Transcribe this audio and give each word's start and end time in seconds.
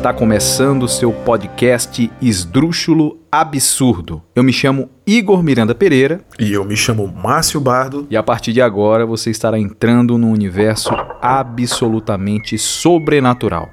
Está 0.00 0.14
começando 0.14 0.84
o 0.84 0.88
seu 0.88 1.12
podcast 1.12 2.10
Esdrúxulo 2.22 3.18
Absurdo. 3.30 4.22
Eu 4.34 4.42
me 4.42 4.50
chamo 4.50 4.88
Igor 5.06 5.42
Miranda 5.42 5.74
Pereira. 5.74 6.22
E 6.38 6.54
eu 6.54 6.64
me 6.64 6.74
chamo 6.74 7.06
Márcio 7.06 7.60
Bardo. 7.60 8.06
E 8.08 8.16
a 8.16 8.22
partir 8.22 8.54
de 8.54 8.62
agora 8.62 9.04
você 9.04 9.28
estará 9.28 9.58
entrando 9.58 10.16
num 10.16 10.32
universo 10.32 10.88
absolutamente 11.20 12.56
sobrenatural. 12.56 13.68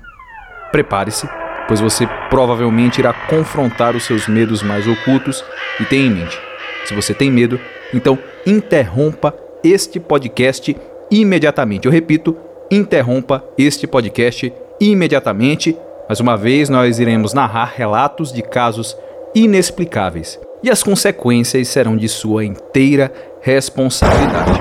Prepare-se, 0.70 1.30
pois 1.66 1.80
você 1.80 2.06
provavelmente 2.30 3.00
irá 3.00 3.14
confrontar 3.14 3.96
os 3.96 4.04
seus 4.04 4.28
medos 4.28 4.62
mais 4.62 4.86
ocultos 4.86 5.42
e 5.80 5.86
tenha 5.86 6.08
em 6.08 6.12
mente: 6.12 6.38
se 6.84 6.94
você 6.94 7.14
tem 7.14 7.32
medo, 7.32 7.58
então 7.94 8.20
interrompa 8.46 9.34
este 9.64 9.98
podcast 9.98 10.76
imediatamente. 11.10 11.86
Eu 11.86 11.92
repito, 11.92 12.36
interrompa 12.70 13.46
este 13.58 13.88
podcast 13.88 14.52
imediatamente 14.82 15.78
mais 16.08 16.20
uma 16.22 16.38
vez, 16.38 16.70
nós 16.70 17.00
iremos 17.00 17.34
narrar 17.34 17.74
relatos 17.76 18.32
de 18.32 18.42
casos 18.42 18.96
inexplicáveis 19.36 20.40
e 20.64 20.70
as 20.70 20.82
consequências 20.82 21.68
serão 21.68 21.98
de 21.98 22.08
sua 22.08 22.46
inteira 22.46 23.14
responsabilidade. 23.42 24.58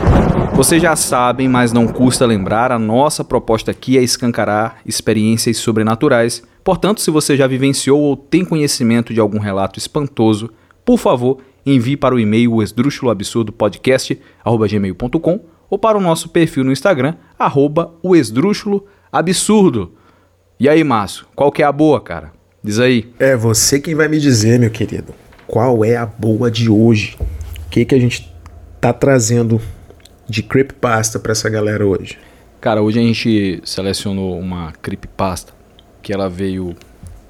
Vocês 0.55 0.83
já 0.83 0.97
sabem, 0.97 1.49
mas 1.49 1.73
não 1.73 1.87
custa 1.87 2.27
lembrar, 2.27 2.73
a 2.73 2.79
nossa 2.79 3.23
proposta 3.23 3.71
aqui 3.71 3.97
é 3.97 4.03
escancarar 4.03 4.79
experiências 4.85 5.59
sobrenaturais. 5.59 6.43
Portanto, 6.65 7.01
se 7.01 7.13
você 7.13 7.37
já 7.37 7.47
vivenciou 7.47 8.01
ou 8.01 8.17
tem 8.17 8.45
conhecimento 8.45 9.15
de 9.15 9.21
algum 9.21 9.39
relato 9.39 9.79
espantoso, 9.79 10.51
por 10.85 10.99
favor, 10.99 11.39
envie 11.65 11.97
para 11.97 12.13
o 12.15 12.19
e-mail 12.19 12.61
esdrúxuloabsurdo.podcast@gmail.com 12.61 15.41
ou 15.71 15.79
para 15.79 15.97
o 15.97 16.01
nosso 16.01 16.29
perfil 16.29 16.65
no 16.65 16.73
Instagram, 16.73 17.15
arroba 17.39 17.95
o 18.03 18.17
Absurdo. 19.13 19.93
E 20.59 20.71
aí, 20.71 20.83
Márcio, 20.83 21.27
qual 21.37 21.53
que 21.53 21.63
é 21.63 21.67
a 21.67 21.73
boa, 21.73 22.01
cara? 22.01 22.33
Diz 22.65 22.79
aí. 22.79 23.13
É 23.19 23.37
você 23.37 23.79
quem 23.79 23.95
vai 23.95 24.09
me 24.09 24.19
dizer, 24.19 24.59
meu 24.59 24.71
querido. 24.71 25.15
Qual 25.47 25.85
é 25.85 25.97
a 25.97 26.07
boa 26.07 26.51
de 26.51 26.71
hoje? 26.71 27.15
O 27.21 27.69
que, 27.69 27.85
que 27.85 27.95
a 27.95 28.01
gente 28.01 28.35
tá 28.81 28.91
trazendo 28.91 29.61
de 30.27 30.43
creepypasta 30.43 31.19
para 31.19 31.33
essa 31.33 31.51
galera 31.51 31.87
hoje? 31.87 32.19
Cara, 32.59 32.81
hoje 32.81 32.99
a 32.99 33.03
gente 33.03 33.61
selecionou 33.67 34.39
uma 34.39 34.73
creepypasta 34.81 35.53
que 36.03 36.11
ela 36.11 36.27
veio 36.27 36.75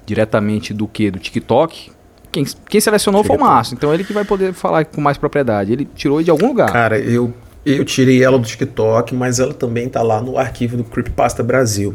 diretamente 0.07 0.73
do 0.73 0.87
que? 0.87 1.11
Do 1.11 1.19
TikTok. 1.19 1.91
Quem, 2.31 2.45
quem 2.69 2.81
selecionou 2.81 3.23
TikTok. 3.23 3.41
foi 3.41 3.45
o 3.45 3.51
Márcio, 3.51 3.75
então 3.75 3.93
ele 3.93 4.05
que 4.05 4.13
vai 4.13 4.25
poder 4.25 4.53
falar 4.53 4.85
com 4.85 5.01
mais 5.01 5.19
propriedade. 5.19 5.73
Ele 5.73 5.85
tirou 5.97 6.23
de 6.23 6.31
algum 6.31 6.47
lugar. 6.47 6.71
Cara, 6.71 6.97
eu, 6.97 7.35
eu 7.65 7.85
tirei 7.85 8.23
ela 8.23 8.39
do 8.39 8.47
TikTok, 8.47 9.17
mas 9.17 9.41
ela 9.41 9.53
também 9.53 9.89
tá 9.89 10.01
lá 10.01 10.23
no 10.23 10.39
arquivo 10.39 10.77
do 10.77 10.85
Creepypasta 10.85 11.43
Brasil. 11.43 11.93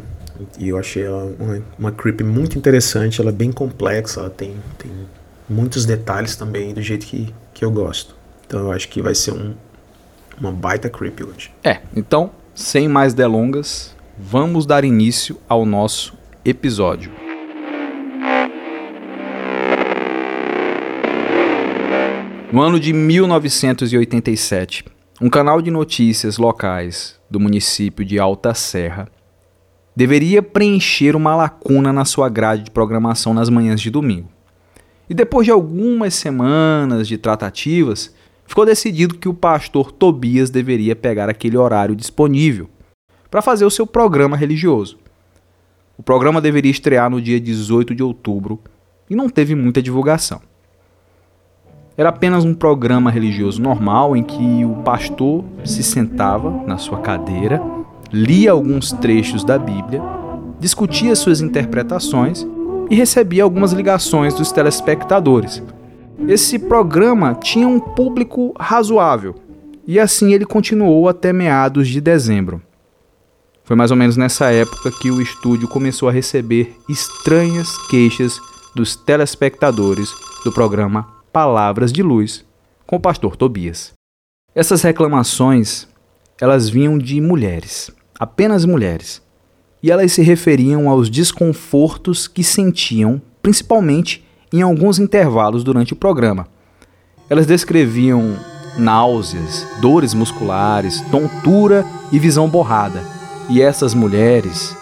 E 0.58 0.68
eu 0.68 0.78
achei 0.78 1.04
ela 1.04 1.34
uma, 1.38 1.62
uma 1.78 1.92
creep 1.92 2.20
muito 2.22 2.58
interessante, 2.58 3.20
ela 3.20 3.30
é 3.30 3.32
bem 3.32 3.52
complexa, 3.52 4.20
ela 4.20 4.30
tem, 4.30 4.54
tem 4.78 4.90
muitos 5.48 5.84
detalhes 5.84 6.36
também 6.36 6.72
do 6.72 6.82
jeito 6.82 7.06
que, 7.06 7.32
que 7.52 7.64
eu 7.64 7.70
gosto. 7.70 8.14
Então 8.46 8.60
eu 8.60 8.72
acho 8.72 8.88
que 8.88 9.00
vai 9.00 9.14
ser 9.14 9.32
um, 9.32 9.54
uma 10.38 10.52
baita 10.52 10.88
creep 10.88 11.20
hoje. 11.20 11.50
É, 11.64 11.80
então, 11.94 12.30
sem 12.54 12.88
mais 12.88 13.14
delongas, 13.14 13.94
vamos 14.18 14.66
dar 14.66 14.84
início 14.84 15.38
ao 15.48 15.64
nosso 15.64 16.14
episódio. 16.44 17.10
No 22.52 22.60
ano 22.60 22.78
de 22.78 22.92
1987, 22.92 24.84
um 25.18 25.30
canal 25.30 25.62
de 25.62 25.70
notícias 25.70 26.36
locais 26.36 27.18
do 27.30 27.40
município 27.40 28.04
de 28.04 28.18
Alta 28.18 28.52
Serra 28.52 29.08
deveria 29.94 30.42
preencher 30.42 31.14
uma 31.14 31.36
lacuna 31.36 31.92
na 31.92 32.04
sua 32.04 32.28
grade 32.28 32.64
de 32.64 32.70
programação 32.70 33.34
nas 33.34 33.48
manhãs 33.48 33.80
de 33.80 33.90
domingo. 33.90 34.28
E 35.08 35.14
depois 35.14 35.44
de 35.44 35.50
algumas 35.50 36.14
semanas 36.14 37.06
de 37.06 37.18
tratativas, 37.18 38.14
ficou 38.46 38.64
decidido 38.64 39.18
que 39.18 39.28
o 39.28 39.34
pastor 39.34 39.92
Tobias 39.92 40.50
deveria 40.50 40.96
pegar 40.96 41.28
aquele 41.28 41.56
horário 41.56 41.94
disponível 41.94 42.68
para 43.30 43.42
fazer 43.42 43.64
o 43.64 43.70
seu 43.70 43.86
programa 43.86 44.36
religioso. 44.36 44.98
O 45.98 46.02
programa 46.02 46.40
deveria 46.40 46.70
estrear 46.70 47.10
no 47.10 47.20
dia 47.20 47.38
18 47.38 47.94
de 47.94 48.02
outubro 48.02 48.58
e 49.08 49.14
não 49.14 49.28
teve 49.28 49.54
muita 49.54 49.82
divulgação. 49.82 50.40
Era 51.96 52.08
apenas 52.08 52.44
um 52.44 52.54
programa 52.54 53.10
religioso 53.10 53.60
normal 53.60 54.16
em 54.16 54.22
que 54.22 54.64
o 54.64 54.76
pastor 54.82 55.44
se 55.62 55.82
sentava 55.82 56.50
na 56.66 56.78
sua 56.78 57.00
cadeira 57.00 57.60
lia 58.12 58.52
alguns 58.52 58.92
trechos 58.92 59.42
da 59.42 59.58
Bíblia, 59.58 60.02
discutia 60.60 61.16
suas 61.16 61.40
interpretações 61.40 62.46
e 62.90 62.94
recebia 62.94 63.42
algumas 63.42 63.72
ligações 63.72 64.34
dos 64.34 64.52
telespectadores. 64.52 65.62
Esse 66.28 66.58
programa 66.58 67.34
tinha 67.34 67.66
um 67.66 67.80
público 67.80 68.54
razoável 68.60 69.34
e 69.86 69.98
assim 69.98 70.34
ele 70.34 70.44
continuou 70.44 71.08
até 71.08 71.32
meados 71.32 71.88
de 71.88 72.00
dezembro. 72.00 72.62
Foi 73.64 73.74
mais 73.74 73.90
ou 73.90 73.96
menos 73.96 74.16
nessa 74.16 74.50
época 74.50 74.90
que 75.00 75.10
o 75.10 75.22
estúdio 75.22 75.66
começou 75.66 76.08
a 76.08 76.12
receber 76.12 76.76
estranhas 76.88 77.68
queixas 77.88 78.38
dos 78.76 78.94
telespectadores 78.94 80.10
do 80.44 80.52
programa 80.52 81.08
Palavras 81.32 81.90
de 81.92 82.02
Luz 82.02 82.44
com 82.86 82.96
o 82.96 83.00
pastor 83.00 83.36
Tobias. 83.36 83.92
Essas 84.54 84.82
reclamações, 84.82 85.88
elas 86.38 86.68
vinham 86.68 86.98
de 86.98 87.20
mulheres 87.20 87.90
apenas 88.22 88.64
mulheres, 88.64 89.20
e 89.82 89.90
elas 89.90 90.12
se 90.12 90.22
referiam 90.22 90.88
aos 90.88 91.10
desconfortos 91.10 92.28
que 92.28 92.44
sentiam, 92.44 93.20
principalmente 93.42 94.24
em 94.52 94.62
alguns 94.62 95.00
intervalos 95.00 95.64
durante 95.64 95.92
o 95.92 95.96
programa. 95.96 96.46
Elas 97.28 97.46
descreviam 97.46 98.36
náuseas, 98.78 99.66
dores 99.80 100.14
musculares, 100.14 101.00
tontura 101.10 101.84
e 102.12 102.18
visão 102.20 102.48
borrada. 102.48 103.02
E 103.50 103.60
essas 103.60 103.92
mulheres, 103.92 104.76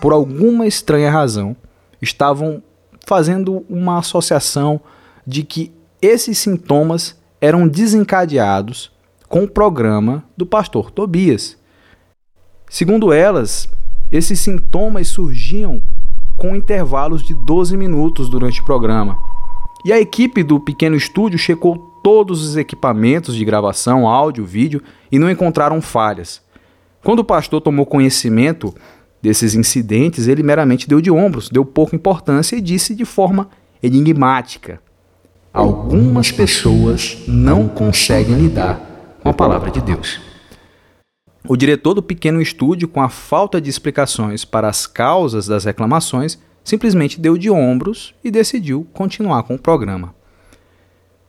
por 0.00 0.14
alguma 0.14 0.66
estranha 0.66 1.10
razão, 1.10 1.54
estavam 2.00 2.62
fazendo 3.04 3.62
uma 3.68 3.98
associação 3.98 4.80
de 5.26 5.42
que 5.42 5.70
esses 6.00 6.38
sintomas 6.38 7.14
eram 7.42 7.68
desencadeados 7.68 8.90
com 9.28 9.44
o 9.44 9.48
programa 9.50 10.24
do 10.34 10.46
pastor 10.46 10.90
Tobias, 10.90 11.58
Segundo 12.68 13.12
elas, 13.12 13.68
esses 14.10 14.40
sintomas 14.40 15.08
surgiam 15.08 15.80
com 16.36 16.54
intervalos 16.54 17.22
de 17.22 17.34
12 17.34 17.76
minutos 17.76 18.28
durante 18.28 18.60
o 18.60 18.64
programa. 18.64 19.16
E 19.84 19.92
a 19.92 20.00
equipe 20.00 20.42
do 20.42 20.58
pequeno 20.58 20.96
estúdio 20.96 21.38
checou 21.38 21.76
todos 22.02 22.42
os 22.42 22.56
equipamentos 22.56 23.34
de 23.34 23.44
gravação, 23.44 24.06
áudio, 24.06 24.44
vídeo 24.44 24.82
e 25.10 25.18
não 25.18 25.30
encontraram 25.30 25.80
falhas. 25.80 26.42
Quando 27.02 27.20
o 27.20 27.24
pastor 27.24 27.60
tomou 27.60 27.86
conhecimento 27.86 28.74
desses 29.22 29.54
incidentes, 29.54 30.26
ele 30.26 30.42
meramente 30.42 30.88
deu 30.88 31.00
de 31.00 31.10
ombros, 31.10 31.48
deu 31.48 31.64
pouca 31.64 31.94
importância 31.94 32.56
e 32.56 32.60
disse 32.60 32.94
de 32.94 33.04
forma 33.04 33.48
enigmática: 33.82 34.80
Algumas 35.52 36.32
pessoas 36.32 37.18
não 37.26 37.68
conseguem 37.68 38.36
lidar 38.36 38.80
com 39.22 39.28
a 39.28 39.32
palavra 39.32 39.70
de 39.70 39.80
Deus. 39.80 40.25
O 41.48 41.56
diretor 41.56 41.94
do 41.94 42.02
pequeno 42.02 42.42
estúdio, 42.42 42.88
com 42.88 43.00
a 43.00 43.08
falta 43.08 43.60
de 43.60 43.70
explicações 43.70 44.44
para 44.44 44.68
as 44.68 44.86
causas 44.86 45.46
das 45.46 45.64
reclamações, 45.64 46.38
simplesmente 46.64 47.20
deu 47.20 47.38
de 47.38 47.48
ombros 47.48 48.14
e 48.24 48.30
decidiu 48.32 48.84
continuar 48.92 49.44
com 49.44 49.54
o 49.54 49.58
programa. 49.58 50.12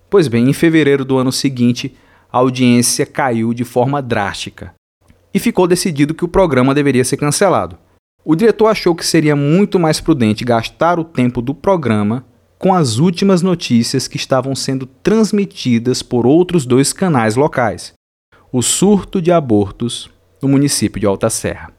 Pois 0.09 0.27
bem, 0.27 0.49
em 0.49 0.53
fevereiro 0.53 1.05
do 1.05 1.17
ano 1.17 1.31
seguinte, 1.31 1.95
a 2.31 2.39
audiência 2.39 3.05
caiu 3.05 3.53
de 3.53 3.63
forma 3.63 4.01
drástica 4.01 4.73
e 5.31 5.39
ficou 5.39 5.67
decidido 5.67 6.15
que 6.15 6.25
o 6.25 6.27
programa 6.27 6.73
deveria 6.73 7.05
ser 7.05 7.17
cancelado. 7.17 7.77
O 8.25 8.35
diretor 8.35 8.67
achou 8.67 8.95
que 8.95 9.05
seria 9.05 9.35
muito 9.35 9.79
mais 9.79 10.01
prudente 10.01 10.43
gastar 10.43 10.99
o 10.99 11.03
tempo 11.03 11.41
do 11.43 11.53
programa 11.53 12.25
com 12.57 12.73
as 12.73 12.97
últimas 12.97 13.43
notícias 13.43 14.07
que 14.07 14.17
estavam 14.17 14.55
sendo 14.55 14.87
transmitidas 14.87 16.01
por 16.01 16.25
outros 16.25 16.65
dois 16.65 16.91
canais 16.91 17.35
locais, 17.35 17.93
o 18.57 18.61
surto 18.63 19.21
de 19.21 19.31
abortos 19.31 20.09
no 20.41 20.49
município 20.49 20.99
de 20.99 21.05
Alta 21.05 21.29
Serra. 21.29 21.71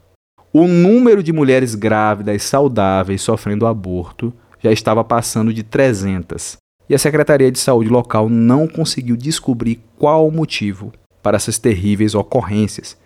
O 0.52 0.68
número 0.68 1.24
de 1.24 1.32
mulheres 1.32 1.74
grávidas 1.74 2.44
saudáveis 2.44 3.20
sofrendo 3.20 3.66
aborto 3.66 4.32
já 4.62 4.70
estava 4.70 5.02
passando 5.02 5.52
de 5.52 5.64
300 5.64 6.56
e 6.88 6.94
a 6.94 6.98
Secretaria 6.98 7.50
de 7.50 7.58
Saúde 7.58 7.90
local 7.90 8.28
não 8.28 8.68
conseguiu 8.68 9.16
descobrir 9.16 9.80
qual 9.98 10.28
o 10.28 10.30
motivo 10.30 10.92
para 11.20 11.34
essas 11.36 11.58
terríveis 11.58 12.14
ocorrências. 12.14 12.96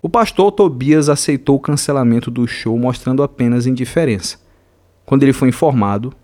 O 0.00 0.08
pastor 0.08 0.50
Tobias 0.50 1.10
aceitou 1.10 1.56
o 1.56 1.60
cancelamento 1.60 2.30
do 2.30 2.46
show 2.46 2.78
mostrando 2.78 3.22
apenas 3.22 3.66
indiferença. 3.66 4.38
Quando 5.04 5.22
ele 5.22 5.34
foi 5.34 5.50
informado, 5.50 6.14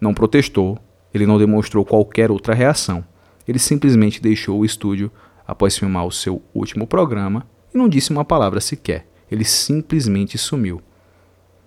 não 0.00 0.14
protestou, 0.14 0.78
ele 1.12 1.26
não 1.26 1.38
demonstrou 1.38 1.84
qualquer 1.84 2.30
outra 2.30 2.54
reação. 2.54 3.04
Ele 3.48 3.58
simplesmente 3.58 4.22
deixou 4.22 4.60
o 4.60 4.64
estúdio 4.64 5.10
após 5.46 5.76
filmar 5.76 6.06
o 6.06 6.12
seu 6.12 6.42
último 6.54 6.86
programa 6.86 7.46
e 7.74 7.78
não 7.78 7.88
disse 7.88 8.10
uma 8.10 8.24
palavra 8.24 8.60
sequer. 8.60 9.06
Ele 9.30 9.44
simplesmente 9.44 10.38
sumiu. 10.38 10.80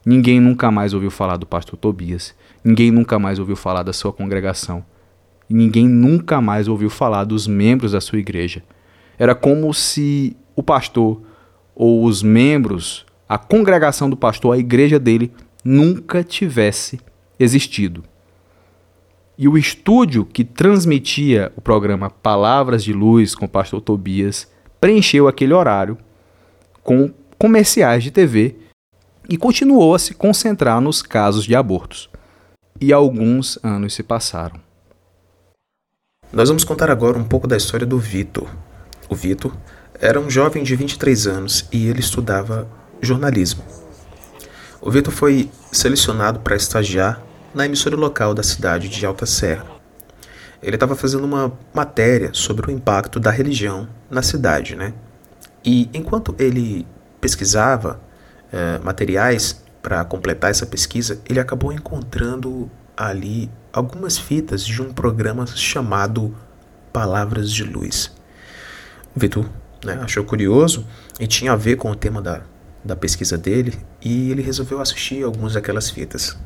Ninguém 0.06 0.40
nunca 0.40 0.72
mais 0.72 0.94
ouviu 0.94 1.12
falar 1.12 1.38
do 1.38 1.46
pastor 1.46 1.78
Tobias. 1.78 2.34
Ninguém 2.64 2.92
nunca 2.92 3.20
mais 3.20 3.38
ouviu 3.38 3.56
falar 3.56 3.84
da 3.84 3.94
sua 3.94 4.12
congregação. 4.12 4.84
E 5.50 5.54
ninguém 5.54 5.88
nunca 5.88 6.42
mais 6.42 6.68
ouviu 6.68 6.90
falar 6.90 7.26
dos 7.26 7.48
membros 7.48 7.92
da 7.92 8.02
sua 8.02 8.20
igreja. 8.20 8.64
Era 9.18 9.36
como 9.36 9.74
se 9.74 10.36
o 10.56 10.64
pastor 10.64 11.22
ou 11.76 12.06
os 12.06 12.24
membros, 12.24 13.06
a 13.28 13.38
congregação 13.38 14.10
do 14.10 14.18
pastor, 14.18 14.56
a 14.56 14.58
igreja 14.58 15.00
dele, 15.00 15.32
nunca 15.64 16.24
tivesse 16.24 17.00
existido. 17.40 18.04
E 19.42 19.48
o 19.48 19.58
estúdio 19.58 20.26
que 20.26 20.44
transmitia 20.44 21.54
o 21.56 21.62
programa 21.62 22.10
Palavras 22.10 22.84
de 22.84 22.92
Luz 22.92 23.34
com 23.34 23.46
o 23.46 23.50
pastor 23.50 23.80
Tobias 23.80 24.52
preencheu 24.82 25.30
aquele 25.30 25.54
horário 25.54 25.98
com 26.84 27.14
comerciais 27.38 28.04
de 28.04 28.12
TV 28.12 28.58
e 29.30 29.38
continuou 29.38 29.96
a 29.96 30.00
se 30.00 30.14
concentrar 30.14 30.82
nos 30.82 31.02
casos 31.02 31.46
de 31.46 31.56
abortos. 31.56 32.10
E 32.82 32.92
alguns 32.92 33.58
anos 33.64 33.94
se 33.94 34.04
passaram. 34.04 34.60
Nós 36.34 36.50
vamos 36.50 36.66
contar 36.66 36.92
agora 36.92 37.18
um 37.18 37.24
pouco 37.24 37.48
da 37.48 37.56
história 37.56 37.88
do 37.88 37.98
Vitor. 37.98 38.50
O 39.08 39.16
Vitor 39.16 39.56
era 40.02 40.20
um 40.20 40.30
jovem 40.30 40.64
de 40.64 40.76
23 40.76 41.28
anos 41.28 41.66
e 41.72 41.88
ele 41.88 42.02
estudava 42.02 42.68
jornalismo. 43.02 43.64
O 44.82 44.92
Vitor 44.92 45.14
foi 45.14 45.50
selecionado 45.72 46.42
para 46.42 46.58
estagiar 46.58 47.29
na 47.54 47.66
emissora 47.66 47.96
local 47.96 48.34
da 48.34 48.44
cidade 48.44 48.90
de 48.90 49.06
Alta 49.06 49.26
Serra. 49.26 49.66
Ele 50.62 50.76
estava 50.76 50.96
fazendo 50.96 51.24
uma 51.24 51.54
matéria 51.74 52.32
sobre 52.34 52.70
o 52.70 52.72
impacto 52.72 53.20
da 53.20 53.32
religião 53.32 53.88
na 54.10 54.22
cidade, 54.22 54.76
né? 54.76 54.94
E 55.64 55.90
enquanto 55.94 56.36
ele 56.38 56.86
pesquisava 57.22 58.00
eh, 58.52 58.80
materiais 58.84 59.64
para 59.82 60.04
completar 60.04 60.52
essa 60.52 60.66
pesquisa, 60.66 61.22
ele 61.28 61.40
acabou 61.40 61.72
encontrando 61.72 62.70
ali 62.96 63.50
algumas 63.72 64.18
fitas 64.18 64.66
de 64.66 64.82
um 64.82 64.92
programa 64.92 65.46
chamado 65.48 66.36
Palavras 66.92 67.52
de 67.52 67.64
Luz. 67.64 68.12
O 69.16 69.20
Vitor 69.20 69.46
né, 69.84 70.00
achou 70.02 70.24
curioso 70.24 70.86
e 71.20 71.28
tinha 71.28 71.54
a 71.54 71.56
ver 71.56 71.78
com 71.78 71.90
o 71.90 71.96
tema 71.96 72.22
da, 72.22 72.42
da 72.84 72.96
pesquisa 72.96 73.38
dele 73.38 73.80
e 74.02 74.32
ele 74.32 74.42
resolveu 74.42 74.82
assistir 74.82 75.24
algumas 75.24 75.54
daquelas 75.54 75.90
fitas. 75.90 76.38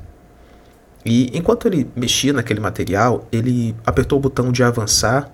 E 1.06 1.38
enquanto 1.38 1.68
ele 1.68 1.90
mexia 1.96 2.32
naquele 2.32 2.60
material, 2.60 3.28
ele 3.32 3.76
apertou 3.86 4.20
o 4.20 4.22
botão 4.22 4.52
de 4.52 4.64
avançar 4.64 5.30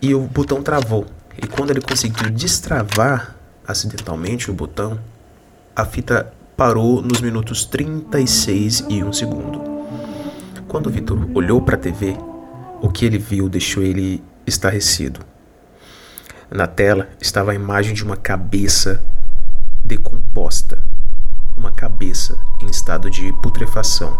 e 0.00 0.14
o 0.14 0.20
botão 0.20 0.62
travou. 0.62 1.06
E 1.42 1.46
quando 1.46 1.70
ele 1.70 1.80
conseguiu 1.80 2.30
destravar 2.30 3.36
acidentalmente 3.66 4.50
o 4.50 4.54
botão, 4.54 4.98
a 5.74 5.84
fita 5.84 6.32
parou 6.56 7.02
nos 7.02 7.20
minutos 7.20 7.64
36 7.64 8.86
e 8.88 9.02
1 9.02 9.12
segundo. 9.12 9.60
Quando 10.68 10.90
Vitor 10.90 11.18
olhou 11.34 11.60
para 11.60 11.76
a 11.76 11.78
TV, 11.78 12.16
o 12.80 12.88
que 12.88 13.04
ele 13.04 13.18
viu 13.18 13.48
deixou 13.48 13.82
ele 13.82 14.22
estarrecido. 14.46 15.20
Na 16.50 16.66
tela 16.66 17.08
estava 17.20 17.52
a 17.52 17.54
imagem 17.54 17.94
de 17.94 18.04
uma 18.04 18.16
cabeça 18.16 19.02
decomposta, 19.84 20.78
uma 21.56 21.70
cabeça 21.70 22.38
em 22.60 22.66
estado 22.66 23.10
de 23.10 23.32
putrefação. 23.42 24.16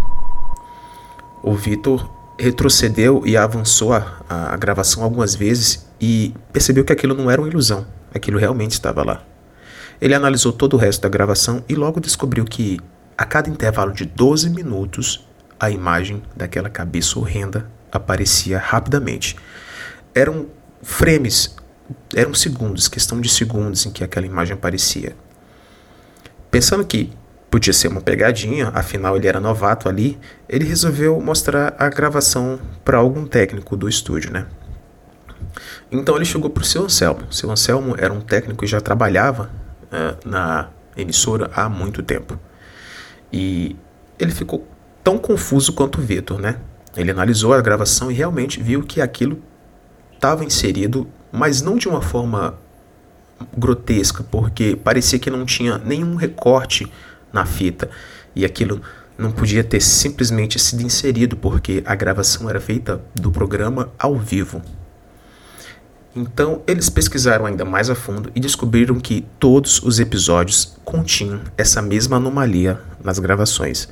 O 1.43 1.55
Vitor 1.55 2.09
retrocedeu 2.39 3.23
e 3.27 3.37
avançou 3.37 3.93
a, 3.93 4.23
a, 4.29 4.57
gravação 4.57 5.03
algumas 5.03 5.35
vezes 5.35 5.87
e 6.01 6.35
percebeu 6.53 6.85
que 6.85 6.93
aquilo 6.93 7.15
não 7.15 7.31
era 7.31 7.41
uma 7.41 7.49
ilusão, 7.49 7.87
aquilo 8.15 8.39
realmente 8.39 8.73
estava 8.73 9.05
lá. 9.05 9.23
Ele 10.01 10.15
analisou 10.15 10.53
todo 10.53 10.75
o 10.75 10.77
resto 10.77 11.03
da 11.03 11.09
gravação 11.09 11.65
e 11.69 11.75
logo 11.75 12.01
descobriu 12.01 12.45
que, 12.45 12.81
a 13.17 13.25
cada 13.25 13.49
intervalo 13.49 13.93
de 13.93 14.05
12 14.05 14.51
minutos, 14.51 15.27
a 15.59 15.71
imagem 15.71 16.23
daquela 16.35 16.69
cabeça 16.69 17.19
horrenda 17.19 17.71
aparecia 17.91 18.59
rapidamente. 18.59 19.37
Eram 20.15 20.47
frames, 20.83 21.55
eram 22.15 22.35
segundos, 22.35 22.89
questão 22.89 23.21
de 23.21 23.29
segundos 23.29 23.87
em 23.87 23.91
que 23.93 24.03
aquela 24.03 24.27
imagem 24.27 24.55
aparecia. 24.55 25.15
Pensando 26.51 26.85
que 26.85 27.13
podia 27.53 27.75
ser 27.75 27.89
uma 27.89 28.01
pegadinha, 28.01 28.71
afinal 28.73 29.15
ele 29.15 29.29
era 29.29 29.39
novato 29.39 29.87
ali, 29.87 30.19
ele 30.49 30.65
resolveu 30.65 31.21
mostrar 31.21 31.75
a 31.79 31.87
gravação 31.91 32.59
para 32.83 32.97
algum 32.97 33.27
técnico 33.27 33.77
do 33.77 33.91
estúdio, 33.91 34.33
né? 34.33 34.47
Então 35.91 36.17
ele 36.17 36.25
chegou 36.25 36.49
para 36.49 36.63
o 36.63 36.65
seu 36.65 36.85
Anselmo. 36.85 37.31
Seu 37.31 37.51
Anselmo 37.51 37.95
era 37.99 38.11
um 38.11 38.23
técnico 38.23 38.65
e 38.65 38.67
já 38.67 38.81
trabalhava 38.81 39.51
uh, 39.85 40.27
na 40.27 40.71
emissora 40.97 41.51
há 41.55 41.69
muito 41.69 42.03
tempo. 42.03 42.41
E 43.31 43.77
ele 44.19 44.33
ficou 44.33 44.67
tão 45.05 45.19
confuso 45.19 45.75
quanto 45.75 46.01
o 46.01 46.03
Vitor, 46.03 46.41
né? 46.41 46.57
Ele 46.97 47.11
analisou 47.11 47.53
a 47.53 47.61
gravação 47.61 48.11
e 48.11 48.15
realmente 48.15 48.63
viu 48.63 48.83
que 48.83 48.99
aquilo 48.99 49.43
estava 50.15 50.43
inserido, 50.43 51.07
mas 51.31 51.61
não 51.61 51.77
de 51.77 51.87
uma 51.87 52.01
forma 52.01 52.55
grotesca, 53.55 54.25
porque 54.25 54.75
parecia 54.75 55.19
que 55.19 55.29
não 55.29 55.45
tinha 55.45 55.77
nenhum 55.77 56.15
recorte 56.15 56.91
na 57.33 57.47
fita 57.47 57.89
e 58.35 58.45
aquilo 58.45 58.81
não 59.17 59.31
podia 59.31 59.63
ter 59.63 59.81
simplesmente 59.81 60.59
sido 60.59 60.83
inserido 60.83 61.37
porque 61.37 61.83
a 61.87 61.95
gravação 61.95 62.49
era 62.49 62.61
feita 62.61 63.01
do 63.15 63.31
programa 63.31 63.91
ao 63.99 64.17
vivo. 64.17 64.63
Então 66.15 66.63
eles 66.67 66.91
pesquisaram 66.91 67.47
ainda 67.47 67.65
mais 67.65 67.89
a 67.89 67.95
fundo 67.95 68.31
e 68.35 68.41
descobriram 68.41 69.01
que 69.01 69.25
todos 69.39 69.83
os 69.83 69.99
episódios 69.99 70.77
continham 70.85 71.41
essa 71.57 71.81
mesma 71.81 72.17
anomalia 72.17 72.79
nas 73.03 73.19
gravações. 73.19 73.89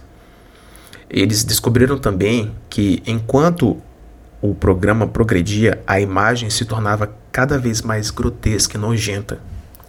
Eles 1.08 1.42
descobriram 1.44 1.98
também 1.98 2.54
que 2.68 3.02
enquanto 3.06 3.80
o 4.42 4.54
programa 4.54 5.06
progredia, 5.06 5.82
a 5.86 6.00
imagem 6.00 6.48
se 6.48 6.64
tornava 6.64 7.14
cada 7.30 7.58
vez 7.58 7.82
mais 7.82 8.10
grotesca 8.10 8.76
e 8.76 8.80
nojenta 8.80 9.38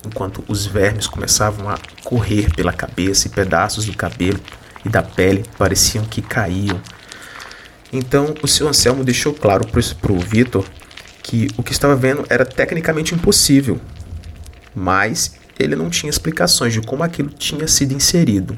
enquanto 0.06 0.44
os 0.48 0.66
vermes 0.66 1.08
começavam 1.08 1.70
a 1.70 1.78
correr 2.04 2.54
pela 2.56 2.74
cabeça 2.74 3.28
e 3.28 3.32
pedaços 3.32 3.86
do 3.86 3.96
cabelo 3.96 4.40
e 4.86 4.90
da 4.90 5.04
pele 5.04 5.46
pareciam 5.58 6.06
que 6.06 6.22
caíam. 6.22 6.80
Então 7.94 8.34
o 8.42 8.48
seu 8.48 8.68
Anselmo 8.68 9.04
deixou 9.04 9.34
claro 9.34 9.66
para 9.68 10.12
o 10.12 10.20
Vitor 10.20 10.66
que 11.22 11.48
o 11.58 11.64
que 11.64 11.72
estava 11.72 11.96
vendo 11.96 12.26
era 12.30 12.46
tecnicamente 12.46 13.14
impossível, 13.14 13.80
mas 14.74 15.36
ele 15.60 15.76
não 15.76 15.90
tinha 15.90 16.10
explicações 16.10 16.74
de 16.74 16.82
como 16.82 17.04
aquilo 17.04 17.30
tinha 17.30 17.68
sido 17.68 17.94
inserido. 17.94 18.58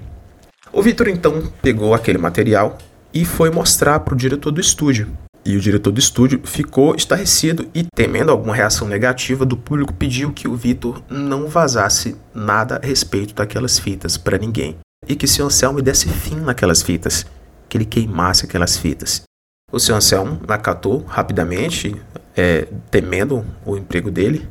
O 0.71 0.81
Vitor 0.81 1.07
então 1.07 1.51
pegou 1.61 1.93
aquele 1.93 2.17
material 2.17 2.77
e 3.13 3.25
foi 3.25 3.49
mostrar 3.49 3.99
para 3.99 4.13
o 4.13 4.17
diretor 4.17 4.51
do 4.51 4.61
estúdio. 4.61 5.11
E 5.45 5.57
o 5.57 5.59
diretor 5.59 5.91
do 5.91 5.99
estúdio 5.99 6.39
ficou 6.45 6.95
estarrecido 6.95 7.67
e, 7.73 7.85
temendo 7.93 8.31
alguma 8.31 8.55
reação 8.55 8.87
negativa 8.87 9.45
do 9.45 9.57
público, 9.57 9.93
pediu 9.93 10.31
que 10.31 10.47
o 10.47 10.55
Vitor 10.55 11.01
não 11.09 11.47
vazasse 11.47 12.15
nada 12.33 12.79
a 12.81 12.85
respeito 12.85 13.33
daquelas 13.33 13.77
fitas 13.77 14.15
para 14.15 14.37
ninguém. 14.37 14.77
E 15.05 15.15
que 15.15 15.25
o 15.25 15.27
Sr. 15.27 15.43
Anselmo 15.43 15.81
desse 15.81 16.07
fim 16.07 16.35
naquelas 16.35 16.81
fitas, 16.81 17.25
que 17.67 17.77
ele 17.77 17.83
queimasse 17.85 18.45
aquelas 18.45 18.77
fitas. 18.77 19.23
O 19.69 19.79
Sr. 19.79 19.95
Anselmo 19.95 20.39
acatou 20.47 21.03
rapidamente, 21.03 21.93
é, 22.37 22.67
temendo 22.89 23.45
o 23.65 23.75
emprego 23.75 24.09
dele, 24.09 24.47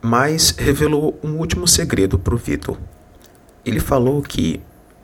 mas 0.00 0.50
revelou 0.56 1.18
um 1.22 1.36
último 1.36 1.68
segredo 1.68 2.18
para 2.18 2.34
o 2.34 2.38
Vitor. 2.38 2.78
Ele 3.62 3.80
falou 3.80 4.22
que, 4.22 4.62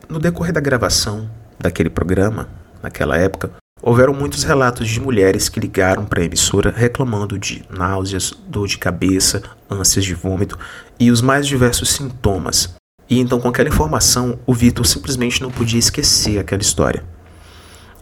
no 0.08 0.18
decorrer 0.18 0.54
da 0.54 0.60
gravação 0.60 1.28
daquele 1.58 1.90
programa, 1.90 2.48
naquela 2.82 3.18
época, 3.18 3.50
Houveram 3.86 4.14
muitos 4.14 4.44
relatos 4.44 4.88
de 4.88 4.98
mulheres 4.98 5.50
que 5.50 5.60
ligaram 5.60 6.06
para 6.06 6.22
a 6.22 6.24
emissora 6.24 6.72
reclamando 6.74 7.38
de 7.38 7.62
náuseas, 7.68 8.32
dor 8.48 8.66
de 8.66 8.78
cabeça, 8.78 9.42
ânsias 9.70 10.06
de 10.06 10.14
vômito 10.14 10.58
e 10.98 11.10
os 11.10 11.20
mais 11.20 11.46
diversos 11.46 11.90
sintomas. 11.90 12.74
E 13.10 13.20
então, 13.20 13.38
com 13.38 13.48
aquela 13.48 13.68
informação, 13.68 14.38
o 14.46 14.54
Vitor 14.54 14.86
simplesmente 14.86 15.42
não 15.42 15.50
podia 15.50 15.78
esquecer 15.78 16.38
aquela 16.38 16.62
história. 16.62 17.04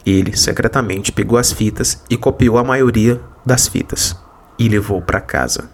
Ele 0.05 0.37
secretamente 0.37 1.11
pegou 1.11 1.37
as 1.37 1.51
fitas 1.51 2.01
e 2.09 2.15
copiou 2.15 2.57
a 2.57 2.63
maioria 2.63 3.19
das 3.45 3.67
fitas 3.67 4.15
e 4.57 4.69
levou 4.69 5.01
para 5.01 5.19
casa. 5.19 5.69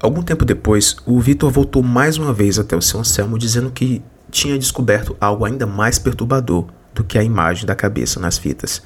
Algum 0.00 0.22
tempo 0.22 0.46
depois, 0.46 0.96
o 1.04 1.20
Vitor 1.20 1.50
voltou 1.50 1.82
mais 1.82 2.16
uma 2.16 2.32
vez 2.32 2.58
até 2.58 2.74
o 2.74 2.80
seu 2.80 3.00
Anselmo 3.00 3.38
dizendo 3.38 3.70
que 3.70 4.02
tinha 4.30 4.58
descoberto 4.58 5.14
algo 5.20 5.44
ainda 5.44 5.66
mais 5.66 5.98
perturbador 5.98 6.68
do 6.94 7.04
que 7.04 7.18
a 7.18 7.22
imagem 7.22 7.66
da 7.66 7.74
cabeça 7.74 8.18
nas 8.18 8.38
fitas. 8.38 8.82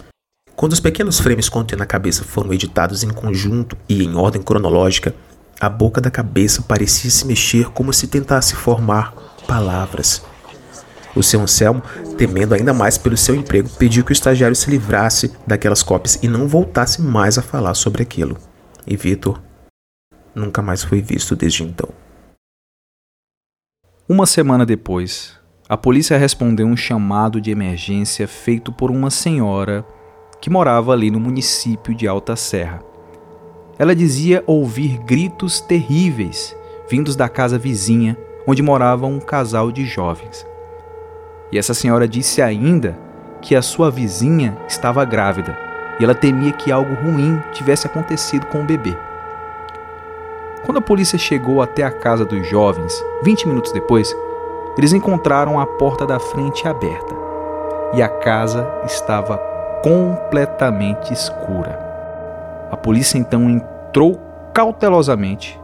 Quando 0.57 0.73
os 0.73 0.81
pequenos 0.81 1.21
frames 1.21 1.51
contendo 1.51 1.83
a 1.83 1.87
cabeça 1.87 2.25
foram 2.25 2.51
editados 2.51 3.05
em 3.05 3.11
conjunto 3.11 3.77
e 3.87 4.03
em 4.03 4.15
ordem 4.15 4.43
cronológica, 4.43 5.15
a 5.61 5.69
boca 5.69 6.01
da 6.01 6.11
cabeça 6.11 6.63
parecia 6.63 7.11
se 7.11 7.27
mexer 7.27 7.71
como 7.73 7.93
se 7.93 8.07
tentasse 8.07 8.57
formar 8.57 9.13
palavras. 9.47 10.25
O 11.15 11.23
seu 11.23 11.43
Anselmo, 11.43 11.83
temendo 12.17 12.55
ainda 12.55 12.73
mais 12.73 12.97
pelo 12.97 13.19
seu 13.19 13.35
emprego, 13.35 13.69
pediu 13.69 14.03
que 14.03 14.13
o 14.13 14.15
estagiário 14.15 14.57
se 14.57 14.71
livrasse 14.71 15.31
daquelas 15.47 15.83
cópias 15.83 16.19
e 16.23 16.29
não 16.29 16.49
voltasse 16.49 17.03
mais 17.03 17.37
a 17.37 17.43
falar 17.43 17.75
sobre 17.75 18.03
aquilo. 18.03 18.39
E 18.87 18.97
Vitor 18.97 19.39
nunca 20.35 20.63
mais 20.63 20.83
foi 20.83 21.03
visto 21.03 21.37
desde 21.37 21.65
então. 21.65 21.91
Uma 24.09 24.25
semana 24.25 24.65
depois, 24.65 25.35
a 25.69 25.77
polícia 25.77 26.17
respondeu 26.17 26.67
um 26.67 26.77
chamado 26.77 27.43
de 27.43 27.51
emergência 27.51 28.27
feito 28.27 28.73
por 28.73 28.91
uma 28.91 29.11
senhora 29.11 29.85
que 30.47 30.51
morava 30.51 30.93
ali 30.93 31.11
no 31.11 31.19
município 31.19 31.93
de 31.93 32.07
Alta 32.07 32.37
Serra. 32.37 32.81
Ela 33.77 33.97
dizia 33.97 34.45
ouvir 34.47 34.97
gritos 34.99 35.61
terríveis 35.61 36.57
vindos 36.89 37.17
da 37.17 37.29
casa 37.29 37.59
vizinha 37.59 38.17
onde 38.47 38.63
morava 38.63 39.07
um 39.07 39.19
casal 39.19 39.73
de 39.73 39.85
jovens. 39.85 40.47
E 41.51 41.59
essa 41.59 41.75
senhora 41.75 42.07
disse 42.07 42.41
ainda 42.41 42.97
que 43.43 43.57
a 43.57 43.61
sua 43.61 43.91
vizinha 43.91 44.57
estava 44.69 45.05
grávida 45.05 45.59
e 45.99 46.05
ela 46.05 46.15
temia 46.15 46.53
que 46.53 46.71
algo 46.71 46.95
ruim 46.95 47.43
tivesse 47.53 47.89
acontecido 47.89 48.47
com 48.47 48.61
o 48.61 48.67
bebê. 48.67 48.97
Quando 50.65 50.79
a 50.79 50.81
polícia 50.81 51.19
chegou 51.19 51.61
até 51.61 51.83
a 51.83 51.91
casa 51.91 52.25
dos 52.25 52.47
jovens, 52.47 52.95
20 53.25 53.49
minutos 53.49 53.73
depois, 53.73 54.15
eles 54.79 54.93
encontraram 54.93 55.59
a 55.59 55.67
porta 55.67 56.07
da 56.07 56.21
frente 56.21 56.69
aberta 56.69 57.17
e 57.95 58.01
a 58.01 58.09
casa 58.09 58.65
estava 58.85 59.56
completamente 59.83 61.13
escura. 61.13 61.79
A 62.71 62.77
polícia 62.77 63.19
então 63.19 63.49
entrou 63.49 64.21
cautelosamente 64.53 65.59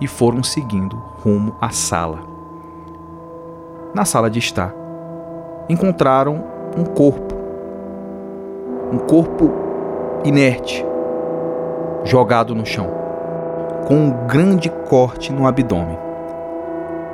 e 0.00 0.06
foram 0.06 0.42
seguindo 0.42 0.96
rumo 1.24 1.56
à 1.60 1.70
sala. 1.70 2.18
Na 3.94 4.04
sala 4.04 4.28
de 4.28 4.38
estar, 4.38 4.74
encontraram 5.68 6.44
um 6.76 6.84
corpo. 6.84 7.34
Um 8.92 8.98
corpo 8.98 9.50
inerte, 10.24 10.84
jogado 12.04 12.54
no 12.54 12.64
chão, 12.64 12.88
com 13.88 13.94
um 13.94 14.26
grande 14.26 14.70
corte 14.70 15.32
no 15.32 15.46
abdômen. 15.46 15.98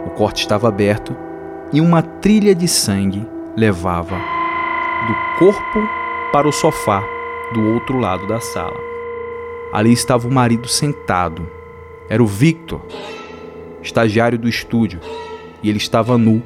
O 0.07 0.11
corte 0.11 0.43
estava 0.43 0.69
aberto 0.69 1.17
e 1.73 1.81
uma 1.81 2.03
trilha 2.03 2.55
de 2.55 2.69
sangue 2.69 3.27
levava 3.57 4.17
do 5.07 5.39
corpo 5.39 6.02
para 6.33 6.49
o 6.49 6.53
sofá 6.53 7.05
do 7.53 7.75
outro 7.75 7.99
lado 7.99 8.27
da 8.27 8.41
sala. 8.41 8.81
Ali 9.71 9.93
estava 9.93 10.27
o 10.27 10.33
marido 10.33 10.67
sentado. 10.67 11.47
Era 12.09 12.23
o 12.23 12.27
Victor, 12.27 12.81
estagiário 13.83 14.39
do 14.39 14.49
estúdio, 14.49 14.99
e 15.63 15.69
ele 15.69 15.79
estava 15.79 16.17
nu, 16.17 16.43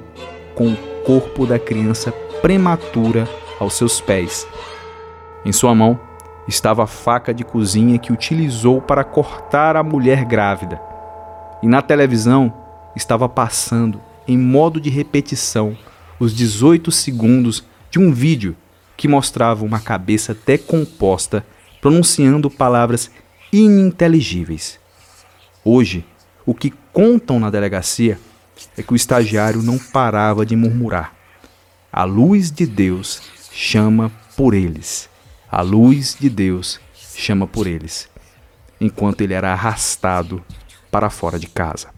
com 0.54 0.72
o 0.72 0.76
corpo 1.04 1.46
da 1.46 1.58
criança 1.58 2.10
prematura 2.42 3.28
aos 3.60 3.74
seus 3.74 4.00
pés. 4.00 4.46
Em 5.44 5.52
sua 5.52 5.74
mão 5.74 5.98
estava 6.48 6.82
a 6.82 6.86
faca 6.86 7.32
de 7.32 7.44
cozinha 7.44 7.98
que 7.98 8.12
utilizou 8.12 8.80
para 8.80 9.04
cortar 9.04 9.76
a 9.76 9.82
mulher 9.82 10.24
grávida. 10.24 10.80
E 11.62 11.68
na 11.68 11.80
televisão 11.80 12.52
estava 12.94 13.28
passando, 13.28 14.00
em 14.26 14.36
modo 14.36 14.80
de 14.80 14.90
repetição, 14.90 15.76
os 16.18 16.34
18 16.34 16.90
segundos 16.90 17.64
de 17.90 17.98
um 17.98 18.12
vídeo 18.12 18.56
que 18.96 19.08
mostrava 19.08 19.64
uma 19.64 19.80
cabeça 19.80 20.36
decomposta 20.46 21.44
pronunciando 21.80 22.50
palavras 22.50 23.10
ininteligíveis. 23.52 24.80
Hoje, 25.64 26.04
o 26.44 26.54
que 26.54 26.72
contam 26.92 27.38
na 27.38 27.50
delegacia 27.50 28.18
é 28.76 28.82
que 28.82 28.92
o 28.92 28.96
estagiário 28.96 29.62
não 29.62 29.78
parava 29.78 30.46
de 30.46 30.56
murmurar. 30.56 31.14
A 31.92 32.04
luz 32.04 32.50
de 32.50 32.66
Deus 32.66 33.22
chama 33.52 34.10
por 34.36 34.54
eles. 34.54 35.08
A 35.50 35.60
luz 35.62 36.16
de 36.18 36.28
Deus 36.28 36.80
chama 37.14 37.46
por 37.46 37.66
eles. 37.66 38.08
Enquanto 38.80 39.22
ele 39.22 39.34
era 39.34 39.52
arrastado 39.52 40.44
para 40.90 41.10
fora 41.10 41.38
de 41.38 41.46
casa. 41.46 41.88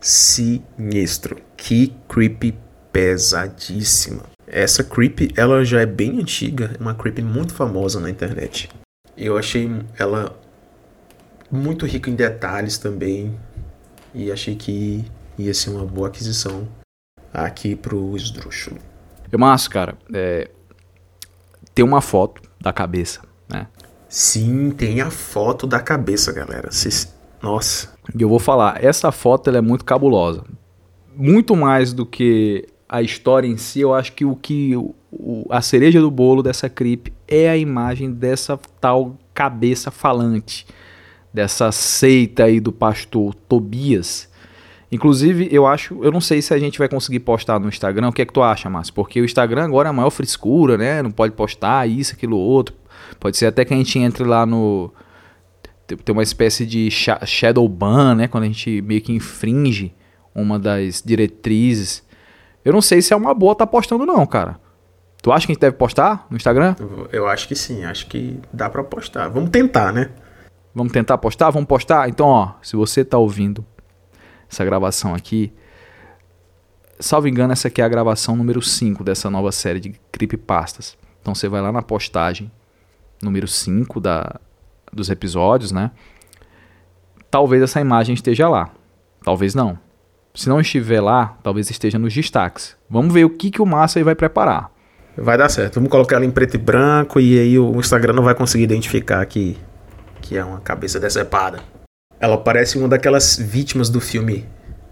Sinistro. 0.00 1.40
Que 1.56 1.94
creepy 2.08 2.54
pesadíssima. 2.94 4.22
Essa 4.46 4.84
creep, 4.84 5.36
ela 5.36 5.64
já 5.64 5.80
é 5.80 5.86
bem 5.86 6.20
antiga, 6.20 6.76
é 6.78 6.80
uma 6.80 6.94
creep 6.94 7.18
muito 7.18 7.52
famosa 7.52 7.98
na 7.98 8.08
internet. 8.08 8.68
Eu 9.18 9.36
achei 9.36 9.68
ela 9.98 10.38
muito 11.50 11.86
rica 11.86 12.08
em 12.08 12.14
detalhes 12.14 12.78
também 12.78 13.36
e 14.14 14.30
achei 14.30 14.54
que 14.54 15.04
ia 15.36 15.52
ser 15.52 15.70
uma 15.70 15.84
boa 15.84 16.06
aquisição 16.06 16.68
aqui 17.32 17.74
pro 17.74 18.16
esdrúxulo. 18.16 18.78
É 19.32 19.36
massa, 19.36 19.68
cara. 19.68 19.98
É... 20.12 20.48
Tem 21.74 21.84
uma 21.84 22.00
foto 22.00 22.42
da 22.60 22.72
cabeça, 22.72 23.22
né? 23.48 23.66
Sim, 24.08 24.70
tem 24.70 25.00
a 25.00 25.10
foto 25.10 25.66
da 25.66 25.80
cabeça, 25.80 26.32
galera. 26.32 26.70
Cês... 26.70 27.12
Nossa. 27.42 27.88
E 28.16 28.22
eu 28.22 28.28
vou 28.28 28.38
falar, 28.38 28.84
essa 28.84 29.10
foto 29.10 29.50
ela 29.50 29.58
é 29.58 29.60
muito 29.60 29.84
cabulosa. 29.84 30.44
Muito 31.16 31.56
mais 31.56 31.92
do 31.92 32.06
que 32.06 32.68
a 32.94 33.02
história 33.02 33.48
em 33.48 33.56
si, 33.56 33.80
eu 33.80 33.92
acho 33.92 34.12
que 34.12 34.24
o 34.24 34.36
que 34.36 34.76
o, 34.76 35.44
a 35.50 35.60
cereja 35.60 36.00
do 36.00 36.12
bolo 36.12 36.44
dessa 36.44 36.68
creep 36.68 37.08
é 37.26 37.50
a 37.50 37.56
imagem 37.56 38.12
dessa 38.12 38.56
tal 38.80 39.18
cabeça 39.34 39.90
falante, 39.90 40.64
dessa 41.32 41.72
seita 41.72 42.44
aí 42.44 42.60
do 42.60 42.70
pastor 42.70 43.34
Tobias. 43.34 44.32
Inclusive, 44.92 45.48
eu 45.50 45.66
acho, 45.66 46.04
eu 46.04 46.12
não 46.12 46.20
sei 46.20 46.40
se 46.40 46.54
a 46.54 46.58
gente 46.58 46.78
vai 46.78 46.88
conseguir 46.88 47.18
postar 47.18 47.58
no 47.58 47.68
Instagram. 47.68 48.10
O 48.10 48.12
que 48.12 48.22
é 48.22 48.24
que 48.24 48.32
tu 48.32 48.40
acha, 48.40 48.70
Márcio? 48.70 48.94
Porque 48.94 49.20
o 49.20 49.24
Instagram 49.24 49.64
agora 49.64 49.88
é 49.88 49.90
a 49.90 49.92
maior 49.92 50.10
frescura, 50.10 50.78
né? 50.78 51.02
Não 51.02 51.10
pode 51.10 51.32
postar 51.32 51.88
isso, 51.88 52.14
aquilo, 52.14 52.36
outro. 52.36 52.76
Pode 53.18 53.36
ser 53.36 53.46
até 53.46 53.64
que 53.64 53.74
a 53.74 53.76
gente 53.76 53.98
entre 53.98 54.22
lá 54.22 54.46
no 54.46 54.92
tem 55.88 56.14
uma 56.14 56.22
espécie 56.22 56.64
de 56.64 56.88
shadow 56.92 57.68
ban, 57.68 58.14
né? 58.14 58.28
Quando 58.28 58.44
a 58.44 58.46
gente 58.46 58.80
meio 58.82 59.00
que 59.00 59.12
infringe 59.12 59.92
uma 60.32 60.60
das 60.60 61.02
diretrizes. 61.04 62.03
Eu 62.64 62.72
não 62.72 62.80
sei 62.80 63.02
se 63.02 63.12
é 63.12 63.16
uma 63.16 63.34
boa 63.34 63.54
tá 63.54 63.66
postando, 63.66 64.06
não, 64.06 64.26
cara. 64.26 64.58
Tu 65.22 65.32
acha 65.32 65.46
que 65.46 65.52
a 65.52 65.54
gente 65.54 65.60
deve 65.60 65.76
postar 65.76 66.26
no 66.30 66.36
Instagram? 66.36 66.76
Eu 67.12 67.26
acho 67.26 67.48
que 67.48 67.54
sim, 67.54 67.84
acho 67.84 68.06
que 68.06 68.40
dá 68.52 68.68
para 68.68 68.84
postar. 68.84 69.28
Vamos 69.28 69.50
tentar, 69.50 69.92
né? 69.92 70.10
Vamos 70.74 70.92
tentar 70.92 71.18
postar? 71.18 71.50
Vamos 71.50 71.68
postar? 71.68 72.08
Então, 72.08 72.26
ó, 72.26 72.52
se 72.62 72.76
você 72.76 73.04
tá 73.04 73.16
ouvindo 73.16 73.64
essa 74.50 74.64
gravação 74.64 75.14
aqui, 75.14 75.52
salvo 76.98 77.28
engano, 77.28 77.52
essa 77.52 77.68
aqui 77.68 77.80
é 77.80 77.84
a 77.84 77.88
gravação 77.88 78.36
número 78.36 78.60
5 78.60 79.04
dessa 79.04 79.30
nova 79.30 79.52
série 79.52 79.80
de 79.80 79.94
creepypastas. 80.10 80.96
Então 81.20 81.34
você 81.34 81.48
vai 81.48 81.60
lá 81.60 81.72
na 81.72 81.82
postagem 81.82 82.50
número 83.22 83.48
5 83.48 84.00
da, 84.00 84.38
dos 84.92 85.08
episódios, 85.10 85.72
né? 85.72 85.90
Talvez 87.30 87.62
essa 87.62 87.80
imagem 87.80 88.14
esteja 88.14 88.48
lá. 88.48 88.70
Talvez 89.22 89.54
não. 89.54 89.78
Se 90.36 90.48
não 90.48 90.60
estiver 90.60 91.00
lá, 91.00 91.38
talvez 91.44 91.70
esteja 91.70 91.96
nos 91.96 92.12
destaques. 92.12 92.76
Vamos 92.90 93.14
ver 93.14 93.24
o 93.24 93.30
que, 93.30 93.52
que 93.52 93.62
o 93.62 93.66
Márcio 93.66 93.98
aí 93.98 94.04
vai 94.04 94.16
preparar. 94.16 94.68
Vai 95.16 95.38
dar 95.38 95.48
certo. 95.48 95.74
Vamos 95.76 95.90
colocar 95.90 96.16
ela 96.16 96.24
em 96.24 96.30
preto 96.30 96.56
e 96.56 96.58
branco 96.58 97.20
e 97.20 97.38
aí 97.38 97.56
o 97.56 97.78
Instagram 97.78 98.14
não 98.14 98.24
vai 98.24 98.34
conseguir 98.34 98.64
identificar 98.64 99.24
que, 99.26 99.56
que 100.20 100.36
é 100.36 100.44
uma 100.44 100.60
cabeça 100.60 100.98
decepada. 100.98 101.60
Ela 102.18 102.36
parece 102.36 102.76
uma 102.76 102.88
daquelas 102.88 103.36
vítimas 103.36 103.88
do 103.88 104.00
filme 104.00 104.48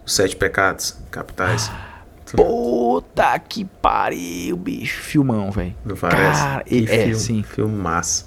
Os 0.06 0.14
Sete 0.14 0.36
Pecados 0.36 0.96
Capitais. 1.10 1.68
Ah, 1.72 2.02
puta 2.36 3.36
que 3.40 3.64
pariu, 3.64 4.56
bicho. 4.56 5.00
Filmão, 5.02 5.50
velho. 5.50 5.74
Não 5.84 5.96
parece? 5.96 6.40
Cara, 6.40 6.64
é, 6.70 6.86
filme, 6.86 7.14
sim. 7.16 7.44
Massa. 7.66 8.26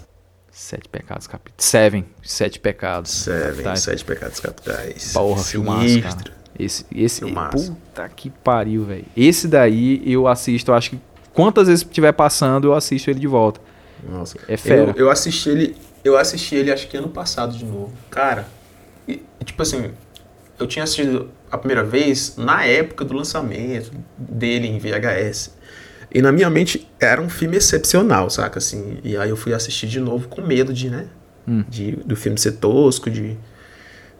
Sete 0.51 0.87
pecados 0.87 1.27
capitais. 1.27 1.65
Seven. 1.65 2.05
Sete 2.23 2.59
pecados. 2.59 3.11
Seven. 3.11 3.51
Capitais. 3.51 3.79
Sete 3.81 4.05
pecados 4.05 4.39
capitais. 4.39 5.13
Porra, 5.13 5.43
filmaço, 5.43 6.01
cara. 6.01 6.44
Esse, 6.57 6.85
esse, 6.95 7.21
puta 7.51 8.09
que 8.15 8.29
pariu, 8.29 8.85
velho. 8.85 9.05
Esse 9.15 9.47
daí 9.47 10.01
eu 10.05 10.27
assisto, 10.27 10.71
acho 10.71 10.91
que 10.91 10.99
quantas 11.33 11.67
vezes 11.67 11.83
estiver 11.83 12.13
passando, 12.13 12.67
eu 12.67 12.73
assisto 12.73 13.09
ele 13.09 13.19
de 13.19 13.27
volta. 13.27 13.59
Nossa. 14.09 14.37
É 14.47 14.55
fera. 14.55 14.93
Eu, 14.95 15.05
eu 15.05 15.11
assisti 15.11 15.49
ele, 15.49 15.75
eu 16.03 16.17
assisti 16.17 16.55
ele 16.55 16.71
acho 16.71 16.87
que 16.87 16.95
ano 16.95 17.09
passado 17.09 17.57
de 17.57 17.65
novo. 17.65 17.91
Cara, 18.09 18.47
e, 19.07 19.21
tipo 19.43 19.61
assim, 19.61 19.91
eu 20.57 20.65
tinha 20.65 20.83
assistido 20.83 21.29
a 21.51 21.57
primeira 21.57 21.83
vez 21.83 22.35
na 22.37 22.63
época 22.65 23.03
do 23.03 23.13
lançamento 23.13 23.91
dele 24.17 24.67
em 24.67 24.79
VHS. 24.79 25.55
E 26.13 26.21
na 26.21 26.31
minha 26.31 26.49
mente 26.49 26.87
era 26.99 27.21
um 27.21 27.29
filme 27.29 27.57
excepcional, 27.57 28.29
saca? 28.29 28.59
Assim, 28.59 28.99
e 29.03 29.17
aí 29.17 29.29
eu 29.29 29.35
fui 29.35 29.53
assistir 29.53 29.87
de 29.87 29.99
novo 29.99 30.29
com 30.29 30.41
medo 30.41 30.73
de, 30.73 30.89
né? 30.89 31.07
Hum. 31.47 31.63
De, 31.67 31.91
do 31.91 32.15
filme 32.15 32.37
ser 32.37 32.53
tosco, 32.53 33.09
de 33.09 33.37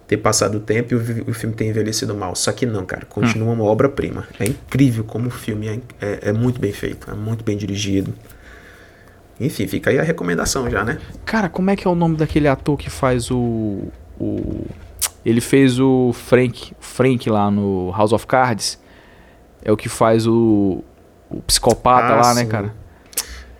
ter 0.07 0.17
passado 0.17 0.57
o 0.57 0.59
tempo 0.59 0.93
e 0.93 0.95
o, 0.95 1.29
o 1.29 1.33
filme 1.33 1.55
ter 1.55 1.65
envelhecido 1.65 2.13
mal. 2.15 2.35
Só 2.35 2.51
que 2.51 2.65
não, 2.65 2.85
cara, 2.85 3.05
continua 3.05 3.53
uma 3.53 3.63
obra-prima. 3.63 4.27
É 4.39 4.45
incrível 4.45 5.03
como 5.03 5.27
o 5.27 5.31
filme 5.31 5.67
é, 5.67 5.79
é, 6.01 6.19
é, 6.29 6.33
muito 6.33 6.59
bem 6.59 6.71
feito, 6.71 7.09
é 7.09 7.13
muito 7.13 7.43
bem 7.43 7.57
dirigido. 7.57 8.13
Enfim, 9.39 9.67
fica 9.67 9.89
aí 9.89 9.99
a 9.99 10.03
recomendação 10.03 10.69
já, 10.69 10.83
né? 10.83 10.99
Cara, 11.25 11.49
como 11.49 11.69
é 11.69 11.75
que 11.75 11.87
é 11.87 11.89
o 11.89 11.95
nome 11.95 12.15
daquele 12.15 12.47
ator 12.47 12.77
que 12.77 12.89
faz 12.89 13.29
o. 13.29 13.89
o 14.19 14.65
ele 15.25 15.41
fez 15.41 15.79
o 15.79 16.13
Frank, 16.13 16.73
Frank 16.79 17.29
lá 17.29 17.49
no 17.49 17.91
House 17.91 18.13
of 18.13 18.25
Cards. 18.27 18.79
É 19.63 19.71
o 19.71 19.77
que 19.77 19.89
faz 19.89 20.27
o 20.27 20.83
o 21.29 21.41
psicopata 21.41 22.13
ah, 22.13 22.21
lá, 22.21 22.33
né, 22.33 22.41
sim. 22.41 22.45
né, 22.45 22.51
cara? 22.51 22.73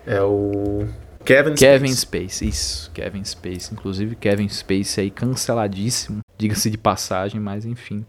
É 0.06 0.22
o 0.22 0.86
Kevin 1.26 1.56
Space. 1.56 1.66
Kevin 1.66 1.94
Space, 1.94 2.48
isso, 2.48 2.90
Kevin 2.92 3.24
Space. 3.24 3.74
Inclusive, 3.74 4.16
Kevin 4.16 4.48
Space 4.48 5.00
aí 5.00 5.10
canceladíssimo, 5.10 6.20
diga-se 6.38 6.70
de 6.70 6.78
passagem, 6.78 7.40
mas 7.40 7.64
enfim. 7.64 8.06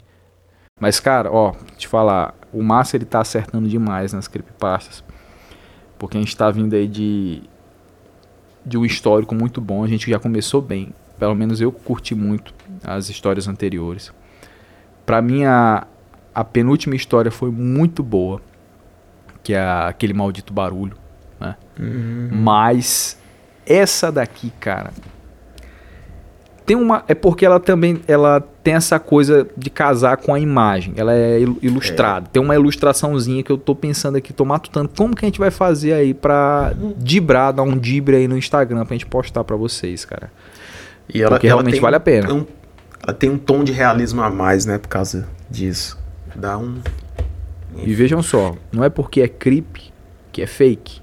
Mas, 0.79 0.99
cara, 0.99 1.31
ó, 1.31 1.53
te 1.75 1.87
falar, 1.87 2.35
o 2.53 2.61
Márcio 2.61 2.97
ele 2.97 3.05
tá 3.05 3.19
acertando 3.19 3.67
demais 3.67 4.13
nas 4.13 4.27
creepypastas. 4.27 5.03
Porque 5.97 6.17
a 6.17 6.19
gente 6.19 6.37
tá 6.37 6.51
vindo 6.51 6.75
aí 6.75 6.87
de 6.87 7.41
de 8.63 8.77
um 8.77 8.85
histórico 8.85 9.33
muito 9.33 9.61
bom. 9.61 9.83
A 9.83 9.87
gente 9.87 10.09
já 10.09 10.19
começou 10.19 10.61
bem. 10.61 10.93
Pelo 11.17 11.33
menos 11.33 11.61
eu 11.61 11.71
curti 11.71 12.13
muito 12.13 12.53
as 12.83 13.09
histórias 13.09 13.47
anteriores. 13.47 14.13
Para 15.05 15.21
mim 15.21 15.45
a, 15.45 15.87
a 16.35 16.43
penúltima 16.43 16.95
história 16.95 17.31
foi 17.31 17.49
muito 17.49 18.03
boa, 18.03 18.41
que 19.41 19.53
é 19.53 19.61
aquele 19.61 20.13
maldito 20.13 20.53
barulho, 20.53 20.97
né? 21.39 21.55
Uhum. 21.79 22.29
Mas 22.31 23.17
essa 23.65 24.11
daqui, 24.11 24.51
cara, 24.59 24.91
tem 26.67 26.75
uma 26.75 27.03
é 27.07 27.15
porque 27.15 27.45
ela 27.45 27.61
também 27.61 28.01
ela 28.09 28.41
tem 28.61 28.73
essa 28.73 28.99
coisa 28.99 29.47
de 29.55 29.69
casar 29.69 30.17
com 30.17 30.33
a 30.33 30.39
imagem. 30.39 30.93
Ela 30.97 31.13
é 31.13 31.39
ilustrada. 31.61 32.27
É. 32.27 32.29
Tem 32.33 32.43
uma 32.43 32.53
ilustraçãozinha 32.53 33.41
que 33.41 33.49
eu 33.49 33.57
tô 33.57 33.73
pensando 33.73 34.17
aqui, 34.17 34.33
tô 34.33 34.43
matutando 34.43 34.89
como 34.89 35.15
que 35.15 35.23
a 35.23 35.27
gente 35.27 35.39
vai 35.39 35.49
fazer 35.49 35.93
aí 35.93 36.13
para 36.13 36.73
dibrar, 36.97 37.53
dar 37.53 37.63
um 37.63 37.77
dibre 37.77 38.17
aí 38.17 38.27
no 38.27 38.37
Instagram 38.37 38.85
pra 38.85 38.95
gente 38.95 39.05
postar 39.05 39.45
para 39.45 39.55
vocês, 39.55 40.03
cara. 40.03 40.29
E 41.07 41.21
ela, 41.21 41.31
porque 41.31 41.47
ela 41.47 41.61
realmente 41.61 41.79
vale 41.79 41.95
a 41.95 42.01
pena. 42.01 42.33
Um, 42.33 42.45
ela 43.01 43.13
tem 43.13 43.29
um 43.29 43.37
tom 43.37 43.63
de 43.63 43.71
realismo 43.71 44.21
a 44.21 44.29
mais, 44.29 44.65
né, 44.65 44.77
por 44.77 44.89
causa 44.89 45.25
disso. 45.49 45.97
Dá 46.35 46.57
um 46.57 46.81
E 47.77 47.93
vejam 47.93 48.21
só, 48.21 48.53
não 48.73 48.83
é 48.83 48.89
porque 48.89 49.21
é 49.21 49.29
creep 49.29 49.77
que 50.33 50.41
é 50.41 50.45
fake. 50.45 51.01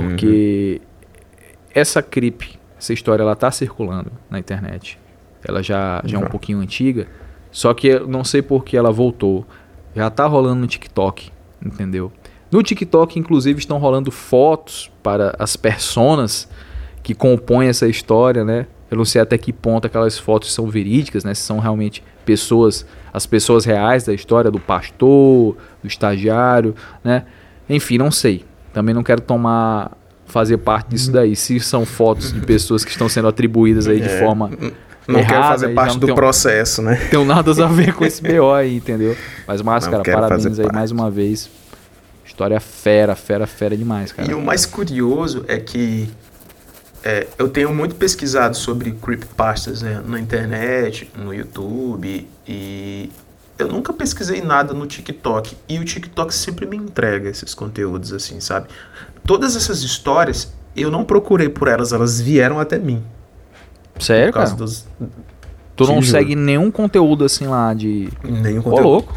Porque 0.00 0.80
uhum. 0.80 1.48
essa 1.74 2.02
creep 2.02 2.42
essa 2.82 2.92
história 2.92 3.22
ela 3.22 3.36
tá 3.36 3.48
circulando 3.52 4.10
na 4.28 4.40
internet. 4.40 4.98
Ela 5.46 5.62
já, 5.62 6.02
já 6.04 6.18
é 6.18 6.20
um 6.20 6.26
pouquinho 6.26 6.58
antiga. 6.58 7.06
Só 7.52 7.72
que 7.72 7.86
eu 7.86 8.08
não 8.08 8.24
sei 8.24 8.42
por 8.42 8.64
que 8.64 8.76
ela 8.76 8.90
voltou. 8.90 9.46
Já 9.94 10.10
tá 10.10 10.26
rolando 10.26 10.62
no 10.62 10.66
TikTok, 10.66 11.30
entendeu? 11.64 12.10
No 12.50 12.60
TikTok, 12.60 13.18
inclusive, 13.18 13.60
estão 13.60 13.78
rolando 13.78 14.10
fotos 14.10 14.90
para 15.00 15.34
as 15.38 15.56
personas 15.56 16.48
que 17.04 17.14
compõem 17.14 17.68
essa 17.68 17.86
história, 17.86 18.44
né? 18.44 18.66
Eu 18.90 18.96
não 18.96 19.04
sei 19.04 19.20
até 19.20 19.38
que 19.38 19.52
ponto 19.52 19.86
aquelas 19.86 20.18
fotos 20.18 20.52
são 20.52 20.68
verídicas, 20.68 21.22
né? 21.22 21.34
Se 21.34 21.42
são 21.42 21.60
realmente 21.60 22.02
pessoas, 22.24 22.84
as 23.12 23.26
pessoas 23.26 23.64
reais 23.64 24.04
da 24.04 24.12
história, 24.12 24.50
do 24.50 24.58
pastor, 24.58 25.56
do 25.80 25.86
estagiário, 25.86 26.74
né? 27.04 27.26
Enfim, 27.68 27.96
não 27.96 28.10
sei. 28.10 28.44
Também 28.72 28.94
não 28.94 29.02
quero 29.02 29.20
tomar 29.20 29.92
fazer 30.26 30.56
parte 30.58 30.88
disso 30.88 31.12
daí. 31.12 31.36
Se 31.36 31.60
são 31.60 31.84
fotos 31.84 32.32
de 32.32 32.40
pessoas 32.40 32.84
que 32.84 32.90
estão 32.90 33.08
sendo 33.08 33.28
atribuídas 33.28 33.86
aí 33.86 34.00
de 34.00 34.08
é, 34.08 34.18
forma 34.18 34.50
não 35.06 35.18
errada, 35.18 35.34
quero 35.34 35.48
fazer 35.48 35.68
parte 35.74 35.98
do 35.98 36.14
processo, 36.14 36.82
né? 36.82 36.96
Tem 37.10 37.24
nada 37.24 37.50
a 37.50 37.68
ver 37.68 37.94
com 37.94 38.04
esse 38.04 38.22
BO 38.22 38.52
aí, 38.52 38.76
entendeu? 38.76 39.16
Mas 39.46 39.60
Máscara, 39.60 40.02
parabéns 40.02 40.58
aí 40.58 40.64
parte. 40.64 40.74
mais 40.74 40.90
uma 40.90 41.10
vez. 41.10 41.50
História 42.24 42.58
fera, 42.60 43.14
fera, 43.14 43.46
fera 43.46 43.76
demais, 43.76 44.10
cara. 44.10 44.30
E 44.30 44.34
o 44.34 44.40
mais 44.40 44.64
curioso 44.64 45.44
é 45.46 45.58
que 45.58 46.08
é, 47.04 47.26
eu 47.36 47.48
tenho 47.48 47.74
muito 47.74 47.94
pesquisado 47.94 48.56
sobre 48.56 48.92
creepypastas 48.92 49.82
né, 49.82 50.00
na 50.06 50.18
internet, 50.18 51.10
no 51.16 51.34
YouTube, 51.34 52.26
e 52.46 53.10
eu 53.62 53.68
nunca 53.68 53.92
pesquisei 53.92 54.42
nada 54.42 54.74
no 54.74 54.86
TikTok. 54.86 55.56
E 55.68 55.78
o 55.78 55.84
TikTok 55.84 56.34
sempre 56.34 56.66
me 56.66 56.76
entrega 56.76 57.28
esses 57.28 57.54
conteúdos, 57.54 58.12
assim, 58.12 58.40
sabe? 58.40 58.68
Todas 59.26 59.56
essas 59.56 59.82
histórias, 59.82 60.52
eu 60.76 60.90
não 60.90 61.04
procurei 61.04 61.48
por 61.48 61.68
elas, 61.68 61.92
elas 61.92 62.20
vieram 62.20 62.58
até 62.58 62.78
mim. 62.78 63.02
Sério, 63.98 64.32
cara? 64.32 64.50
Dos... 64.50 64.86
Tu 65.76 65.86
não 65.86 66.02
segue 66.02 66.34
nenhum 66.34 66.70
conteúdo 66.70 67.24
assim 67.24 67.46
lá 67.46 67.72
de. 67.72 68.08
Nenhum 68.22 68.62
conteúdo. 68.62 68.86
Ô, 68.86 68.90
louco. 68.90 69.14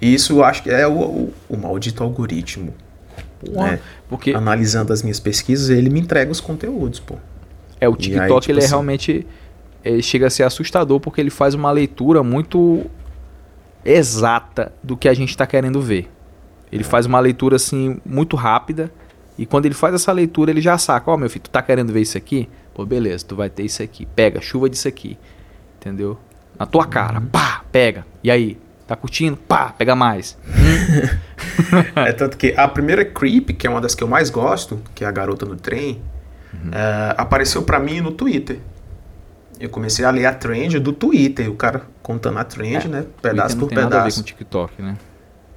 Isso 0.00 0.34
eu 0.34 0.44
acho 0.44 0.62
que 0.62 0.70
é 0.70 0.86
o, 0.86 0.92
o, 0.92 1.34
o 1.48 1.56
maldito 1.56 2.02
algoritmo. 2.02 2.74
Né? 3.48 3.78
Porque... 4.08 4.32
Analisando 4.32 4.92
as 4.92 5.02
minhas 5.02 5.20
pesquisas, 5.20 5.70
ele 5.70 5.90
me 5.90 6.00
entrega 6.00 6.30
os 6.30 6.40
conteúdos, 6.40 7.00
pô. 7.00 7.16
É, 7.80 7.88
o 7.88 7.96
TikTok 7.96 8.32
aí, 8.32 8.40
tipo 8.40 8.52
ele 8.52 8.60
é 8.60 8.64
assim... 8.64 8.70
realmente. 8.70 9.26
Ele 9.84 10.02
chega 10.02 10.28
a 10.28 10.30
ser 10.30 10.44
assustador 10.44 10.98
porque 10.98 11.20
ele 11.20 11.28
faz 11.30 11.54
uma 11.54 11.70
leitura 11.70 12.22
muito 12.22 12.86
exata 13.84 14.72
do 14.82 14.96
que 14.96 15.08
a 15.08 15.14
gente 15.14 15.30
está 15.30 15.46
querendo 15.46 15.80
ver. 15.80 16.10
Ele 16.72 16.84
faz 16.84 17.06
uma 17.06 17.20
leitura 17.20 17.56
assim 17.56 18.00
muito 18.04 18.36
rápida 18.36 18.90
e 19.36 19.44
quando 19.44 19.66
ele 19.66 19.74
faz 19.74 19.94
essa 19.94 20.12
leitura, 20.12 20.50
ele 20.50 20.60
já 20.60 20.78
saca, 20.78 21.10
ó, 21.10 21.14
oh, 21.14 21.16
meu 21.16 21.28
filho, 21.28 21.42
tu 21.42 21.50
tá 21.50 21.60
querendo 21.60 21.92
ver 21.92 22.00
isso 22.00 22.16
aqui? 22.16 22.48
Pô, 22.72 22.84
beleza, 22.86 23.24
tu 23.26 23.36
vai 23.36 23.50
ter 23.50 23.64
isso 23.64 23.82
aqui. 23.82 24.06
Pega, 24.06 24.40
chuva 24.40 24.68
disso 24.68 24.86
aqui. 24.86 25.18
Entendeu? 25.80 26.18
Na 26.58 26.66
tua 26.66 26.86
cara, 26.86 27.18
uhum. 27.18 27.26
pá, 27.26 27.64
pega. 27.70 28.06
E 28.22 28.30
aí? 28.30 28.58
Tá 28.86 28.94
curtindo? 28.94 29.36
Pá, 29.36 29.74
pega 29.76 29.96
mais. 29.96 30.38
é 31.96 32.12
tanto 32.12 32.36
que 32.36 32.54
a 32.56 32.68
primeira 32.68 33.04
Creep, 33.04 33.50
que 33.50 33.66
é 33.66 33.70
uma 33.70 33.80
das 33.80 33.94
que 33.94 34.04
eu 34.04 34.08
mais 34.08 34.30
gosto, 34.30 34.80
que 34.94 35.04
é 35.04 35.06
a 35.06 35.10
garota 35.10 35.46
no 35.46 35.56
trem, 35.56 36.00
uhum. 36.52 36.70
é, 36.70 37.14
apareceu 37.16 37.62
para 37.62 37.80
mim 37.80 38.00
no 38.00 38.12
Twitter. 38.12 38.58
Eu 39.64 39.70
comecei 39.70 40.04
a 40.04 40.10
ler 40.10 40.26
a 40.26 40.34
trend 40.34 40.78
do 40.78 40.92
Twitter, 40.92 41.50
o 41.50 41.54
cara 41.54 41.86
contando 42.02 42.38
a 42.38 42.44
trend, 42.44 42.84
é, 42.84 42.88
né? 42.88 43.06
Pedaço 43.22 43.56
por 43.56 43.66
pedaço. 43.66 43.66
Não 43.66 43.68
tem 43.68 43.78
nada 43.78 44.02
a 44.02 44.04
ver 44.04 44.14
com 44.14 44.22
TikTok, 44.22 44.82
né? 44.82 44.98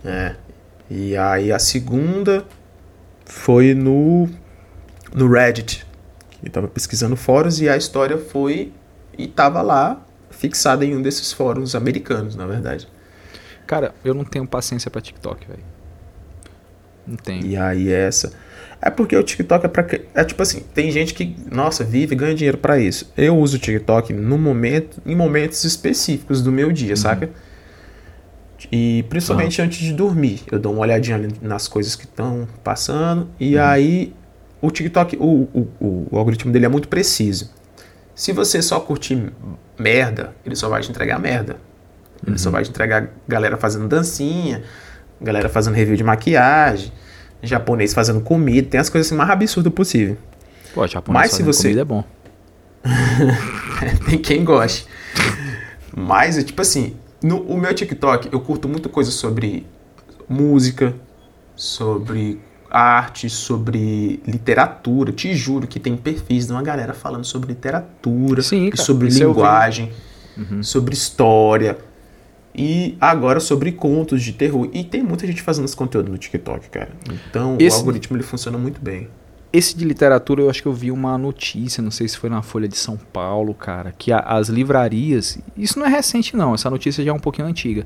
É. 0.05 0.35
E 0.89 1.17
aí 1.17 1.51
a 1.51 1.59
segunda 1.59 2.45
foi 3.25 3.73
no, 3.73 4.29
no 5.13 5.29
Reddit. 5.29 5.85
Eu 6.41 6.47
estava 6.47 6.69
pesquisando 6.69 7.17
fóruns 7.17 7.59
e 7.59 7.67
a 7.67 7.75
história 7.75 8.17
foi 8.17 8.71
e 9.17 9.25
estava 9.25 9.61
lá 9.61 10.01
fixada 10.29 10.85
em 10.85 10.95
um 10.95 11.01
desses 11.01 11.33
fóruns 11.33 11.75
americanos, 11.75 12.33
na 12.33 12.47
verdade. 12.47 12.87
Cara, 13.65 13.93
eu 14.05 14.13
não 14.13 14.23
tenho 14.23 14.47
paciência 14.47 14.89
para 14.89 15.01
TikTok, 15.01 15.45
velho. 15.45 15.63
Não 17.05 17.17
tenho. 17.17 17.45
E 17.45 17.57
aí 17.57 17.91
essa 17.91 18.31
é 18.81 18.89
porque 18.89 19.15
o 19.15 19.23
TikTok 19.23 19.65
é 19.65 19.69
para 19.69 19.87
é 20.13 20.23
tipo 20.23 20.41
assim, 20.41 20.61
tem 20.73 20.91
gente 20.91 21.13
que, 21.13 21.35
nossa, 21.51 21.83
vive 21.83 22.13
e 22.13 22.17
ganha 22.17 22.35
dinheiro 22.35 22.57
para 22.57 22.79
isso. 22.79 23.11
Eu 23.17 23.37
uso 23.37 23.57
o 23.57 23.59
TikTok 23.59 24.13
no 24.13 24.37
momento, 24.37 25.01
em 25.05 25.15
momentos 25.15 25.63
específicos 25.63 26.41
do 26.41 26.51
meu 26.51 26.71
dia, 26.71 26.91
uhum. 26.91 26.95
saca? 26.95 27.29
E 28.71 29.03
principalmente 29.09 29.61
antes 29.61 29.79
de 29.79 29.93
dormir, 29.93 30.41
eu 30.51 30.59
dou 30.59 30.73
uma 30.73 30.81
olhadinha 30.81 31.19
nas 31.41 31.67
coisas 31.67 31.95
que 31.95 32.05
estão 32.05 32.47
passando. 32.63 33.29
E 33.39 33.55
uhum. 33.55 33.63
aí 33.63 34.13
o 34.61 34.69
TikTok, 34.69 35.17
o, 35.17 35.23
o, 35.23 35.67
o, 35.79 36.07
o, 36.11 36.17
algoritmo 36.17 36.51
dele 36.51 36.65
é 36.65 36.69
muito 36.69 36.87
preciso. 36.87 37.51
Se 38.15 38.31
você 38.31 38.61
só 38.61 38.79
curtir 38.79 39.31
merda, 39.77 40.33
ele 40.45 40.55
só 40.55 40.69
vai 40.69 40.81
te 40.81 40.89
entregar 40.89 41.19
merda. 41.19 41.57
Ele 42.23 42.31
uhum. 42.31 42.37
só 42.37 42.49
vai 42.49 42.63
te 42.63 42.69
entregar 42.69 43.09
galera 43.27 43.57
fazendo 43.57 43.87
dancinha, 43.87 44.63
galera 45.21 45.49
fazendo 45.49 45.75
review 45.75 45.95
de 45.95 46.03
maquiagem, 46.03 46.91
japonês 47.41 47.93
fazendo 47.93 48.21
comida, 48.21 48.67
tem 48.67 48.79
as 48.79 48.89
coisas 48.89 49.07
assim 49.07 49.17
mais 49.17 49.29
absurdas 49.29 49.73
possível. 49.73 50.17
Pô, 50.73 50.85
japonês 50.87 51.23
Mas 51.23 51.31
se 51.31 51.43
você... 51.43 51.63
comida 51.63 51.81
é 51.81 51.85
bom. 51.85 52.03
tem 54.07 54.17
quem 54.17 54.43
goste. 54.43 54.85
Mas, 55.95 56.43
tipo 56.43 56.61
assim, 56.61 56.95
no 57.21 57.41
o 57.41 57.57
meu 57.57 57.73
TikTok, 57.73 58.29
eu 58.31 58.39
curto 58.39 58.67
muita 58.67 58.89
coisa 58.89 59.11
sobre 59.11 59.65
música, 60.29 60.95
sobre 61.55 62.39
arte, 62.69 63.29
sobre 63.29 64.21
literatura. 64.25 65.11
Te 65.11 65.33
juro 65.33 65.67
que 65.67 65.79
tem 65.79 65.97
perfis 65.97 66.47
de 66.47 66.51
uma 66.51 66.61
galera 66.61 66.93
falando 66.93 67.25
sobre 67.25 67.49
literatura, 67.49 68.41
Sim, 68.41 68.69
cara, 68.69 68.83
sobre 68.83 69.09
linguagem, 69.09 69.91
uhum. 70.37 70.61
sobre 70.61 70.93
história. 70.93 71.77
E 72.55 72.97
agora 72.99 73.39
sobre 73.39 73.71
contos 73.71 74.23
de 74.23 74.33
terror. 74.33 74.67
E 74.73 74.83
tem 74.83 75.03
muita 75.03 75.27
gente 75.27 75.41
fazendo 75.41 75.65
esse 75.65 75.75
conteúdo 75.75 76.11
no 76.11 76.17
TikTok, 76.17 76.69
cara. 76.69 76.89
Então 77.29 77.55
esse... 77.59 77.77
o 77.77 77.79
algoritmo 77.79 78.17
ele 78.17 78.23
funciona 78.23 78.57
muito 78.57 78.81
bem. 78.81 79.07
Esse 79.53 79.77
de 79.77 79.85
literatura, 79.85 80.41
eu 80.41 80.49
acho 80.49 80.61
que 80.61 80.67
eu 80.67 80.73
vi 80.73 80.91
uma 80.91 81.17
notícia, 81.17 81.81
não 81.81 81.91
sei 81.91 82.07
se 82.07 82.17
foi 82.17 82.29
na 82.29 82.41
Folha 82.41 82.67
de 82.67 82.77
São 82.77 82.97
Paulo, 82.97 83.53
cara, 83.53 83.93
que 83.97 84.11
a, 84.11 84.19
as 84.19 84.49
livrarias. 84.49 85.39
Isso 85.55 85.79
não 85.79 85.85
é 85.85 85.89
recente, 85.89 86.35
não, 86.35 86.53
essa 86.53 86.69
notícia 86.69 87.03
já 87.03 87.11
é 87.11 87.13
um 87.13 87.19
pouquinho 87.19 87.47
antiga. 87.47 87.85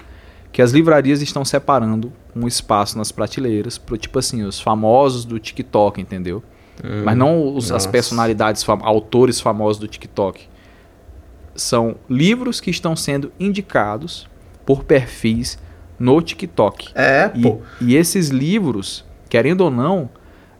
Que 0.52 0.62
as 0.62 0.71
livrarias 0.71 1.21
estão 1.21 1.45
separando 1.45 2.12
um 2.36 2.47
espaço 2.47 2.97
nas 2.97 3.12
prateleiras 3.12 3.78
pro, 3.78 3.95
tipo 3.97 4.17
assim, 4.17 4.43
os 4.43 4.60
famosos 4.60 5.24
do 5.24 5.39
TikTok, 5.39 6.02
entendeu? 6.02 6.43
Hum, 6.84 7.04
Mas 7.06 7.15
não 7.15 7.56
os, 7.56 7.71
as 7.71 7.86
personalidades, 7.86 8.63
fam 8.63 8.80
autores 8.82 9.39
famosos 9.39 9.80
do 9.80 9.88
TikTok. 9.88 10.47
São 11.56 11.95
livros 12.10 12.60
que 12.60 12.71
estão 12.71 12.95
sendo 12.95 13.32
indicados 13.39 14.28
por 14.65 14.84
perfis 14.84 15.58
no 16.00 16.21
TikTok. 16.21 16.89
É, 16.95 17.30
pô. 17.30 17.60
E, 17.80 17.93
e 17.93 17.95
esses 17.95 18.30
livros, 18.30 19.06
querendo 19.30 19.62
ou 19.62 19.71
não, 19.71 20.10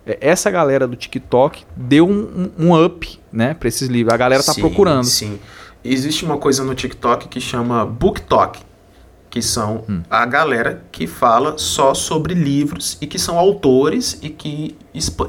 é, 0.06 0.18
essa 0.22 0.50
galera 0.52 0.88
do 0.88 0.96
TikTok 0.96 1.66
deu 1.76 2.08
um, 2.08 2.52
um 2.58 2.86
up, 2.86 3.20
né, 3.32 3.54
para 3.54 3.68
esses 3.68 3.88
livros. 3.88 4.14
A 4.14 4.18
galera 4.18 4.44
tá 4.44 4.54
sim, 4.54 4.62
procurando. 4.62 5.06
Sim. 5.06 5.40
Existe 5.84 6.24
uma 6.26 6.38
coisa 6.38 6.64
no 6.64 6.76
TikTok 6.76 7.28
que 7.28 7.42
chama 7.42 7.86
BookTok, 7.86 8.60
que 9.32 9.42
são 9.42 9.84
hum. 9.90 10.02
a 10.10 10.26
galera 10.26 10.84
que 10.92 11.08
fala 11.08 11.58
só 11.58 11.94
sobre 11.94 12.34
livros 12.34 12.98
e 13.02 13.08
que 13.08 13.18
são 13.18 13.40
autores 13.40 14.20
e 14.22 14.30
que 14.30 14.78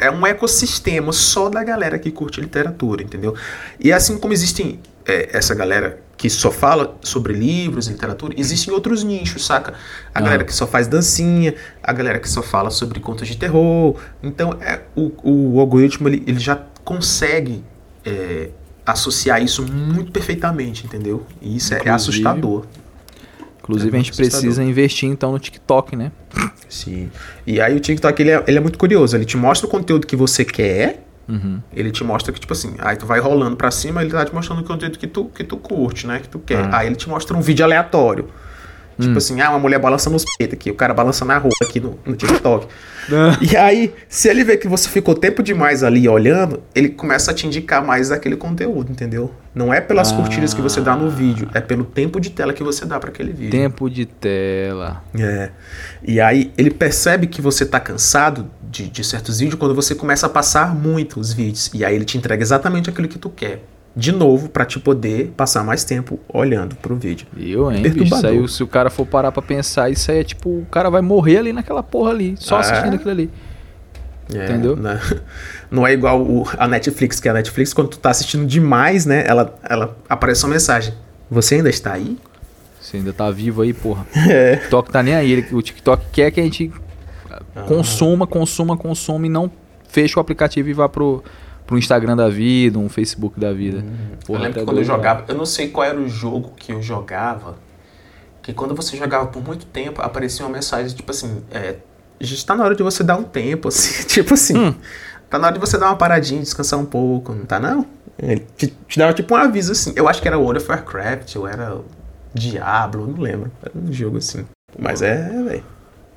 é 0.00 0.10
um 0.10 0.26
ecossistema 0.26 1.12
só 1.12 1.48
da 1.48 1.62
galera 1.62 1.98
que 1.98 2.10
curte 2.10 2.40
literatura, 2.40 3.02
entendeu? 3.02 3.34
E 3.78 3.92
assim 3.92 4.18
como 4.18 4.34
existem 4.34 4.80
é, 5.06 5.30
essa 5.32 5.54
galera 5.54 6.02
que 6.22 6.30
só 6.30 6.52
fala 6.52 6.96
sobre 7.00 7.32
livros, 7.32 7.88
literatura, 7.88 8.32
existem 8.36 8.72
outros 8.72 9.02
nichos, 9.02 9.44
saca? 9.44 9.72
A 10.14 10.20
ah. 10.20 10.22
galera 10.22 10.44
que 10.44 10.54
só 10.54 10.68
faz 10.68 10.86
dancinha, 10.86 11.52
a 11.82 11.92
galera 11.92 12.20
que 12.20 12.28
só 12.30 12.40
fala 12.40 12.70
sobre 12.70 13.00
contos 13.00 13.26
de 13.26 13.36
terror. 13.36 13.96
Então, 14.22 14.56
é, 14.60 14.82
o, 14.94 15.10
o 15.24 15.58
algoritmo 15.58 16.08
ele, 16.08 16.22
ele 16.24 16.38
já 16.38 16.62
consegue 16.84 17.64
é, 18.06 18.50
associar 18.86 19.42
isso 19.42 19.64
muito 19.64 20.12
perfeitamente, 20.12 20.86
entendeu? 20.86 21.26
E 21.40 21.56
isso 21.56 21.74
é, 21.74 21.82
é 21.84 21.90
assustador. 21.90 22.66
Inclusive, 23.58 23.90
é 23.90 23.98
a 23.98 24.02
gente 24.04 24.12
assustador. 24.12 24.40
precisa 24.42 24.62
investir 24.62 25.08
então 25.08 25.32
no 25.32 25.40
TikTok, 25.40 25.96
né? 25.96 26.12
Sim. 26.68 27.10
E 27.44 27.60
aí 27.60 27.74
o 27.76 27.80
TikTok 27.80 28.22
ele 28.22 28.30
é, 28.30 28.44
ele 28.46 28.58
é 28.58 28.60
muito 28.60 28.78
curioso. 28.78 29.16
Ele 29.16 29.24
te 29.24 29.36
mostra 29.36 29.66
o 29.66 29.68
conteúdo 29.68 30.06
que 30.06 30.14
você 30.14 30.44
quer. 30.44 31.04
Uhum. 31.28 31.60
Ele 31.72 31.90
te 31.90 32.02
mostra 32.04 32.32
que, 32.32 32.40
tipo 32.40 32.52
assim, 32.52 32.74
aí 32.78 32.96
tu 32.96 33.06
vai 33.06 33.20
rolando 33.20 33.56
pra 33.56 33.70
cima, 33.70 34.02
ele 34.02 34.10
tá 34.10 34.24
te 34.24 34.34
mostrando 34.34 34.60
o 34.60 34.64
conteúdo 34.64 34.98
que 34.98 35.06
tu, 35.06 35.26
que 35.26 35.44
tu 35.44 35.56
curte, 35.56 36.06
né? 36.06 36.18
Que 36.18 36.28
tu 36.28 36.38
quer. 36.38 36.64
Ah. 36.64 36.78
Aí 36.78 36.86
ele 36.86 36.96
te 36.96 37.08
mostra 37.08 37.36
um 37.36 37.40
vídeo 37.40 37.64
aleatório. 37.64 38.28
Tipo 39.02 39.14
hum. 39.14 39.18
assim, 39.18 39.40
ah, 39.40 39.50
uma 39.50 39.58
mulher 39.58 39.78
balançando 39.78 40.16
os 40.16 40.24
peitos 40.36 40.54
aqui, 40.54 40.70
o 40.70 40.74
cara 40.74 40.94
balança 40.94 41.24
na 41.24 41.38
rua 41.38 41.52
aqui 41.62 41.80
no, 41.80 41.98
no 42.04 42.16
TikTok. 42.16 42.66
Ah. 43.12 43.36
e 43.40 43.56
aí, 43.56 43.92
se 44.08 44.28
ele 44.28 44.44
vê 44.44 44.56
que 44.56 44.68
você 44.68 44.88
ficou 44.88 45.12
tempo 45.12 45.42
demais 45.42 45.82
ali 45.82 46.08
olhando, 46.08 46.62
ele 46.72 46.88
começa 46.88 47.32
a 47.32 47.34
te 47.34 47.48
indicar 47.48 47.84
mais 47.84 48.10
daquele 48.10 48.36
conteúdo, 48.36 48.92
entendeu? 48.92 49.34
Não 49.52 49.74
é 49.74 49.80
pelas 49.80 50.12
ah. 50.12 50.14
curtidas 50.16 50.54
que 50.54 50.60
você 50.60 50.80
dá 50.80 50.94
no 50.94 51.10
vídeo, 51.10 51.48
é 51.52 51.60
pelo 51.60 51.82
tempo 51.82 52.20
de 52.20 52.30
tela 52.30 52.52
que 52.52 52.62
você 52.62 52.86
dá 52.86 53.00
para 53.00 53.10
aquele 53.10 53.32
vídeo. 53.32 53.50
Tempo 53.50 53.90
de 53.90 54.06
tela. 54.06 55.02
É. 55.18 55.50
E 56.00 56.20
aí, 56.20 56.52
ele 56.56 56.70
percebe 56.70 57.26
que 57.26 57.42
você 57.42 57.66
tá 57.66 57.80
cansado 57.80 58.48
de, 58.62 58.88
de 58.88 59.02
certos 59.02 59.40
vídeos 59.40 59.58
quando 59.58 59.74
você 59.74 59.96
começa 59.96 60.26
a 60.26 60.30
passar 60.30 60.72
muito 60.72 61.18
os 61.18 61.32
vídeos. 61.32 61.72
E 61.74 61.84
aí, 61.84 61.96
ele 61.96 62.04
te 62.04 62.16
entrega 62.16 62.40
exatamente 62.40 62.88
aquilo 62.88 63.08
que 63.08 63.18
tu 63.18 63.28
quer 63.28 63.64
de 63.94 64.10
novo 64.10 64.48
para 64.48 64.64
te 64.64 64.80
poder 64.80 65.32
passar 65.36 65.62
mais 65.62 65.84
tempo 65.84 66.18
olhando 66.32 66.74
pro 66.76 66.96
vídeo. 66.96 67.26
Eu, 67.36 67.70
hein, 67.70 67.82
bicho, 67.82 68.14
isso 68.14 68.26
aí, 68.26 68.48
se 68.48 68.62
o 68.62 68.66
cara 68.66 68.88
for 68.88 69.06
parar 69.06 69.30
pra 69.30 69.42
pensar, 69.42 69.90
isso 69.90 70.10
aí 70.10 70.20
é 70.20 70.24
tipo, 70.24 70.48
o 70.48 70.66
cara 70.70 70.88
vai 70.90 71.02
morrer 71.02 71.38
ali 71.38 71.52
naquela 71.52 71.82
porra 71.82 72.10
ali, 72.10 72.34
só 72.38 72.56
é. 72.56 72.60
assistindo 72.60 72.94
aquilo 72.94 73.10
ali. 73.10 73.30
É, 74.34 74.44
Entendeu? 74.44 74.76
Né? 74.76 74.98
Não 75.70 75.86
é 75.86 75.92
igual 75.92 76.22
o, 76.22 76.46
a 76.56 76.66
Netflix, 76.66 77.20
que 77.20 77.28
a 77.28 77.34
Netflix, 77.34 77.74
quando 77.74 77.88
tu 77.88 77.98
tá 77.98 78.10
assistindo 78.10 78.46
demais, 78.46 79.04
né, 79.04 79.24
ela, 79.26 79.54
ela 79.68 79.96
aparece 80.08 80.44
uma 80.44 80.52
mensagem. 80.52 80.94
Você 81.30 81.56
ainda 81.56 81.68
está 81.68 81.92
aí? 81.92 82.16
Você 82.80 82.96
ainda 82.96 83.12
tá 83.12 83.30
vivo 83.30 83.62
aí, 83.62 83.72
porra. 83.72 84.06
É. 84.28 84.54
O 84.54 84.56
TikTok 84.56 84.90
tá 84.90 85.02
nem 85.02 85.14
aí. 85.14 85.46
o 85.52 85.62
TikTok 85.62 86.06
quer 86.12 86.30
que 86.30 86.40
a 86.40 86.44
gente 86.44 86.72
ah. 87.54 87.62
consuma, 87.62 88.26
consuma, 88.26 88.76
consuma 88.76 89.26
e 89.26 89.28
não 89.28 89.50
feche 89.88 90.18
o 90.18 90.20
aplicativo 90.20 90.68
e 90.70 90.72
vá 90.72 90.88
pro, 90.88 91.22
pro 91.72 91.78
Instagram 91.78 92.14
da 92.14 92.28
vida, 92.28 92.78
um 92.78 92.90
Facebook 92.90 93.40
da 93.40 93.50
vida. 93.50 93.78
Hum. 93.78 94.16
Porra, 94.26 94.38
eu 94.38 94.42
lembro 94.42 94.60
que 94.60 94.66
quando 94.66 94.76
eu 94.76 94.84
jogava, 94.84 95.24
eu 95.26 95.34
não 95.34 95.46
sei 95.46 95.68
qual 95.68 95.86
era 95.86 95.98
o 95.98 96.06
jogo 96.06 96.52
que 96.54 96.70
eu 96.70 96.82
jogava, 96.82 97.56
que 98.42 98.52
quando 98.52 98.74
você 98.74 98.94
jogava 98.94 99.28
por 99.28 99.42
muito 99.42 99.64
tempo, 99.64 100.02
aparecia 100.02 100.44
uma 100.44 100.52
mensagem 100.52 100.94
tipo 100.94 101.10
assim, 101.10 101.42
é, 101.50 101.76
já 102.20 102.34
está 102.34 102.54
na 102.54 102.62
hora 102.62 102.74
de 102.74 102.82
você 102.82 103.02
dar 103.02 103.16
um 103.16 103.22
tempo, 103.22 103.68
assim, 103.68 104.06
tipo 104.06 104.34
assim, 104.34 104.54
hum. 104.54 104.74
tá 105.30 105.38
na 105.38 105.46
hora 105.46 105.54
de 105.54 105.60
você 105.60 105.78
dar 105.78 105.86
uma 105.86 105.96
paradinha, 105.96 106.42
descansar 106.42 106.78
um 106.78 106.84
pouco, 106.84 107.32
não 107.32 107.46
tá 107.46 107.58
não? 107.58 107.86
Ele 108.18 108.46
te, 108.54 108.66
te 108.86 108.98
dava 108.98 109.14
tipo 109.14 109.32
um 109.32 109.38
aviso 109.38 109.72
assim, 109.72 109.94
eu 109.96 110.06
acho 110.06 110.20
que 110.20 110.28
era 110.28 110.38
World 110.38 110.60
of 110.60 110.70
Warcraft, 110.70 111.36
ou 111.36 111.48
era 111.48 111.80
Diablo, 112.34 113.06
não 113.06 113.18
lembro, 113.18 113.50
era 113.62 113.72
um 113.74 113.90
jogo 113.90 114.18
assim. 114.18 114.44
Mas 114.78 115.00
é, 115.00 115.26
velho, 115.42 115.64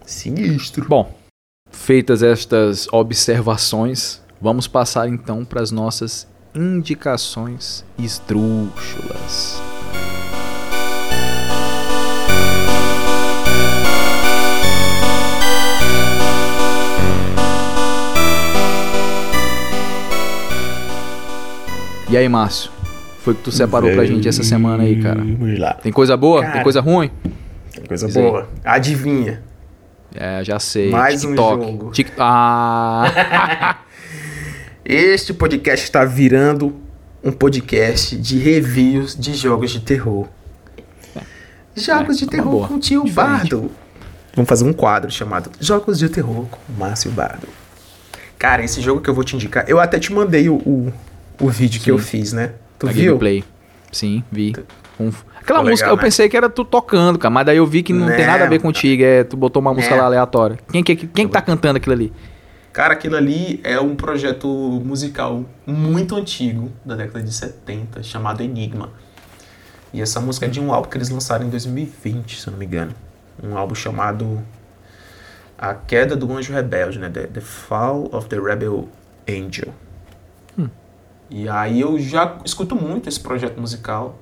sinistro. 0.06 0.86
Bom, 0.90 1.16
feitas 1.72 2.22
estas 2.22 2.90
observações, 2.92 4.22
Vamos 4.46 4.68
passar 4.68 5.10
então 5.10 5.44
para 5.44 5.60
as 5.60 5.72
nossas 5.72 6.28
indicações 6.54 7.84
esdrúxulas. 7.98 9.60
E 22.08 22.16
aí, 22.16 22.30
Márcio? 22.30 22.70
Foi 23.22 23.34
que 23.34 23.42
tu 23.42 23.52
separou 23.52 23.92
pra 23.94 24.06
gente 24.06 24.28
essa 24.28 24.44
semana 24.44 24.84
aí, 24.84 25.02
cara? 25.02 25.22
Vamos 25.22 25.58
lá. 25.58 25.74
Tem 25.74 25.92
coisa 25.92 26.16
boa? 26.16 26.42
Cara, 26.42 26.54
Tem 26.54 26.62
coisa 26.62 26.82
ruim? 26.82 27.10
Tem 27.74 27.84
coisa 27.84 28.06
Diz 28.06 28.16
boa. 28.16 28.48
Aí. 28.64 28.76
Adivinha. 28.76 29.42
É, 30.14 30.44
já 30.44 30.60
sei. 30.60 30.92
Mais 30.92 31.22
TikTok. 31.22 31.64
um 31.64 31.72
jogo. 31.72 31.92
Tik... 31.92 32.12
Ah! 32.20 33.78
Este 34.88 35.34
podcast 35.34 35.84
está 35.84 36.06
virando 36.06 36.76
um 37.24 37.32
podcast 37.32 38.16
de 38.16 38.38
reviews 38.38 39.16
de 39.16 39.34
jogos 39.34 39.72
de 39.72 39.80
terror. 39.80 40.28
Jogos 41.76 42.18
é, 42.18 42.20
de 42.20 42.28
terror 42.28 42.52
boa. 42.52 42.68
com 42.68 42.76
o 42.76 42.80
tio 42.80 43.04
Diferente. 43.04 43.50
Bardo. 43.50 43.72
Vamos 44.36 44.48
fazer 44.48 44.64
um 44.64 44.72
quadro 44.72 45.10
chamado 45.10 45.50
Jogos 45.60 45.98
de 45.98 46.08
Terror 46.08 46.46
com 46.46 46.60
Márcio 46.78 47.10
Bardo. 47.10 47.48
Cara, 48.38 48.64
esse 48.64 48.80
jogo 48.80 49.02
que 49.02 49.10
eu 49.10 49.16
vou 49.16 49.24
te 49.24 49.36
indicar, 49.36 49.66
eu 49.68 49.80
até 49.80 49.98
te 49.98 50.14
mandei 50.14 50.50
o, 50.50 50.58
o, 50.58 50.94
o 51.42 51.50
vídeo 51.50 51.80
Sim. 51.80 51.86
que 51.86 51.90
eu 51.90 51.98
fiz, 51.98 52.32
né? 52.32 52.52
Tu 52.78 52.88
A 52.88 52.92
viu? 52.92 53.06
Gameplay. 53.14 53.44
Sim, 53.92 54.24
vi. 54.32 54.54
Um... 55.00 55.08
Aquela 55.08 55.60
Ficou 55.60 55.64
música, 55.64 55.88
legal, 55.88 55.90
eu 55.94 55.96
né? 55.98 56.04
pensei 56.04 56.30
que 56.30 56.38
era 56.38 56.48
tu 56.48 56.64
tocando, 56.64 57.18
cara, 57.18 57.34
mas 57.34 57.46
daí 57.48 57.58
eu 57.58 57.66
vi 57.66 57.82
que 57.82 57.92
não, 57.92 58.08
não 58.08 58.16
tem 58.16 58.28
nada 58.28 58.44
a 58.44 58.48
ver 58.48 58.62
contigo, 58.62 59.02
é, 59.02 59.24
tu 59.24 59.36
botou 59.36 59.62
uma 59.62 59.74
música 59.74 59.96
é. 59.96 59.98
lá 59.98 60.06
aleatória. 60.06 60.60
Quem, 60.72 60.84
quem, 60.84 60.96
quem 60.96 61.28
tá 61.28 61.42
cantando 61.42 61.78
aquilo 61.78 61.94
ali? 61.94 62.14
Cara, 62.76 62.92
aquilo 62.92 63.16
ali 63.16 63.62
é 63.64 63.80
um 63.80 63.96
projeto 63.96 64.50
musical 64.84 65.46
muito 65.66 66.14
antigo, 66.14 66.74
da 66.84 66.94
década 66.94 67.24
de 67.24 67.32
70, 67.32 68.04
chamado 68.04 68.44
Enigma. 68.44 68.92
E 69.94 70.02
essa 70.02 70.20
música 70.20 70.46
é 70.46 70.50
de 70.50 70.60
um 70.60 70.74
álbum 70.74 70.90
que 70.90 70.98
eles 70.98 71.08
lançaram 71.08 71.46
em 71.46 71.50
2020, 71.50 72.38
se 72.38 72.46
eu 72.46 72.52
não 72.52 72.58
me 72.60 72.66
engano. 72.66 72.94
Um 73.42 73.58
álbum 73.58 73.74
chamado 73.74 74.44
A 75.58 75.74
Queda 75.74 76.18
do 76.18 76.30
Anjo 76.34 76.52
Rebelde, 76.52 77.00
né? 77.00 77.10
The, 77.10 77.28
the 77.28 77.40
Fall 77.40 78.10
of 78.12 78.28
the 78.28 78.38
Rebel 78.38 78.90
Angel. 79.26 79.74
Hum. 80.60 80.68
E 81.30 81.48
aí 81.48 81.80
eu 81.80 81.98
já 81.98 82.40
escuto 82.44 82.76
muito 82.76 83.08
esse 83.08 83.22
projeto 83.22 83.58
musical. 83.58 84.20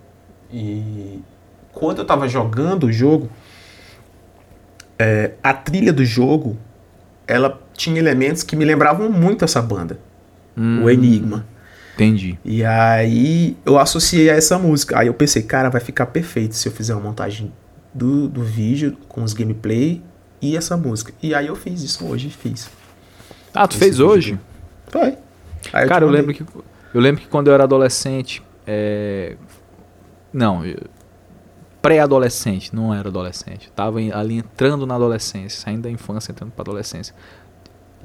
E 0.51 1.23
quando 1.71 1.97
eu 1.97 2.05
tava 2.05 2.27
jogando 2.27 2.83
o 2.83 2.91
jogo, 2.91 3.31
é, 4.99 5.31
a 5.41 5.55
trilha 5.55 5.91
do 5.91 6.05
jogo 6.05 6.55
ela 7.27 7.61
tinha 7.73 7.99
elementos 7.99 8.43
que 8.43 8.55
me 8.55 8.65
lembravam 8.65 9.09
muito 9.09 9.45
essa 9.45 9.61
banda. 9.61 9.99
Hum, 10.57 10.83
o 10.83 10.89
Enigma. 10.89 11.45
Entendi. 11.95 12.37
E 12.43 12.63
aí 12.63 13.55
eu 13.65 13.77
associei 13.77 14.29
a 14.29 14.35
essa 14.35 14.57
música. 14.57 14.97
Aí 14.97 15.07
eu 15.07 15.13
pensei, 15.13 15.43
cara, 15.43 15.69
vai 15.69 15.81
ficar 15.81 16.07
perfeito 16.07 16.55
se 16.55 16.67
eu 16.67 16.71
fizer 16.71 16.93
uma 16.93 17.03
montagem 17.03 17.51
do, 17.93 18.27
do 18.27 18.43
vídeo 18.43 18.97
com 19.07 19.23
os 19.23 19.33
gameplay 19.33 20.01
e 20.41 20.57
essa 20.57 20.75
música. 20.75 21.13
E 21.21 21.35
aí 21.35 21.47
eu 21.47 21.55
fiz 21.55 21.81
isso 21.81 22.05
hoje, 22.05 22.29
fiz. 22.29 22.69
Ah, 23.53 23.67
tu 23.67 23.77
fez 23.77 23.99
hoje? 23.99 24.39
Foi. 24.87 25.17
Aí 25.71 25.87
cara, 25.87 26.03
eu, 26.03 26.09
eu 26.09 26.13
lembro 26.13 26.33
que 26.33 26.43
eu 26.93 27.01
lembro 27.01 27.21
que 27.21 27.27
quando 27.27 27.47
eu 27.47 27.53
era 27.53 27.63
adolescente, 27.63 28.43
é... 28.67 29.35
não, 30.31 30.65
eu 30.65 30.77
pré-adolescente, 31.83 32.73
não 32.73 32.93
era 32.93 33.09
adolescente. 33.09 33.69
Tava 33.75 33.99
ali 33.99 34.37
entrando 34.37 34.87
na 34.87 34.95
adolescência, 34.95 35.61
saindo 35.61 35.81
da 35.81 35.91
infância, 35.91 36.31
entrando 36.31 36.51
para 36.51 36.63
adolescência. 36.63 37.13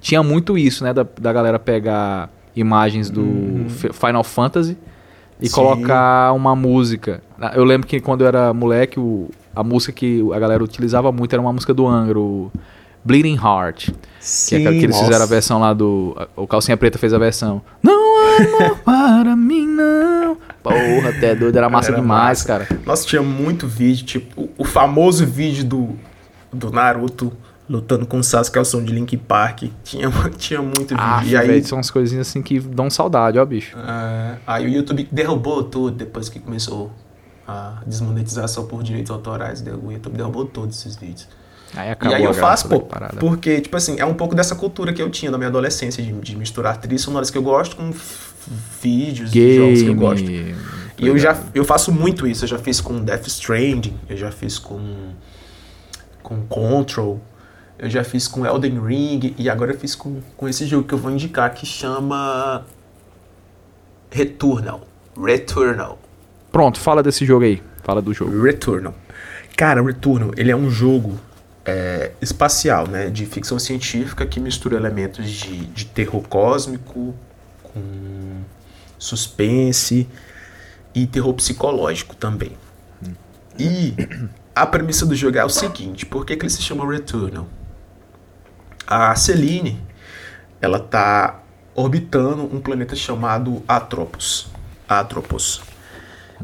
Tinha 0.00 0.20
muito 0.20 0.58
isso, 0.58 0.82
né, 0.82 0.92
da, 0.92 1.06
da 1.18 1.32
galera 1.32 1.60
pegar 1.60 2.28
imagens 2.56 3.08
do 3.08 3.20
uhum. 3.20 3.66
Final 3.68 4.24
Fantasy 4.24 4.76
e 5.40 5.48
Sim. 5.48 5.54
colocar 5.54 6.32
uma 6.32 6.56
música. 6.56 7.22
Eu 7.54 7.62
lembro 7.62 7.86
que 7.86 8.00
quando 8.00 8.22
eu 8.22 8.26
era 8.26 8.52
moleque, 8.52 8.98
o, 8.98 9.30
a 9.54 9.62
música 9.62 9.92
que 9.92 10.26
a 10.32 10.38
galera 10.40 10.62
utilizava 10.62 11.12
muito 11.12 11.32
era 11.32 11.40
uma 11.40 11.52
música 11.52 11.72
do 11.72 11.86
Angra, 11.86 12.18
o 12.18 12.50
Bleeding 13.04 13.36
Heart. 13.36 13.90
Sim, 14.18 14.62
que 14.62 14.66
é 14.66 14.70
que 14.72 14.78
eles 14.78 14.96
nossa. 14.96 15.04
fizeram 15.04 15.24
a 15.24 15.28
versão 15.28 15.60
lá 15.60 15.72
do. 15.72 16.16
O 16.34 16.48
Calcinha 16.48 16.76
Preta 16.76 16.98
fez 16.98 17.14
a 17.14 17.18
versão. 17.18 17.62
Não 17.80 17.92
há 17.92 18.36
amor 18.42 18.78
para 18.78 19.36
mim, 19.36 19.66
não. 19.66 20.36
Porra, 20.68 21.10
até 21.10 21.34
doido, 21.34 21.56
era 21.56 21.68
massa 21.68 21.90
era 21.90 22.00
demais, 22.00 22.38
massa. 22.40 22.46
cara. 22.46 22.68
Nossa, 22.84 23.06
tinha 23.06 23.22
muito 23.22 23.66
vídeo, 23.66 24.04
tipo, 24.04 24.48
o 24.56 24.64
famoso 24.64 25.26
vídeo 25.26 25.64
do, 25.64 25.96
do 26.52 26.70
Naruto 26.70 27.32
lutando 27.68 28.06
com 28.06 28.18
o 28.18 28.24
Sasuke 28.24 28.58
ao 28.58 28.64
som 28.64 28.82
de 28.82 28.92
Link 28.92 29.16
Park. 29.16 29.64
Tinha, 29.84 30.10
tinha 30.38 30.62
muito 30.62 30.88
vídeo. 30.88 30.96
Ah, 30.98 31.22
e 31.24 31.36
aí 31.36 31.46
véio, 31.46 31.66
são 31.66 31.78
as 31.78 31.90
coisinhas 31.90 32.28
assim 32.28 32.40
que 32.40 32.58
dão 32.58 32.88
saudade, 32.88 33.38
ó, 33.38 33.44
bicho. 33.44 33.76
É, 33.78 34.38
aí 34.46 34.66
o 34.66 34.68
YouTube 34.68 35.08
derrubou 35.12 35.62
tudo 35.62 35.96
depois 35.96 36.28
que 36.28 36.40
começou 36.40 36.90
a 37.46 37.82
desmonetização 37.86 38.66
por 38.66 38.82
direitos 38.82 39.10
autorais. 39.10 39.62
O 39.82 39.92
YouTube 39.92 40.16
derrubou 40.16 40.46
todos 40.46 40.78
esses 40.78 40.96
vídeos. 40.96 41.28
Aí 41.74 41.94
e 42.02 42.14
aí 42.14 42.24
eu 42.24 42.32
faço, 42.32 42.66
pô, 42.66 42.80
porque, 43.20 43.60
tipo 43.60 43.76
assim, 43.76 44.00
é 44.00 44.04
um 44.04 44.14
pouco 44.14 44.34
dessa 44.34 44.54
cultura 44.54 44.90
que 44.90 45.02
eu 45.02 45.10
tinha 45.10 45.30
na 45.30 45.36
minha 45.36 45.48
adolescência, 45.48 46.02
de, 46.02 46.10
de 46.12 46.34
misturar 46.34 46.78
trilhas 46.78 47.02
sonoras 47.02 47.30
que 47.30 47.36
eu 47.36 47.42
gosto 47.42 47.76
com 47.76 47.92
vídeos 48.80 49.30
Game. 49.30 49.56
jogos 49.56 49.82
que 49.82 49.88
eu 49.88 49.94
gosto. 49.94 50.30
E 50.30 51.06
eu 51.06 51.16
já 51.16 51.40
eu 51.54 51.64
faço 51.64 51.92
muito 51.92 52.26
isso. 52.26 52.44
Eu 52.44 52.48
já 52.48 52.58
fiz 52.58 52.80
com 52.80 53.02
Death 53.04 53.26
Stranding, 53.28 53.96
eu 54.08 54.16
já 54.16 54.30
fiz 54.30 54.58
com 54.58 55.12
com 56.22 56.42
Control, 56.46 57.20
eu 57.78 57.88
já 57.88 58.04
fiz 58.04 58.28
com 58.28 58.44
Elden 58.44 58.80
Ring 58.84 59.34
e 59.38 59.48
agora 59.48 59.72
eu 59.72 59.78
fiz 59.78 59.94
com, 59.94 60.20
com 60.36 60.48
esse 60.48 60.66
jogo 60.66 60.86
que 60.86 60.92
eu 60.92 60.98
vou 60.98 61.10
indicar 61.10 61.54
que 61.54 61.64
chama 61.64 62.66
Returnal. 64.10 64.86
Returnal. 65.16 65.98
Pronto, 66.50 66.78
fala 66.78 67.02
desse 67.02 67.24
jogo 67.24 67.44
aí. 67.44 67.62
Fala 67.82 68.02
do 68.02 68.12
jogo. 68.12 68.42
Returnal. 68.42 68.94
Cara, 69.56 69.82
Returnal, 69.82 70.32
ele 70.36 70.50
é 70.50 70.56
um 70.56 70.70
jogo 70.70 71.18
é, 71.64 72.12
espacial, 72.20 72.86
né? 72.86 73.10
De 73.10 73.26
ficção 73.26 73.58
científica 73.58 74.26
que 74.26 74.40
mistura 74.40 74.76
elementos 74.76 75.30
de, 75.30 75.66
de 75.66 75.84
terror 75.86 76.22
cósmico 76.28 77.14
com 77.72 78.42
suspense 78.98 80.08
e 80.94 81.06
terror 81.06 81.32
psicológico 81.34 82.16
também. 82.16 82.52
E 83.58 83.94
a 84.54 84.66
premissa 84.66 85.04
do 85.04 85.14
jogo 85.14 85.38
é 85.38 85.44
o 85.44 85.48
seguinte: 85.48 86.06
por 86.06 86.24
que, 86.24 86.36
que 86.36 86.42
ele 86.42 86.50
se 86.50 86.62
chama 86.62 86.90
Returnal? 86.90 87.46
A 88.86 89.14
Celine, 89.14 89.80
ela 90.60 90.78
tá 90.78 91.42
orbitando 91.74 92.42
um 92.44 92.60
planeta 92.60 92.96
chamado 92.96 93.62
Atropos. 93.68 94.48
Atropos. 94.88 95.60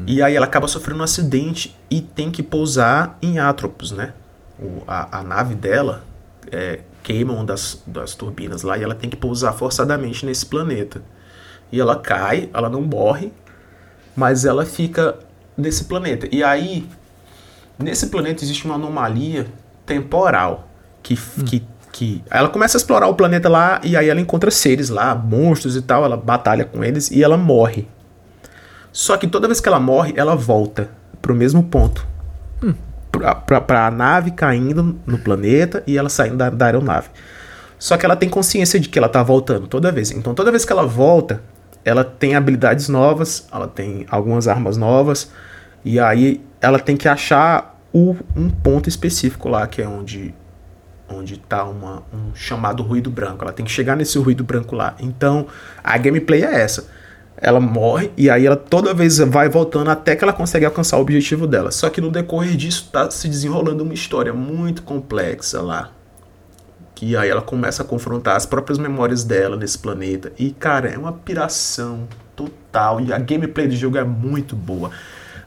E 0.05 0.21
aí 0.21 0.35
ela 0.35 0.45
acaba 0.45 0.67
sofrendo 0.67 0.99
um 0.99 1.03
acidente 1.03 1.75
e 1.89 2.01
tem 2.01 2.29
que 2.29 2.43
pousar 2.43 3.17
em 3.21 3.39
Atropos, 3.39 3.91
né? 3.91 4.13
O, 4.59 4.83
a, 4.87 5.19
a 5.19 5.23
nave 5.23 5.55
dela 5.55 6.03
é, 6.51 6.81
queima 7.01 7.33
uma 7.33 7.45
das, 7.45 7.81
das 7.87 8.13
turbinas 8.13 8.61
lá 8.61 8.77
e 8.77 8.83
ela 8.83 8.95
tem 8.95 9.09
que 9.09 9.15
pousar 9.15 9.53
forçadamente 9.53 10.25
nesse 10.25 10.45
planeta. 10.45 11.01
E 11.71 11.79
ela 11.79 11.97
cai, 11.97 12.49
ela 12.53 12.69
não 12.69 12.81
morre, 12.81 13.31
mas 14.15 14.45
ela 14.45 14.65
fica 14.65 15.15
nesse 15.57 15.85
planeta. 15.85 16.27
E 16.31 16.43
aí, 16.43 16.87
nesse 17.77 18.07
planeta 18.07 18.43
existe 18.43 18.65
uma 18.65 18.75
anomalia 18.75 19.47
temporal 19.85 20.67
que, 21.01 21.13
hum. 21.13 21.45
que, 21.45 21.63
que 21.91 22.23
ela 22.29 22.49
começa 22.49 22.77
a 22.77 22.79
explorar 22.79 23.07
o 23.07 23.15
planeta 23.15 23.47
lá 23.47 23.79
e 23.83 23.95
aí 23.95 24.09
ela 24.09 24.19
encontra 24.19 24.49
seres 24.51 24.89
lá, 24.89 25.13
monstros 25.15 25.75
e 25.75 25.81
tal, 25.81 26.03
ela 26.03 26.17
batalha 26.17 26.65
com 26.65 26.83
eles 26.83 27.11
e 27.11 27.23
ela 27.23 27.37
morre. 27.37 27.87
Só 28.91 29.17
que 29.17 29.27
toda 29.27 29.47
vez 29.47 29.59
que 29.59 29.67
ela 29.67 29.79
morre, 29.79 30.13
ela 30.15 30.35
volta 30.35 30.89
pro 31.21 31.35
mesmo 31.35 31.63
ponto. 31.63 32.07
Hum. 32.63 32.73
Pra, 33.11 33.35
pra, 33.35 33.61
pra 33.61 33.91
nave 33.91 34.31
caindo 34.31 34.97
no 35.05 35.17
planeta 35.17 35.83
e 35.85 35.97
ela 35.97 36.09
saindo 36.09 36.37
da, 36.37 36.49
da 36.49 36.65
aeronave. 36.65 37.09
Só 37.77 37.97
que 37.97 38.05
ela 38.05 38.15
tem 38.15 38.29
consciência 38.29 38.79
de 38.79 38.89
que 38.89 38.97
ela 38.97 39.09
tá 39.09 39.21
voltando 39.21 39.67
toda 39.67 39.91
vez. 39.91 40.11
Então 40.11 40.33
toda 40.33 40.51
vez 40.51 40.65
que 40.65 40.71
ela 40.71 40.85
volta, 40.85 41.41
ela 41.85 42.03
tem 42.03 42.35
habilidades 42.35 42.89
novas, 42.89 43.47
ela 43.51 43.67
tem 43.67 44.05
algumas 44.09 44.47
armas 44.47 44.75
novas. 44.75 45.31
E 45.83 45.99
aí 45.99 46.41
ela 46.59 46.79
tem 46.79 46.97
que 46.97 47.07
achar 47.07 47.79
o, 47.93 48.15
um 48.35 48.49
ponto 48.49 48.89
específico 48.89 49.47
lá, 49.47 49.67
que 49.67 49.81
é 49.81 49.87
onde 49.87 50.33
onde 51.07 51.37
tá 51.37 51.63
uma, 51.63 52.01
um 52.11 52.33
chamado 52.33 52.81
ruído 52.81 53.11
branco. 53.11 53.43
Ela 53.43 53.53
tem 53.53 53.63
que 53.63 53.71
chegar 53.71 53.95
nesse 53.95 54.17
ruído 54.17 54.43
branco 54.43 54.75
lá. 54.75 54.95
Então, 54.99 55.45
a 55.83 55.95
gameplay 55.99 56.43
é 56.43 56.61
essa 56.61 56.87
ela 57.37 57.59
morre 57.59 58.11
e 58.15 58.29
aí 58.29 58.45
ela 58.45 58.55
toda 58.55 58.93
vez 58.93 59.17
vai 59.17 59.49
voltando 59.49 59.89
até 59.89 60.15
que 60.15 60.23
ela 60.23 60.33
consegue 60.33 60.65
alcançar 60.65 60.97
o 60.97 61.01
objetivo 61.01 61.45
dela. 61.45 61.71
Só 61.71 61.89
que 61.89 62.01
no 62.01 62.09
decorrer 62.09 62.55
disso 62.55 62.89
tá 62.91 63.09
se 63.11 63.27
desenrolando 63.27 63.83
uma 63.83 63.93
história 63.93 64.33
muito 64.33 64.83
complexa 64.83 65.61
lá. 65.61 65.91
Que 66.95 67.15
aí 67.15 67.29
ela 67.29 67.41
começa 67.41 67.83
a 67.83 67.85
confrontar 67.85 68.35
as 68.35 68.45
próprias 68.45 68.79
memórias 68.79 69.23
dela 69.23 69.57
nesse 69.57 69.77
planeta. 69.77 70.31
E 70.39 70.51
cara, 70.51 70.89
é 70.89 70.97
uma 70.97 71.11
piração 71.11 72.07
total. 72.35 73.01
E 73.01 73.13
a 73.13 73.19
gameplay 73.19 73.67
do 73.67 73.75
jogo 73.75 73.97
é 73.97 74.03
muito 74.03 74.55
boa. 74.55 74.89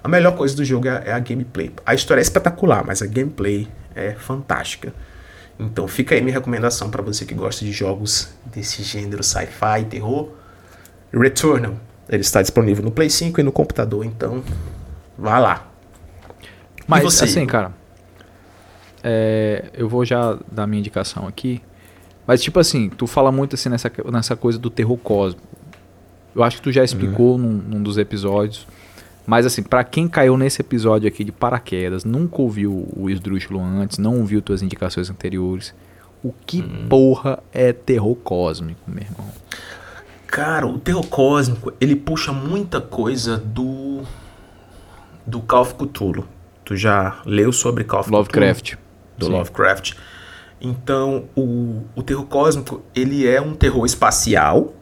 A 0.04 0.08
melhor 0.08 0.37
coisa 0.37 0.54
do 0.54 0.64
jogo 0.64 0.87
é, 0.87 1.04
é 1.06 1.12
a 1.12 1.18
gameplay. 1.18 1.72
A 1.84 1.94
história 1.94 2.20
é 2.20 2.22
espetacular, 2.22 2.84
mas 2.87 3.02
a 3.02 3.06
gameplay 3.06 3.66
é 3.94 4.12
fantástica. 4.12 4.92
Então 5.58 5.88
fica 5.88 6.14
aí 6.14 6.20
minha 6.20 6.34
recomendação 6.34 6.88
para 6.88 7.02
você 7.02 7.24
que 7.24 7.34
gosta 7.34 7.64
de 7.64 7.72
jogos 7.72 8.28
desse 8.46 8.82
gênero 8.82 9.24
sci-fi, 9.24 9.84
terror 9.88 10.28
Returnal. 11.12 11.74
Ele 12.08 12.22
está 12.22 12.40
disponível 12.40 12.84
no 12.84 12.90
Play 12.90 13.11
5 13.11 13.40
e 13.40 13.42
no 13.42 13.52
computador, 13.52 14.04
então 14.04 14.42
vá 15.16 15.38
lá. 15.38 15.70
Mas 16.87 17.02
você? 17.02 17.24
assim, 17.24 17.44
cara, 17.44 17.72
é, 19.11 19.71
eu 19.73 19.88
vou 19.88 20.05
já 20.05 20.38
dar 20.53 20.66
minha 20.66 20.81
indicação 20.81 21.27
aqui. 21.27 21.62
Mas 22.27 22.42
tipo 22.42 22.61
assim, 22.61 22.90
tu 22.90 23.07
fala 23.07 23.33
muito 23.33 23.55
assim 23.55 23.71
nessa, 23.71 23.90
nessa 24.12 24.37
coisa 24.37 24.59
do 24.59 24.68
terror 24.68 24.99
cósmico. 24.99 25.47
Eu 26.37 26.42
acho 26.44 26.59
que 26.59 26.62
tu 26.62 26.71
já 26.71 26.85
explicou 26.85 27.33
uhum. 27.33 27.38
num, 27.38 27.53
num, 27.68 27.83
dos 27.83 27.97
episódios. 27.97 28.66
Mas 29.27 29.47
assim, 29.47 29.62
para 29.62 29.83
quem 29.83 30.07
caiu 30.07 30.37
nesse 30.37 30.61
episódio 30.61 31.09
aqui 31.09 31.25
de 31.25 31.33
paraquedas, 31.33 32.05
nunca 32.05 32.42
ouviu 32.42 32.87
o 32.94 33.09
Esdrúxulo 33.09 33.61
antes, 33.61 33.97
não 33.97 34.18
ouviu 34.18 34.42
tuas 34.42 34.62
indicações 34.62 35.09
anteriores, 35.09 35.75
o 36.23 36.33
que 36.47 36.61
uhum. 36.61 36.87
porra 36.88 37.38
é 37.53 37.73
terror 37.73 38.14
cósmico, 38.16 38.81
meu 38.87 39.05
irmão? 39.05 39.29
Cara, 40.27 40.66
o 40.66 40.79
terror 40.79 41.07
cósmico, 41.07 41.73
ele 41.81 41.97
puxa 41.97 42.33
muita 42.33 42.81
coisa 42.81 43.38
do 43.38 44.03
do 45.27 45.40
Call 45.40 45.62
of 45.62 45.75
Cthulhu. 45.75 46.27
Tu 46.64 46.77
já 46.77 47.21
leu 47.25 47.53
sobre 47.53 47.85
Call 47.85 48.01
of 48.01 48.11
Lovecraft. 48.11 48.73
Cthulhu? 48.73 48.88
Do 49.18 49.26
Sim. 49.26 49.33
Lovecraft. 49.33 49.94
Então, 50.61 51.24
o, 51.37 51.83
o 51.94 52.02
terror 52.02 52.24
cósmico, 52.24 52.83
ele 52.94 53.26
é 53.26 53.40
um 53.40 53.54
terror 53.54 53.85
espacial. 53.85 54.72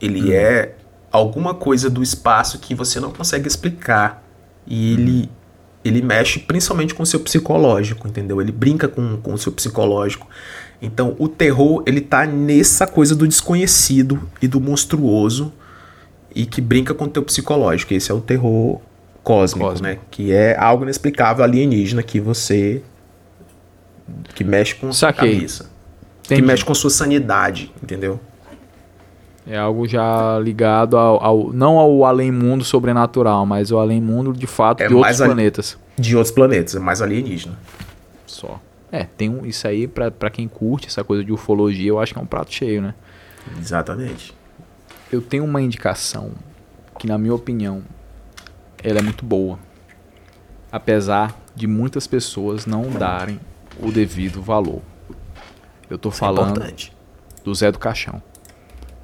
Ele 0.00 0.30
hum. 0.30 0.32
é 0.32 0.72
alguma 1.10 1.54
coisa 1.54 1.88
do 1.88 2.02
espaço 2.02 2.58
que 2.58 2.74
você 2.74 2.98
não 2.98 3.12
consegue 3.12 3.46
explicar. 3.46 4.22
E 4.66 4.92
ele, 4.94 5.30
ele 5.84 6.02
mexe 6.02 6.38
principalmente 6.38 6.94
com 6.94 7.02
o 7.02 7.06
seu 7.06 7.20
psicológico, 7.20 8.08
entendeu? 8.08 8.40
Ele 8.40 8.52
brinca 8.52 8.88
com, 8.88 9.16
com 9.18 9.32
o 9.34 9.38
seu 9.38 9.52
psicológico. 9.52 10.26
Então, 10.80 11.14
o 11.18 11.28
terror, 11.28 11.82
ele 11.86 12.00
tá 12.00 12.26
nessa 12.26 12.86
coisa 12.86 13.14
do 13.14 13.26
desconhecido 13.26 14.28
e 14.40 14.48
do 14.48 14.60
monstruoso 14.60 15.52
e 16.34 16.46
que 16.46 16.60
brinca 16.60 16.92
com 16.92 17.04
o 17.04 17.08
teu 17.08 17.22
psicológico. 17.22 17.94
Esse 17.94 18.10
é 18.10 18.14
o 18.14 18.20
terror 18.20 18.80
cósmico, 19.22 19.68
cósmico. 19.68 19.94
né? 19.94 19.98
Que 20.10 20.32
é 20.32 20.58
algo 20.58 20.84
inexplicável 20.84 21.44
alienígena 21.44 22.02
que 22.02 22.20
você 22.20 22.82
que 24.34 24.44
mexe 24.44 24.74
com 24.74 24.92
sua 24.92 25.12
cabeça. 25.12 25.70
Entendi. 26.24 26.40
Que 26.40 26.46
mexe 26.46 26.64
com 26.64 26.74
sua 26.74 26.90
sanidade, 26.90 27.72
entendeu? 27.82 28.20
É 29.46 29.58
algo 29.58 29.88
já 29.88 30.38
ligado 30.38 30.96
ao, 30.96 31.22
ao, 31.22 31.52
não 31.52 31.78
ao 31.78 32.04
além-mundo 32.04 32.64
sobrenatural, 32.64 33.44
mas 33.44 33.72
ao 33.72 33.80
além-mundo 33.80 34.32
de 34.32 34.46
fato 34.46 34.82
é 34.82 34.88
de 34.88 34.94
outros 34.94 35.16
planetas. 35.16 35.78
De 35.98 36.16
outros 36.16 36.32
planetas, 36.32 36.76
é 36.76 36.78
mais 36.78 37.02
alienígena. 37.02 37.58
Só. 38.24 38.60
É, 38.90 39.04
tem 39.04 39.28
um, 39.28 39.44
isso 39.44 39.66
aí 39.66 39.88
para 39.88 40.30
quem 40.30 40.46
curte 40.46 40.86
essa 40.86 41.02
coisa 41.02 41.24
de 41.24 41.32
ufologia, 41.32 41.88
eu 41.88 41.98
acho 41.98 42.12
que 42.12 42.18
é 42.18 42.22
um 42.22 42.26
prato 42.26 42.52
cheio, 42.52 42.80
né? 42.80 42.94
Exatamente. 43.58 44.32
Eu 45.10 45.20
tenho 45.20 45.44
uma 45.44 45.60
indicação 45.60 46.30
que, 46.98 47.06
na 47.06 47.18
minha 47.18 47.34
opinião, 47.34 47.82
ela 48.82 49.00
é 49.00 49.02
muito 49.02 49.24
boa. 49.24 49.58
Apesar 50.70 51.36
de 51.54 51.66
muitas 51.66 52.06
pessoas 52.06 52.64
não 52.64 52.88
darem 52.90 53.40
o 53.80 53.90
devido 53.90 54.42
valor. 54.42 54.82
Eu 55.88 55.98
tô 55.98 56.08
isso 56.08 56.18
é 56.18 56.20
falando 56.20 56.62
é 56.62 56.72
do 57.44 57.54
Zé 57.54 57.70
do 57.70 57.78
Caixão. 57.78 58.22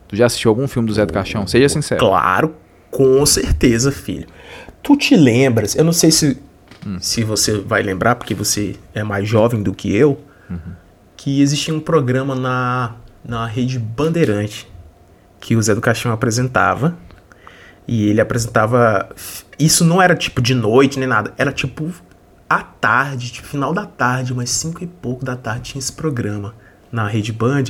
Tu 0.06 0.16
já 0.16 0.26
assistiu 0.26 0.50
algum 0.50 0.66
filme 0.66 0.88
do 0.88 0.94
Zé 0.94 1.04
do 1.04 1.12
Caixão? 1.12 1.46
Seja 1.46 1.68
sincero. 1.68 2.00
Claro, 2.00 2.54
com 2.90 3.24
certeza, 3.26 3.92
filho. 3.92 4.26
Tu 4.82 4.96
te 4.96 5.16
lembras? 5.16 5.74
Eu 5.74 5.84
não 5.84 5.92
sei 5.92 6.10
se 6.10 6.38
hum. 6.86 6.96
se 7.00 7.22
você 7.22 7.58
vai 7.58 7.82
lembrar, 7.82 8.14
porque 8.14 8.34
você 8.34 8.76
é 8.94 9.02
mais 9.02 9.28
jovem 9.28 9.62
do 9.62 9.74
que 9.74 9.94
eu, 9.94 10.18
uhum. 10.48 10.58
que 11.16 11.42
existia 11.42 11.74
um 11.74 11.80
programa 11.80 12.34
na, 12.34 12.94
na 13.24 13.46
rede 13.46 13.78
Bandeirante 13.78 14.66
que 15.40 15.56
o 15.56 15.62
Zé 15.62 15.74
do 15.74 15.80
Caixão 15.80 16.12
apresentava. 16.12 16.96
E 17.86 18.08
ele 18.08 18.20
apresentava. 18.20 19.08
Isso 19.58 19.84
não 19.84 20.00
era 20.00 20.14
tipo 20.14 20.42
de 20.42 20.54
noite 20.54 20.98
nem 20.98 21.08
nada, 21.08 21.32
era 21.38 21.50
tipo 21.50 21.90
à 22.48 22.62
tarde, 22.62 23.32
tipo 23.32 23.46
final 23.46 23.72
da 23.72 23.84
tarde, 23.86 24.32
umas 24.32 24.50
5 24.50 24.82
e 24.82 24.86
pouco 24.86 25.24
da 25.24 25.36
tarde 25.36 25.72
tinha 25.72 25.78
esse 25.78 25.92
programa 25.92 26.54
na 26.90 27.06
Rede 27.06 27.32
Band 27.32 27.64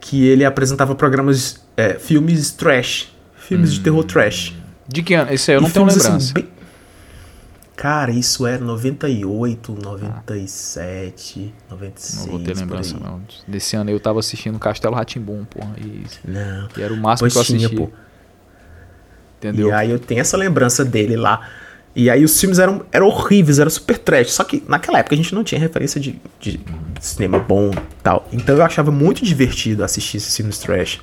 que 0.00 0.26
ele 0.26 0.44
apresentava 0.44 0.94
programas, 0.94 1.64
é, 1.76 1.94
filmes 1.94 2.50
trash, 2.50 3.14
filmes 3.36 3.70
hum. 3.70 3.74
de 3.74 3.80
terror 3.80 4.04
trash. 4.04 4.54
De 4.86 5.02
que 5.02 5.14
ano? 5.14 5.32
Esse 5.32 5.50
aí 5.50 5.56
eu 5.56 5.62
não 5.62 5.68
e 5.68 5.72
tenho 5.72 5.86
assim, 5.86 5.96
lembrança. 5.98 6.16
Assim, 6.16 6.34
bem, 6.34 6.48
Cara, 7.76 8.12
isso 8.12 8.46
era 8.46 8.64
98, 8.64 9.72
97, 9.82 11.52
ah. 11.68 11.72
96. 11.72 12.26
Não 12.26 12.32
vou 12.32 12.40
ter 12.44 12.56
lembrança, 12.56 12.96
não. 12.98 13.20
Desse 13.48 13.76
ano 13.76 13.90
eu 13.90 13.98
tava 13.98 14.20
assistindo 14.20 14.58
Castelo 14.58 14.94
Ratimbum, 14.94 15.44
porra. 15.44 15.74
E, 15.78 16.04
não. 16.24 16.68
E 16.76 16.82
era 16.82 16.92
o 16.92 16.96
máximo 16.96 17.28
que 17.28 17.36
eu 17.36 17.42
assistia. 17.42 17.68
Pô. 17.70 17.90
Entendeu? 19.38 19.68
E 19.68 19.72
aí 19.72 19.90
eu 19.90 19.98
tenho 19.98 20.20
essa 20.20 20.36
lembrança 20.36 20.84
dele 20.84 21.16
lá. 21.16 21.48
E 21.94 22.10
aí 22.10 22.24
os 22.24 22.38
filmes 22.40 22.58
eram, 22.58 22.84
eram 22.90 23.06
horríveis, 23.06 23.58
era 23.58 23.70
super 23.70 23.96
trash. 23.96 24.32
Só 24.32 24.44
que 24.44 24.62
naquela 24.68 24.98
época 24.98 25.14
a 25.14 25.18
gente 25.18 25.34
não 25.34 25.44
tinha 25.44 25.60
referência 25.60 26.00
de, 26.00 26.20
de 26.40 26.60
cinema 27.00 27.38
bom 27.38 27.70
e 27.70 28.02
tal. 28.02 28.28
Então 28.32 28.56
eu 28.56 28.64
achava 28.64 28.90
muito 28.90 29.24
divertido 29.24 29.84
assistir 29.84 30.16
esses 30.16 30.36
filmes 30.36 30.58
trash. 30.58 31.00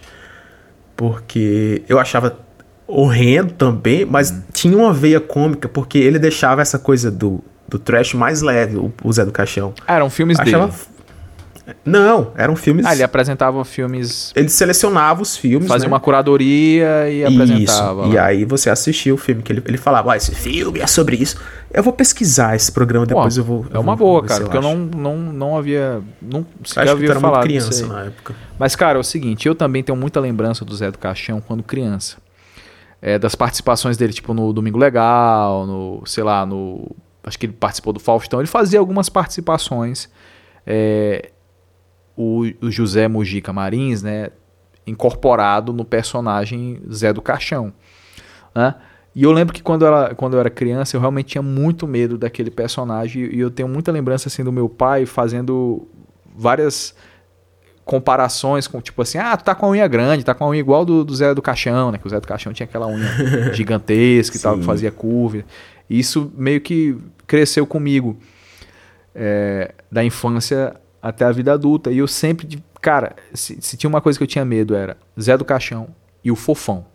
Porque 0.95 1.81
eu 1.87 1.97
achava 1.97 2.37
horrendo 2.85 3.53
também, 3.53 4.05
mas 4.05 4.31
hum. 4.31 4.41
tinha 4.51 4.77
uma 4.77 4.91
veia 4.91 5.19
cômica, 5.21 5.69
porque 5.69 5.97
ele 5.97 6.19
deixava 6.19 6.61
essa 6.61 6.77
coisa 6.77 7.09
do, 7.09 7.41
do 7.67 7.79
trash 7.79 8.13
mais 8.13 8.41
leve, 8.41 8.75
o, 8.75 8.91
o 9.01 9.13
Zé 9.13 9.23
do 9.23 9.31
Caixão. 9.31 9.73
Ah, 9.87 9.95
eram 9.95 10.09
filmes 10.09 10.37
Achava... 10.37 10.67
dele. 10.67 10.77
Não, 11.85 12.31
eram 12.35 12.55
filmes. 12.55 12.85
Ah, 12.85 12.93
ele 12.93 13.03
apresentava 13.03 13.63
filmes. 13.65 14.31
Ele 14.35 14.49
selecionava 14.49 15.21
os 15.21 15.37
filmes. 15.37 15.67
Fazia 15.67 15.87
né? 15.87 15.93
uma 15.93 15.99
curadoria 15.99 17.09
e 17.09 17.23
apresentava. 17.23 18.03
Isso. 18.03 18.11
E 18.11 18.15
lá. 18.15 18.25
aí 18.25 18.45
você 18.45 18.69
assistia 18.69 19.13
o 19.13 19.17
filme, 19.17 19.41
que 19.41 19.51
ele, 19.51 19.61
ele 19.65 19.77
falava, 19.77 20.13
ah, 20.13 20.17
esse 20.17 20.33
filme 20.33 20.79
é 20.79 20.87
sobre 20.87 21.17
isso. 21.17 21.37
Eu 21.73 21.83
vou 21.83 21.93
pesquisar 21.93 22.55
esse 22.55 22.71
programa, 22.71 23.05
depois 23.05 23.37
eu 23.37 23.43
vou. 23.43 23.65
É 23.71 23.77
eu 23.77 23.81
uma 23.81 23.95
vou 23.95 24.07
boa, 24.07 24.23
cara, 24.23 24.43
porque 24.43 24.57
eu 24.57 24.61
não, 24.61 24.75
não, 24.77 25.17
não 25.17 25.57
havia. 25.57 26.01
Não 26.21 26.45
sequer 26.63 26.81
Acho 26.81 26.81
que 26.81 26.85
tu 26.85 26.91
havia 26.91 27.09
era 27.11 27.19
falado 27.19 27.43
criança 27.43 27.87
na 27.87 28.03
época. 28.05 28.35
Mas, 28.59 28.75
cara, 28.75 28.97
é 28.97 29.01
o 29.01 29.03
seguinte, 29.03 29.47
eu 29.47 29.55
também 29.55 29.83
tenho 29.83 29.97
muita 29.97 30.19
lembrança 30.19 30.65
do 30.65 30.75
Zé 30.75 30.91
do 30.91 30.97
Caixão 30.97 31.41
quando 31.41 31.63
criança. 31.63 32.17
É, 33.01 33.17
das 33.17 33.33
participações 33.33 33.97
dele, 33.97 34.13
tipo, 34.13 34.33
no 34.33 34.53
Domingo 34.53 34.77
Legal, 34.77 35.65
no, 35.65 36.03
sei 36.05 36.23
lá, 36.23 36.45
no. 36.45 36.95
Acho 37.23 37.37
que 37.39 37.47
ele 37.47 37.53
participou 37.53 37.93
do 37.93 37.99
Faustão. 37.99 38.39
Ele 38.39 38.47
fazia 38.47 38.79
algumas 38.79 39.09
participações. 39.09 40.09
É, 40.65 41.31
o, 42.21 42.67
o 42.67 42.71
José 42.71 43.07
Mujica 43.07 43.51
Marins, 43.51 44.03
né? 44.03 44.29
Incorporado 44.85 45.73
no 45.73 45.83
personagem 45.83 46.81
Zé 46.91 47.11
do 47.11 47.21
Caixão. 47.21 47.73
Né? 48.53 48.75
E 49.15 49.23
eu 49.23 49.31
lembro 49.31 49.53
que 49.53 49.61
quando, 49.61 49.85
ela, 49.85 50.13
quando 50.15 50.35
eu 50.35 50.39
era 50.39 50.49
criança, 50.49 50.95
eu 50.95 50.99
realmente 50.99 51.27
tinha 51.27 51.41
muito 51.41 51.87
medo 51.87 52.17
daquele 52.17 52.51
personagem. 52.51 53.23
E 53.23 53.39
eu 53.39 53.49
tenho 53.49 53.67
muita 53.67 53.91
lembrança 53.91 54.27
assim 54.27 54.43
do 54.43 54.51
meu 54.51 54.69
pai 54.69 55.05
fazendo 55.05 55.87
várias 56.35 56.95
comparações 57.83 58.67
com, 58.67 58.79
tipo 58.79 59.01
assim, 59.01 59.17
ah, 59.17 59.35
tu 59.35 59.43
tá 59.43 59.53
com 59.53 59.65
a 59.65 59.69
unha 59.69 59.87
grande, 59.87 60.23
tá 60.23 60.33
com 60.33 60.45
a 60.45 60.49
unha 60.49 60.59
igual 60.59 60.85
do, 60.85 61.03
do 61.03 61.15
Zé 61.15 61.33
do 61.33 61.41
Caixão, 61.41 61.91
né? 61.91 61.97
Que 61.97 62.07
o 62.07 62.09
Zé 62.09 62.19
do 62.19 62.27
Caixão 62.27 62.53
tinha 62.53 62.65
aquela 62.65 62.87
unha 62.87 63.09
gigantesca 63.53 64.37
e 64.37 64.39
tal, 64.39 64.57
que 64.57 64.63
fazia 64.63 64.91
curva. 64.91 65.43
E 65.89 65.99
isso 65.99 66.31
meio 66.37 66.61
que 66.61 66.97
cresceu 67.27 67.65
comigo 67.67 68.17
é, 69.13 69.73
da 69.91 70.03
infância 70.03 70.75
até 71.01 71.25
a 71.25 71.31
vida 71.31 71.53
adulta. 71.53 71.91
E 71.91 71.97
eu 71.97 72.07
sempre, 72.07 72.61
cara, 72.81 73.15
se, 73.33 73.57
se 73.61 73.77
tinha 73.77 73.89
uma 73.89 74.01
coisa 74.01 74.17
que 74.19 74.23
eu 74.23 74.27
tinha 74.27 74.45
medo 74.45 74.75
era 74.75 74.97
Zé 75.19 75.37
do 75.37 75.45
Caixão 75.45 75.87
e 76.23 76.31
o 76.31 76.35
Fofão. 76.35 76.85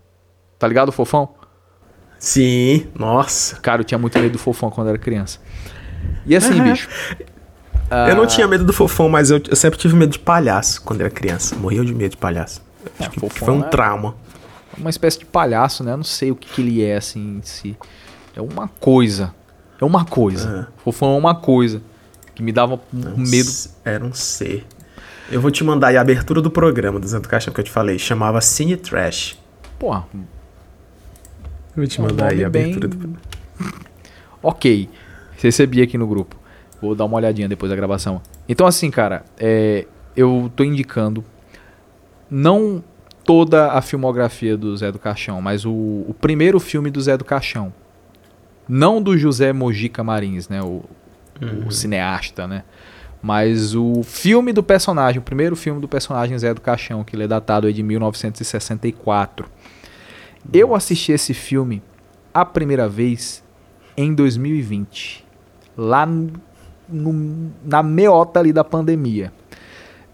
Tá 0.59 0.66
ligado 0.69 0.88
o 0.88 0.92
Fofão? 0.92 1.31
Sim, 2.19 2.87
nossa. 2.95 3.57
Cara, 3.57 3.81
eu 3.83 3.85
tinha 3.85 3.99
muito 3.99 4.19
medo 4.19 4.33
do 4.33 4.38
Fofão 4.38 4.71
quando 4.71 4.88
era 4.88 4.99
criança. 4.99 5.38
E 6.25 6.35
assim, 6.35 6.55
Aham. 6.61 6.71
bicho. 6.73 6.88
Eu 8.09 8.16
não 8.16 8.27
tinha 8.27 8.49
medo 8.49 8.64
do 8.64 8.73
fofão, 8.73 9.09
mas 9.09 9.31
eu, 9.31 9.40
eu 9.49 9.55
sempre 9.55 9.79
tive 9.79 9.95
medo 9.95 10.11
de 10.11 10.19
palhaço 10.19 10.83
quando 10.83 11.03
era 11.03 11.11
criança. 11.11 11.55
Morria 11.55 11.85
de 11.85 11.95
medo 11.95 12.11
de 12.12 12.16
palhaço. 12.16 12.61
É, 12.85 12.90
Acho 13.05 13.11
que 13.11 13.21
fofão 13.21 13.47
foi 13.47 13.55
um 13.55 13.61
é- 13.64 13.69
trauma. 13.69 14.16
uma 14.77 14.90
espécie 14.90 15.21
de 15.21 15.25
palhaço, 15.25 15.85
né? 15.85 15.92
Eu 15.92 15.97
não 15.99 16.03
sei 16.05 16.33
o 16.33 16.37
que, 16.37 16.49
que 16.49 16.61
ele 16.62 16.83
é 16.83 16.97
assim 16.97 17.37
em 17.38 17.42
si. 17.42 17.77
É 18.35 18.40
uma 18.40 18.66
coisa. 18.66 19.33
É 19.81 19.85
uma 19.85 20.05
coisa. 20.05 20.66
Fofão 20.79 21.14
é 21.14 21.19
uma 21.19 21.35
coisa 21.37 21.81
que 22.37 22.42
me 22.42 22.53
dava 22.53 22.81
um 22.94 23.16
medo. 23.16 23.51
Era 23.85 24.05
um 24.05 24.12
ser. 24.12 24.64
Eu 25.29 25.40
vou 25.40 25.51
te 25.51 25.64
mandar 25.64 25.88
aí 25.88 25.96
a 25.96 26.01
abertura 26.01 26.40
do 26.40 26.51
programa 26.53 27.01
do 27.01 27.09
Zé 27.09 27.18
do 27.18 27.29
Caixão 27.29 27.53
que 27.53 27.59
eu 27.59 27.64
te 27.64 27.70
falei. 27.70 27.99
Chamava 27.99 28.40
Cine 28.40 28.77
Trash. 28.77 29.37
Porra, 29.77 30.07
Eu 30.14 30.20
vou 31.75 31.87
te 31.88 32.01
mandar 32.01 32.31
aí 32.31 32.44
a 32.44 32.49
bem- 32.49 32.62
abertura 32.75 32.87
do 32.87 33.18
ok. 34.42 34.88
Recebi 35.38 35.83
aqui 35.83 35.99
no 35.99 36.07
grupo. 36.07 36.37
Vou 36.81 36.94
dar 36.94 37.05
uma 37.07 37.16
olhadinha 37.16 37.49
depois 37.49 37.70
da 37.70 37.77
gravação. 37.77 38.20
Então, 38.49 38.66
assim, 38.66 38.90
cara, 38.90 39.25
é, 39.38 39.87
eu 40.16 40.51
tô 40.55 40.62
indicando 40.62 41.25
não 42.31 42.83
toda 43.25 43.72
a 43.72 43.83
filmografia 43.83 44.57
do 44.57 44.77
Zé 44.77 44.92
do 44.92 44.99
Caixão, 44.99 45.40
mas 45.42 45.64
o, 45.64 45.72
o 45.72 46.14
primeiro 46.20 46.61
filme 46.61 46.90
do 46.90 47.01
Zé 47.01 47.16
do 47.16 47.25
Caixão. 47.25 47.72
Não 48.68 49.01
do 49.03 49.16
José 49.16 49.53
Mojica 49.53 50.03
Marins, 50.05 50.49
né? 50.49 50.62
O, 50.62 50.83
o 51.66 51.70
cineasta, 51.70 52.46
né? 52.46 52.62
Mas 53.22 53.75
o 53.75 54.03
filme 54.05 54.53
do 54.53 54.62
personagem, 54.62 55.18
o 55.18 55.22
primeiro 55.22 55.57
filme 55.57 55.81
do 55.81 55.88
personagem 55.88 56.38
Zé 56.38 56.55
do 56.55 56.61
Caixão, 56.61 57.03
que 57.03 57.16
ele 57.16 57.25
é 57.25 57.29
datado 57.29 57.72
de 57.72 57.83
1964. 57.83 59.46
Eu 60.53 60.75
assisti 60.75 61.12
esse 61.12 61.35
filme 61.35 61.83
a 62.33 62.44
primeira 62.44 62.88
vez 62.88 63.42
em 63.96 64.14
2020, 64.14 65.25
lá 65.77 66.07
no- 66.07 66.33
no- 66.88 67.51
na 67.64 67.83
meota 67.83 68.38
ali 68.38 68.53
da 68.53 68.62
pandemia. 68.62 69.33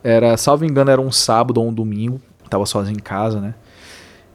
Era, 0.03 0.37
salvo 0.37 0.65
engano, 0.65 0.91
era 0.91 1.01
um 1.01 1.13
sábado 1.13 1.59
ou 1.61 1.69
um 1.69 1.73
domingo, 1.75 2.21
tava 2.49 2.65
sozinho 2.67 2.97
em 2.97 3.03
casa, 3.03 3.41
né? 3.41 3.55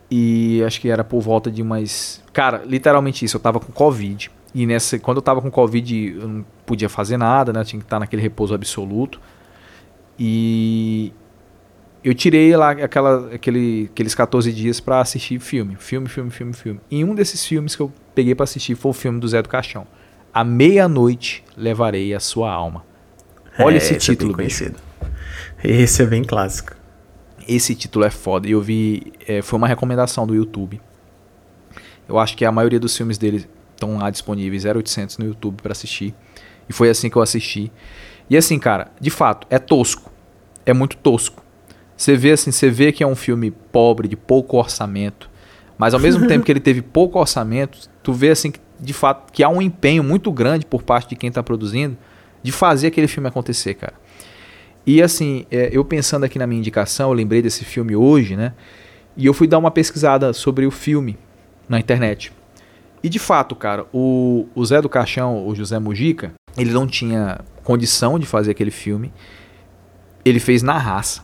E 0.10 0.64
acho 0.66 0.80
que 0.80 0.90
era 0.90 1.04
por 1.04 1.20
volta 1.22 1.50
de 1.52 1.62
umas. 1.62 2.24
Cara, 2.32 2.62
literalmente 2.66 3.26
isso, 3.26 3.36
eu 3.38 3.42
tava 3.42 3.60
com 3.60 3.72
Covid. 3.74 4.30
E 4.56 4.66
nessa, 4.66 4.98
quando 4.98 5.18
eu 5.18 5.22
tava 5.22 5.42
com 5.42 5.52
Covid, 5.52 6.16
eu 6.20 6.28
não 6.28 6.46
podia 6.66 6.90
fazer 6.90 7.18
nada, 7.18 7.52
né? 7.54 7.62
Eu 7.62 7.66
tinha 7.66 7.80
que 7.80 7.86
estar 7.86 8.00
naquele 8.00 8.22
repouso 8.22 8.54
absoluto. 8.54 9.20
E 10.20 11.14
eu 12.04 12.14
tirei 12.16 12.56
lá 12.56 12.72
aquela, 12.72 13.34
aquele, 13.34 13.90
aqueles 13.92 14.16
14 14.16 14.52
dias 14.54 14.80
pra 14.80 15.02
assistir 15.02 15.40
filme. 15.40 15.76
Filme, 15.78 16.08
filme, 16.08 16.32
filme, 16.32 16.54
filme. 16.54 16.80
E 16.90 17.04
um 17.04 17.14
desses 17.14 17.46
filmes 17.46 17.76
que 17.76 17.82
eu 17.82 17.92
peguei 18.16 18.34
pra 18.34 18.46
assistir 18.46 18.76
foi 18.76 18.92
o 18.92 18.94
filme 18.94 19.20
do 19.20 19.28
Zé 19.28 19.42
do 19.42 19.50
Caixão. 19.50 19.86
À 20.34 20.44
meia-noite 20.44 21.44
levarei 21.56 22.14
a 22.14 22.20
sua 22.20 22.52
alma. 22.52 22.86
Olha 23.60 23.76
É, 23.76 23.78
esse 23.78 23.94
é 23.96 23.98
título, 23.98 24.36
bem 24.36 24.48
bicho. 24.48 24.60
conhecido. 24.64 24.80
Esse 25.64 26.04
é 26.04 26.06
bem 26.06 26.24
clássico. 26.24 26.76
Esse 27.48 27.76
título 27.76 28.06
é 28.06 28.10
foda. 28.10 28.48
E 28.48 28.52
eu 28.52 28.62
vi. 28.62 29.14
é, 29.28 29.42
foi 29.42 29.58
uma 29.58 29.68
recomendação 29.68 30.26
do 30.28 30.36
YouTube. 30.36 30.80
Eu 32.08 32.18
acho 32.18 32.38
que 32.38 32.46
a 32.46 32.52
maioria 32.52 32.80
dos 32.80 32.96
filmes 32.96 33.18
dele 33.18 33.46
estão 33.78 33.98
lá 33.98 34.10
disponíveis, 34.10 34.66
0800 34.66 35.18
no 35.18 35.26
YouTube 35.26 35.62
pra 35.62 35.72
assistir. 35.72 36.14
E 36.68 36.74
foi 36.74 36.90
assim 36.90 37.10
que 37.10 37.16
eu 37.16 37.22
assisti. 37.22 37.72
E 38.30 38.36
assim, 38.36 38.60
cara, 38.60 38.92
de 39.00 39.10
fato, 39.10 39.48
é 39.50 39.58
tosco. 39.58 40.12
É 40.66 40.74
muito 40.74 40.98
tosco. 40.98 41.42
Você 41.96 42.16
vê 42.16 42.32
assim, 42.32 42.52
você 42.52 42.70
vê 42.70 42.92
que 42.92 43.04
é 43.04 43.08
um 43.08 43.16
filme 43.16 43.52
pobre, 43.52 44.08
de 44.08 44.18
pouco 44.18 44.58
orçamento. 44.58 45.30
Mas 45.78 45.94
ao 45.94 46.00
mesmo 46.00 46.26
tempo 46.28 46.46
que 46.46 46.52
ele 46.52 46.60
teve 46.60 46.82
pouco 46.82 47.20
orçamento, 47.20 47.90
tu 48.04 48.12
vê 48.12 48.30
assim 48.30 48.52
que 48.52 48.60
de 48.80 48.94
fato 48.94 49.32
que 49.32 49.44
há 49.44 49.50
um 49.50 49.62
empenho 49.62 50.04
muito 50.04 50.32
grande 50.32 50.66
por 50.66 50.84
parte 50.84 51.10
de 51.10 51.16
quem 51.16 51.32
tá 51.32 51.42
produzindo 51.42 51.98
de 52.44 52.52
fazer 52.52 52.88
aquele 52.88 53.08
filme 53.08 53.28
acontecer, 53.28 53.74
cara. 53.74 53.94
E 54.86 55.02
assim, 55.02 55.46
é, 55.52 55.70
eu 55.72 55.84
pensando 55.84 56.24
aqui 56.24 56.40
na 56.40 56.48
minha 56.48 56.60
indicação, 56.60 57.10
eu 57.10 57.14
lembrei 57.14 57.42
desse 57.42 57.66
filme 57.66 57.96
hoje, 57.96 58.36
né? 58.36 58.54
E 59.18 59.26
eu 59.26 59.34
fui 59.34 59.48
dar 59.48 59.58
uma 59.58 59.72
pesquisada 59.72 60.32
sobre 60.32 60.66
o 60.66 60.72
filme 60.72 61.18
na 61.68 61.80
internet. 61.80 62.32
E 63.04 63.10
de 63.10 63.20
fato, 63.20 63.56
cara, 63.56 63.86
o, 63.94 64.48
o 64.56 64.66
Zé 64.66 64.82
do 64.82 64.90
Caixão, 64.90 65.48
o 65.48 65.56
José 65.56 65.78
Mujica, 65.80 66.34
ele 66.58 66.72
não 66.72 66.88
tinha 66.88 67.40
condição 67.64 68.18
de 68.18 68.26
fazer 68.26 68.52
aquele 68.52 68.72
filme. 68.72 69.14
Ele 70.26 70.40
fez 70.40 70.64
na 70.64 70.78
raça. 70.78 71.24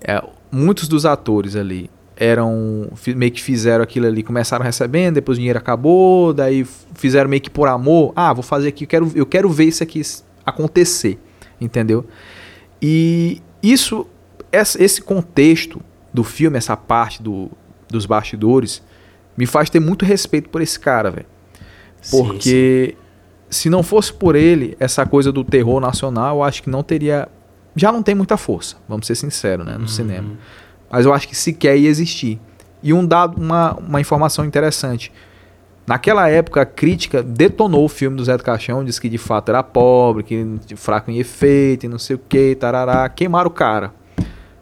É, 0.00 0.22
muitos 0.50 0.88
dos 0.88 1.04
atores 1.04 1.54
ali 1.54 1.90
eram 2.16 2.90
meio 3.16 3.32
que 3.32 3.42
fizeram 3.42 3.82
aquilo 3.82 4.06
ali, 4.06 4.22
começaram 4.22 4.62
recebendo, 4.62 5.14
depois 5.14 5.38
o 5.38 5.40
dinheiro 5.40 5.58
acabou, 5.58 6.34
daí 6.34 6.66
fizeram 6.94 7.30
meio 7.30 7.40
que 7.40 7.48
por 7.48 7.66
amor. 7.66 8.12
Ah, 8.14 8.32
vou 8.32 8.42
fazer 8.42 8.68
aqui, 8.68 8.84
eu 8.84 8.88
quero, 8.88 9.12
eu 9.14 9.26
quero 9.26 9.48
ver 9.48 9.64
isso 9.64 9.82
aqui 9.82 10.02
acontecer, 10.44 11.18
entendeu? 11.58 12.06
E 12.80 13.40
isso, 13.62 14.06
esse 14.52 15.00
contexto 15.00 15.80
do 16.12 16.22
filme, 16.22 16.58
essa 16.58 16.76
parte 16.76 17.22
do, 17.22 17.50
dos 17.88 18.04
bastidores, 18.04 18.82
me 19.40 19.46
faz 19.46 19.70
ter 19.70 19.80
muito 19.80 20.04
respeito 20.04 20.50
por 20.50 20.60
esse 20.60 20.78
cara, 20.78 21.10
velho. 21.10 21.26
Sim, 22.02 22.10
Porque 22.10 22.94
se 23.48 23.70
não 23.70 23.82
fosse 23.82 24.12
por 24.12 24.36
ele, 24.36 24.76
essa 24.78 25.06
coisa 25.06 25.32
do 25.32 25.42
terror 25.42 25.80
nacional, 25.80 26.36
eu 26.36 26.42
acho 26.42 26.62
que 26.62 26.68
não 26.68 26.82
teria. 26.82 27.26
Já 27.74 27.90
não 27.90 28.02
tem 28.02 28.14
muita 28.14 28.36
força, 28.36 28.76
vamos 28.86 29.06
ser 29.06 29.14
sinceros, 29.14 29.64
né? 29.64 29.78
No 29.78 29.88
cinema. 29.88 30.32
Mas 30.90 31.06
eu 31.06 31.14
acho 31.14 31.26
que 31.26 31.34
sequer 31.34 31.78
ia 31.78 31.88
existir. 31.88 32.38
E 32.82 32.92
um 32.92 33.06
dado, 33.06 33.40
uma, 33.40 33.72
uma 33.76 33.98
informação 33.98 34.44
interessante. 34.44 35.10
Naquela 35.86 36.28
época, 36.28 36.60
a 36.60 36.66
crítica 36.66 37.22
detonou 37.22 37.86
o 37.86 37.88
filme 37.88 38.18
do 38.18 38.24
Zé 38.24 38.36
do 38.36 38.44
Caixão, 38.44 38.84
disse 38.84 39.00
que 39.00 39.08
de 39.08 39.18
fato 39.18 39.48
era 39.48 39.62
pobre, 39.62 40.22
que 40.22 40.76
fraco 40.76 41.10
em 41.10 41.18
efeito 41.18 41.86
e 41.86 41.88
não 41.88 41.98
sei 41.98 42.16
o 42.16 42.18
que, 42.18 42.54
tarará. 42.56 43.08
Queimaram 43.08 43.48
o 43.48 43.52
cara. 43.52 43.92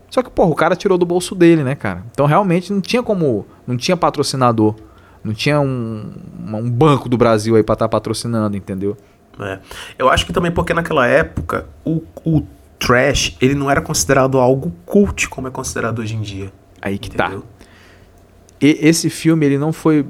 Só 0.09 0.23
que, 0.23 0.31
porra, 0.31 0.51
o 0.51 0.55
cara 0.55 0.77
tirou 0.77 0.97
do 0.97 1.05
bolso 1.05 1.35
dele, 1.35 1.65
né, 1.65 1.75
cara? 1.75 2.05
Então 2.13 2.27
realmente 2.27 2.73
não 2.73 2.81
tinha 2.81 3.03
como. 3.03 3.45
Não 3.69 3.77
tinha 3.77 3.99
patrocinador. 3.99 4.75
Não 5.23 5.35
tinha 5.35 5.61
um, 5.61 6.11
um 6.47 6.71
banco 6.71 7.07
do 7.07 7.19
Brasil 7.19 7.55
aí 7.55 7.63
pra 7.63 7.75
estar 7.75 7.87
patrocinando, 7.87 8.57
entendeu? 8.57 8.97
É. 9.39 9.59
Eu 9.99 10.09
acho 10.09 10.25
que 10.25 10.33
também 10.33 10.51
porque 10.51 10.73
naquela 10.73 11.07
época 11.07 11.67
o, 11.85 12.03
o 12.25 12.43
trash 12.79 13.37
ele 13.41 13.55
não 13.55 13.71
era 13.71 13.83
considerado 13.83 14.39
algo 14.39 14.73
cult 14.87 15.29
como 15.29 15.49
é 15.49 15.51
considerado 15.51 15.99
hoje 15.99 16.17
em 16.17 16.23
dia. 16.23 16.51
Aí 16.81 16.99
que 16.99 17.11
tá. 17.11 17.27
Entendeu? 17.27 17.45
E 18.59 18.79
esse 18.81 19.11
filme 19.11 19.45
ele 19.45 19.59
não 19.59 19.71
foi, 19.71 20.07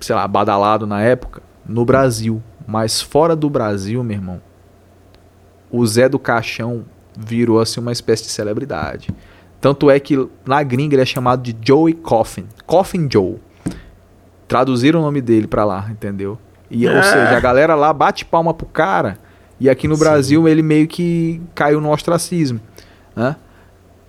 sei 0.00 0.14
lá, 0.14 0.26
badalado 0.28 0.86
na 0.86 1.02
época 1.02 1.42
no 1.66 1.84
Brasil, 1.84 2.40
mas 2.66 3.02
fora 3.02 3.34
do 3.34 3.50
Brasil, 3.50 4.04
meu 4.04 4.16
irmão, 4.16 4.40
o 5.70 5.84
Zé 5.84 6.08
do 6.08 6.20
Caixão 6.20 6.84
virou 7.18 7.60
assim 7.60 7.80
uma 7.80 7.92
espécie 7.92 8.22
de 8.22 8.28
celebridade. 8.30 9.08
Tanto 9.62 9.90
é 9.90 9.98
que 9.98 10.28
na 10.44 10.62
gringa 10.62 10.94
ele 10.94 11.02
é 11.02 11.06
chamado 11.06 11.40
de 11.42 11.56
Joey 11.66 11.94
Coffin, 11.94 12.44
Coffin 12.66 13.08
Joe. 13.10 13.36
Traduziram 14.46 15.00
o 15.00 15.02
nome 15.02 15.20
dele 15.22 15.46
pra 15.46 15.64
lá, 15.64 15.86
entendeu? 15.90 16.36
E, 16.70 16.86
Ou 16.86 16.92
É. 16.96 17.02
seja, 17.02 17.36
a 17.36 17.40
galera 17.40 17.74
lá 17.74 17.92
bate 17.92 18.24
palma 18.24 18.52
pro 18.52 18.66
cara 18.66 19.16
e 19.60 19.70
aqui 19.70 19.86
no 19.88 19.94
Sim. 19.94 20.00
Brasil 20.04 20.48
ele 20.48 20.62
meio 20.62 20.86
que 20.88 21.40
caiu 21.54 21.80
no 21.80 21.90
ostracismo. 21.90 22.60
né? 23.16 23.36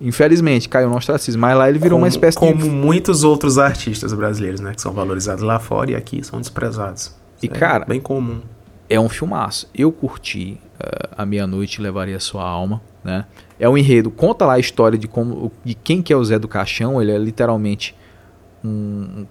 Infelizmente, 0.00 0.68
caiu 0.68 0.90
no 0.90 0.96
ostracismo, 0.96 1.40
mas 1.40 1.56
lá 1.56 1.68
ele 1.68 1.78
virou 1.78 1.96
como, 1.96 2.02
uma 2.04 2.08
espécie 2.08 2.36
como 2.36 2.56
de... 2.56 2.68
muitos 2.68 3.22
outros 3.22 3.56
artistas 3.58 4.12
brasileiros, 4.12 4.60
né? 4.60 4.74
Que 4.74 4.80
são 4.82 4.92
valorizados 4.92 5.42
lá 5.44 5.58
fora 5.60 5.92
e 5.92 5.94
aqui 5.94 6.22
são 6.24 6.40
desprezados. 6.40 7.14
E, 7.42 7.46
é 7.46 7.48
cara, 7.48 7.84
bem 7.84 8.00
comum. 8.00 8.40
É 8.90 8.98
um 8.98 9.08
filmaço. 9.08 9.70
Eu 9.74 9.92
curti 9.92 10.58
uh, 10.80 11.14
A 11.16 11.24
Meia-Noite 11.24 11.80
Levaria 11.80 12.18
Sua 12.18 12.42
Alma, 12.42 12.82
né? 13.04 13.24
É 13.58 13.68
um 13.68 13.78
enredo, 13.78 14.10
conta 14.10 14.44
lá 14.44 14.54
a 14.54 14.58
história 14.58 14.98
de 14.98 15.06
como 15.06 15.52
de 15.64 15.74
quem 15.74 16.02
que 16.02 16.12
é 16.12 16.16
o 16.16 16.24
Zé 16.24 16.38
do 16.38 16.48
Caixão, 16.48 17.00
ele 17.00 17.12
é 17.12 17.18
literalmente 17.18 17.94
um 18.64 19.26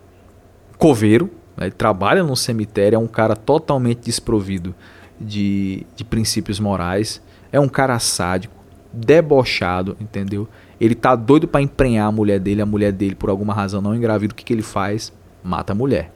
coveiro, 0.78 1.30
né? 1.58 1.66
ele 1.66 1.72
trabalha 1.72 2.24
no 2.24 2.36
cemitério, 2.36 2.96
é 2.96 3.00
um 3.00 3.08
cara 3.08 3.36
totalmente 3.36 4.00
desprovido 4.00 4.74
de, 5.20 5.86
de 5.96 6.04
princípios 6.04 6.60
morais, 6.60 7.22
é 7.52 7.60
um 7.60 7.68
cara 7.68 8.00
sádico, 8.00 8.54
debochado, 8.92 9.98
entendeu? 10.00 10.48
Ele 10.80 10.96
tá 10.96 11.16
doido 11.16 11.48
para 11.48 11.62
emprenhar 11.62 12.08
a 12.08 12.12
mulher 12.12 12.40
dele, 12.40 12.62
a 12.62 12.66
mulher 12.66 12.92
dele 12.92 13.16
por 13.16 13.30
alguma 13.30 13.54
razão 13.54 13.82
não 13.82 13.96
engravida, 13.96 14.34
o 14.34 14.36
que, 14.36 14.44
que 14.44 14.54
ele 14.54 14.62
faz? 14.62 15.12
Mata 15.44 15.74
a 15.74 15.76
mulher. 15.76 16.12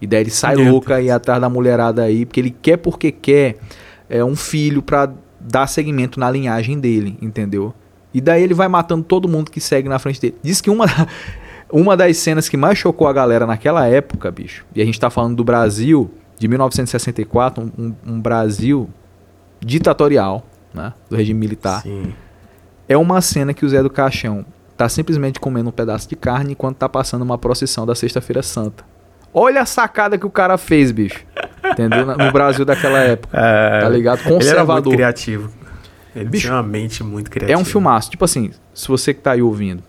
E 0.00 0.06
daí 0.06 0.20
ele 0.20 0.30
sai 0.30 0.56
Meu 0.56 0.72
louca 0.72 1.00
e 1.00 1.10
atrás 1.10 1.40
da 1.40 1.48
mulherada 1.48 2.02
aí, 2.02 2.24
porque 2.24 2.40
ele 2.40 2.50
quer 2.50 2.76
porque 2.76 3.10
quer 3.10 3.56
é, 4.08 4.24
um 4.24 4.36
filho 4.36 4.80
para 4.80 5.12
dar 5.40 5.66
seguimento 5.66 6.18
na 6.18 6.30
linhagem 6.30 6.78
dele, 6.78 7.16
entendeu? 7.20 7.74
E 8.12 8.20
daí 8.20 8.42
ele 8.42 8.54
vai 8.54 8.68
matando 8.68 9.04
todo 9.04 9.28
mundo 9.28 9.50
que 9.50 9.60
segue 9.60 9.88
na 9.88 9.98
frente 9.98 10.20
dele. 10.20 10.36
Diz 10.42 10.60
que 10.60 10.70
uma, 10.70 10.86
uma 11.70 11.96
das 11.96 12.16
cenas 12.16 12.48
que 12.48 12.56
mais 12.56 12.78
chocou 12.78 13.06
a 13.06 13.12
galera 13.12 13.46
naquela 13.46 13.86
época, 13.86 14.30
bicho, 14.30 14.64
e 14.74 14.82
a 14.82 14.84
gente 14.84 14.98
tá 14.98 15.10
falando 15.10 15.36
do 15.36 15.44
Brasil 15.44 16.10
de 16.38 16.48
1964, 16.48 17.62
um, 17.62 17.82
um, 17.82 17.94
um 18.14 18.20
Brasil 18.20 18.88
ditatorial, 19.60 20.46
né, 20.72 20.92
do 21.10 21.16
regime 21.16 21.38
militar. 21.38 21.82
Sim. 21.82 22.12
É 22.88 22.96
uma 22.96 23.20
cena 23.20 23.52
que 23.52 23.66
o 23.66 23.68
Zé 23.68 23.82
do 23.82 23.90
Caixão 23.90 24.44
tá 24.76 24.88
simplesmente 24.88 25.40
comendo 25.40 25.68
um 25.68 25.72
pedaço 25.72 26.08
de 26.08 26.16
carne 26.16 26.52
enquanto 26.52 26.76
tá 26.76 26.88
passando 26.88 27.22
uma 27.22 27.36
procissão 27.36 27.84
da 27.84 27.94
Sexta-feira 27.94 28.42
Santa. 28.42 28.84
Olha 29.32 29.62
a 29.62 29.66
sacada 29.66 30.16
que 30.18 30.26
o 30.26 30.30
cara 30.30 30.56
fez, 30.58 30.90
bicho. 30.90 31.24
Entendeu? 31.72 32.06
No 32.06 32.32
Brasil 32.32 32.64
daquela 32.64 32.98
época. 33.00 33.36
É, 33.38 33.80
Tá 33.80 33.88
ligado? 33.88 34.20
Ele 34.20 34.26
era 34.28 34.34
muito 34.34 34.44
Conservador. 34.46 34.92
criativo. 34.94 35.50
Ele 36.16 36.24
Bicho, 36.30 36.46
tinha 36.46 36.54
uma 36.56 36.62
mente 36.62 37.04
muito 37.04 37.30
criativa. 37.30 37.52
É 37.58 37.60
um 37.60 37.64
filmaço. 37.64 38.10
Tipo 38.10 38.24
assim, 38.24 38.50
se 38.74 38.88
você 38.88 39.12
que 39.14 39.20
tá 39.20 39.32
aí 39.32 39.42
ouvindo. 39.42 39.82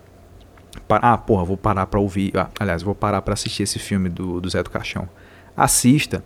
pa- 0.86 1.00
Ah, 1.02 1.16
porra, 1.18 1.44
vou 1.44 1.56
parar 1.56 1.86
pra 1.86 1.98
ouvir. 1.98 2.32
ah, 2.36 2.48
aliás, 2.60 2.82
vou 2.82 2.94
parar 2.94 3.22
pra 3.22 3.34
assistir 3.34 3.62
esse 3.64 3.78
filme 3.78 4.08
do, 4.08 4.40
do 4.40 4.48
Zé 4.50 4.62
do 4.62 4.70
Caixão. 4.70 5.08
Assista. 5.56 6.22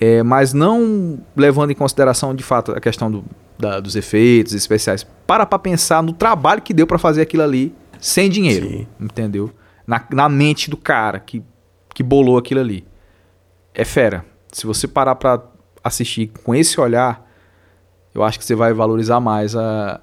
é, 0.00 0.22
mas 0.24 0.52
não 0.52 1.18
levando 1.36 1.70
em 1.70 1.74
consideração 1.74 2.34
de 2.34 2.42
fato 2.42 2.72
a 2.72 2.80
questão 2.80 3.10
do- 3.10 3.24
da- 3.58 3.78
dos 3.80 3.94
efeitos 3.96 4.52
especiais. 4.52 5.06
Para 5.26 5.46
pra 5.46 5.58
pensar 5.58 6.02
no 6.02 6.12
trabalho 6.12 6.60
que 6.62 6.74
deu 6.74 6.86
pra 6.86 6.98
fazer 6.98 7.22
aquilo 7.22 7.42
ali 7.44 7.72
sem 8.00 8.28
dinheiro. 8.28 8.66
Sim. 8.68 8.86
Entendeu? 9.00 9.50
Na, 9.86 10.02
na 10.12 10.28
mente 10.28 10.68
do 10.68 10.76
cara 10.76 11.18
que, 11.20 11.42
que 11.94 12.02
bolou 12.02 12.36
aquilo 12.36 12.60
ali. 12.60 12.84
É 13.72 13.84
fera. 13.84 14.24
Se 14.52 14.66
você 14.66 14.86
parar 14.86 15.14
pra 15.14 15.40
assistir 15.82 16.30
com 16.42 16.54
esse 16.54 16.80
olhar, 16.80 17.26
eu 18.14 18.22
acho 18.22 18.38
que 18.38 18.44
você 18.44 18.54
vai 18.54 18.72
valorizar 18.72 19.20
mais 19.20 19.56
a, 19.56 20.00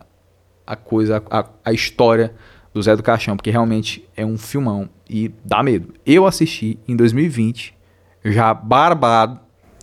a 0.65 0.75
coisa, 0.75 1.21
a, 1.29 1.45
a 1.65 1.73
história 1.73 2.33
do 2.73 2.81
Zé 2.81 2.95
do 2.95 3.03
Caixão, 3.03 3.35
porque 3.35 3.51
realmente 3.51 4.07
é 4.15 4.25
um 4.25 4.37
filmão 4.37 4.89
e 5.09 5.31
dá 5.43 5.61
medo. 5.61 5.93
Eu 6.05 6.25
assisti 6.25 6.79
em 6.87 6.95
2020, 6.95 7.75
já 8.25 8.53
barbado, 8.53 9.39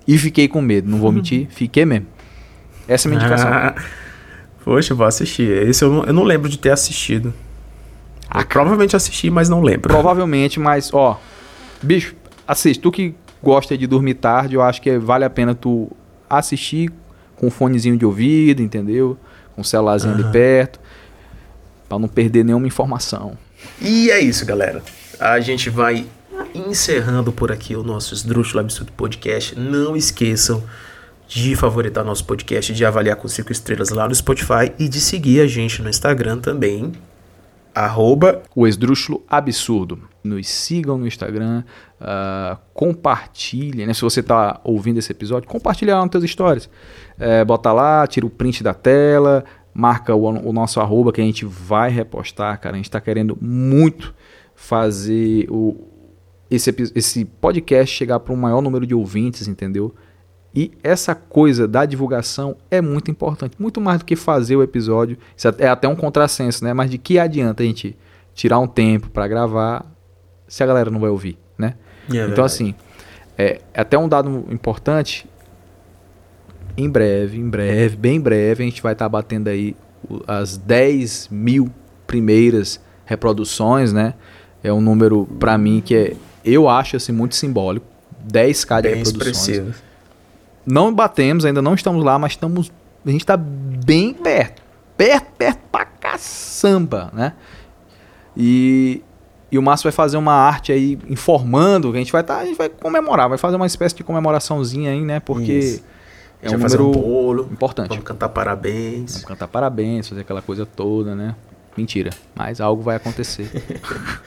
e 0.06 0.16
fiquei 0.16 0.48
com 0.48 0.62
medo, 0.62 0.90
não 0.90 0.98
vou 0.98 1.12
mentir, 1.12 1.48
fiquei 1.50 1.84
mesmo. 1.84 2.06
Essa 2.86 3.06
é 3.06 3.08
a 3.08 3.10
minha 3.10 3.20
indicação. 3.20 3.50
Ah, 3.52 3.74
poxa, 4.64 4.94
vou 4.94 5.06
assistir. 5.06 5.50
Esse 5.68 5.84
eu 5.84 5.92
não, 5.92 6.04
eu 6.04 6.12
não 6.12 6.22
lembro 6.24 6.48
de 6.48 6.58
ter 6.58 6.70
assistido. 6.70 7.34
Ah, 8.30 8.44
provavelmente 8.44 8.96
assisti, 8.96 9.30
mas 9.30 9.48
não 9.48 9.60
lembro. 9.60 9.88
Provavelmente, 9.88 10.58
mas 10.58 10.92
ó, 10.92 11.20
bicho, 11.82 12.14
assiste. 12.46 12.80
Tu 12.80 12.90
que 12.90 13.14
gosta 13.42 13.76
de 13.76 13.86
dormir 13.86 14.14
tarde, 14.14 14.54
eu 14.54 14.62
acho 14.62 14.80
que 14.82 14.98
vale 14.98 15.24
a 15.24 15.30
pena 15.30 15.54
tu 15.54 15.90
assistir 16.28 16.90
com 17.36 17.46
um 17.46 17.50
fonezinho 17.50 17.96
de 17.96 18.04
ouvido, 18.04 18.62
entendeu? 18.62 19.16
Com 19.54 19.62
o 19.62 19.64
celularzinho 19.64 20.14
ali 20.14 20.22
Aham. 20.22 20.32
perto, 20.32 20.80
pra 21.88 21.98
não 21.98 22.08
perder 22.08 22.44
nenhuma 22.44 22.66
informação. 22.66 23.36
E 23.80 24.10
é 24.10 24.20
isso, 24.20 24.44
galera. 24.44 24.82
A 25.18 25.40
gente 25.40 25.70
vai 25.70 26.06
encerrando 26.54 27.32
por 27.32 27.50
aqui 27.50 27.74
o 27.76 27.82
nosso 27.82 28.14
Esdrúxulo 28.14 28.60
Absurdo 28.60 28.92
Podcast. 28.92 29.58
Não 29.58 29.96
esqueçam 29.96 30.62
de 31.26 31.54
favoritar 31.56 32.04
nosso 32.04 32.24
podcast, 32.24 32.72
de 32.72 32.84
avaliar 32.84 33.16
com 33.16 33.28
5 33.28 33.52
estrelas 33.52 33.90
lá 33.90 34.08
no 34.08 34.14
Spotify 34.14 34.72
e 34.78 34.88
de 34.88 35.00
seguir 35.00 35.40
a 35.40 35.46
gente 35.46 35.82
no 35.82 35.90
Instagram 35.90 36.38
também. 36.38 36.92
Arroba 37.74 38.42
O 38.56 38.66
Esdrúxulo 38.66 39.22
Absurdo. 39.28 40.00
Nos 40.28 40.48
sigam 40.48 40.98
no 40.98 41.06
Instagram, 41.06 41.64
ah, 42.00 42.58
compartilhem, 42.74 43.86
né? 43.86 43.94
Se 43.94 44.02
você 44.02 44.22
tá 44.22 44.60
ouvindo 44.62 44.98
esse 44.98 45.10
episódio, 45.10 45.48
compartilha 45.48 45.96
lá 45.96 46.02
nas 46.02 46.10
suas 46.12 46.30
stories. 46.30 46.70
É, 47.18 47.44
bota 47.44 47.72
lá, 47.72 48.06
tira 48.06 48.26
o 48.26 48.30
print 48.30 48.62
da 48.62 48.74
tela, 48.74 49.44
marca 49.74 50.14
o, 50.14 50.24
o 50.24 50.52
nosso 50.52 50.80
arroba 50.80 51.12
que 51.12 51.20
a 51.20 51.24
gente 51.24 51.44
vai 51.44 51.90
repostar, 51.90 52.60
cara. 52.60 52.74
A 52.74 52.76
gente 52.76 52.90
tá 52.90 53.00
querendo 53.00 53.36
muito 53.40 54.14
fazer 54.54 55.46
o, 55.50 55.76
esse, 56.50 56.74
esse 56.94 57.24
podcast 57.24 57.94
chegar 57.94 58.20
para 58.20 58.32
um 58.32 58.36
maior 58.36 58.60
número 58.60 58.86
de 58.86 58.94
ouvintes, 58.94 59.46
entendeu? 59.46 59.94
E 60.54 60.72
essa 60.82 61.14
coisa 61.14 61.68
da 61.68 61.84
divulgação 61.84 62.56
é 62.70 62.80
muito 62.80 63.10
importante, 63.10 63.54
muito 63.58 63.80
mais 63.80 64.00
do 64.00 64.04
que 64.04 64.16
fazer 64.16 64.56
o 64.56 64.62
episódio. 64.62 65.18
Isso 65.36 65.46
é 65.58 65.68
até 65.68 65.86
um 65.86 65.94
contrassenso, 65.94 66.64
né? 66.64 66.72
Mas 66.72 66.90
de 66.90 66.98
que 66.98 67.18
adianta 67.18 67.62
a 67.62 67.66
gente 67.66 67.96
tirar 68.34 68.58
um 68.58 68.66
tempo 68.66 69.10
para 69.10 69.28
gravar 69.28 69.84
se 70.48 70.62
a 70.62 70.66
galera 70.66 70.90
não 70.90 70.98
vai 70.98 71.10
ouvir, 71.10 71.38
né? 71.56 71.74
então 72.32 72.44
assim, 72.44 72.74
é 73.36 73.60
até 73.74 73.96
um 73.96 74.08
dado 74.08 74.46
importante. 74.50 75.28
Em 76.76 76.88
breve, 76.88 77.38
em 77.38 77.48
breve, 77.48 77.96
bem 77.96 78.20
breve, 78.20 78.62
a 78.62 78.66
gente 78.66 78.80
vai 78.80 78.92
estar 78.92 79.08
batendo 79.08 79.48
aí 79.48 79.76
as 80.26 80.56
10 80.56 81.28
mil 81.30 81.70
primeiras 82.06 82.80
reproduções, 83.04 83.92
né? 83.92 84.14
É 84.62 84.72
um 84.72 84.80
número 84.80 85.26
para 85.38 85.58
mim 85.58 85.82
que 85.84 85.94
é, 85.94 86.16
eu 86.44 86.68
acho 86.68 86.96
assim 86.96 87.12
muito 87.12 87.34
simbólico. 87.34 87.86
10k 88.26 88.76
de 88.76 88.82
bem 88.82 88.94
reproduções. 88.96 89.38
expressivo. 89.38 89.74
Não 90.66 90.92
batemos, 90.92 91.44
ainda 91.44 91.62
não 91.62 91.74
estamos 91.74 92.04
lá, 92.04 92.18
mas 92.18 92.32
estamos. 92.32 92.70
A 93.04 93.10
gente 93.10 93.22
está 93.22 93.36
bem 93.36 94.12
perto. 94.12 94.62
Perto, 94.96 95.26
perto 95.38 95.60
pra 95.70 95.84
caçamba, 95.84 97.10
né? 97.14 97.32
E, 98.36 99.02
e 99.50 99.58
o 99.58 99.62
Márcio 99.62 99.84
vai 99.84 99.92
fazer 99.92 100.16
uma 100.16 100.32
arte 100.34 100.72
aí 100.72 100.98
informando, 101.08 101.90
a 101.92 101.96
gente 101.96 102.12
vai 102.12 102.22
tá, 102.22 102.38
a 102.38 102.44
gente 102.44 102.56
vai 102.58 102.68
comemorar, 102.68 103.28
vai 103.28 103.38
fazer 103.38 103.56
uma 103.56 103.66
espécie 103.66 103.94
de 103.96 104.04
comemoraçãozinha 104.04 104.90
aí, 104.92 105.00
né? 105.00 105.20
Porque 105.20 105.52
Isso. 105.52 105.82
é 106.42 106.50
um 106.54 106.58
fazer 106.58 106.78
número 106.78 106.98
um 106.98 107.02
bolo, 107.02 107.48
importante. 107.50 107.88
vamos 107.88 108.04
cantar 108.04 108.28
parabéns. 108.28 109.12
Vamos 109.12 109.24
cantar 109.28 109.48
parabéns, 109.48 110.08
fazer 110.08 110.20
aquela 110.22 110.42
coisa 110.42 110.66
toda, 110.66 111.14
né? 111.14 111.34
Mentira, 111.76 112.10
mas 112.34 112.60
algo 112.60 112.82
vai 112.82 112.96
acontecer. 112.96 113.48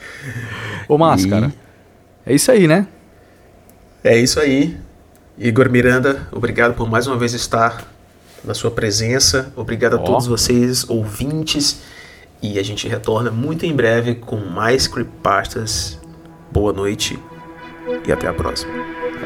Ô, 0.88 0.96
Márcio, 0.98 1.26
E- 1.26 1.30
cara, 1.30 1.52
é 2.26 2.34
isso 2.34 2.50
aí, 2.50 2.66
né? 2.66 2.86
É 4.02 4.16
isso 4.18 4.40
aí. 4.40 4.76
Igor 5.38 5.70
Miranda, 5.70 6.28
obrigado 6.32 6.74
por 6.74 6.88
mais 6.90 7.06
uma 7.06 7.16
vez 7.16 7.32
estar 7.32 7.84
na 8.44 8.54
sua 8.54 8.70
presença. 8.70 9.52
Obrigado 9.56 9.94
a 9.94 10.00
Ó. 10.00 10.02
todos 10.02 10.26
vocês, 10.26 10.88
ouvintes. 10.88 11.80
E 12.42 12.58
a 12.58 12.62
gente 12.62 12.88
retorna 12.88 13.30
muito 13.30 13.64
em 13.64 13.74
breve 13.74 14.16
com 14.16 14.36
mais 14.36 14.88
creepypastas. 14.88 16.00
Boa 16.50 16.72
noite 16.72 17.18
e 18.06 18.12
até 18.12 18.26
a 18.26 18.34
próxima. 18.34 18.72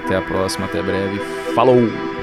Até 0.04 0.16
a 0.16 0.22
próxima, 0.22 0.66
até 0.66 0.82
breve. 0.82 1.18
Falou! 1.54 2.15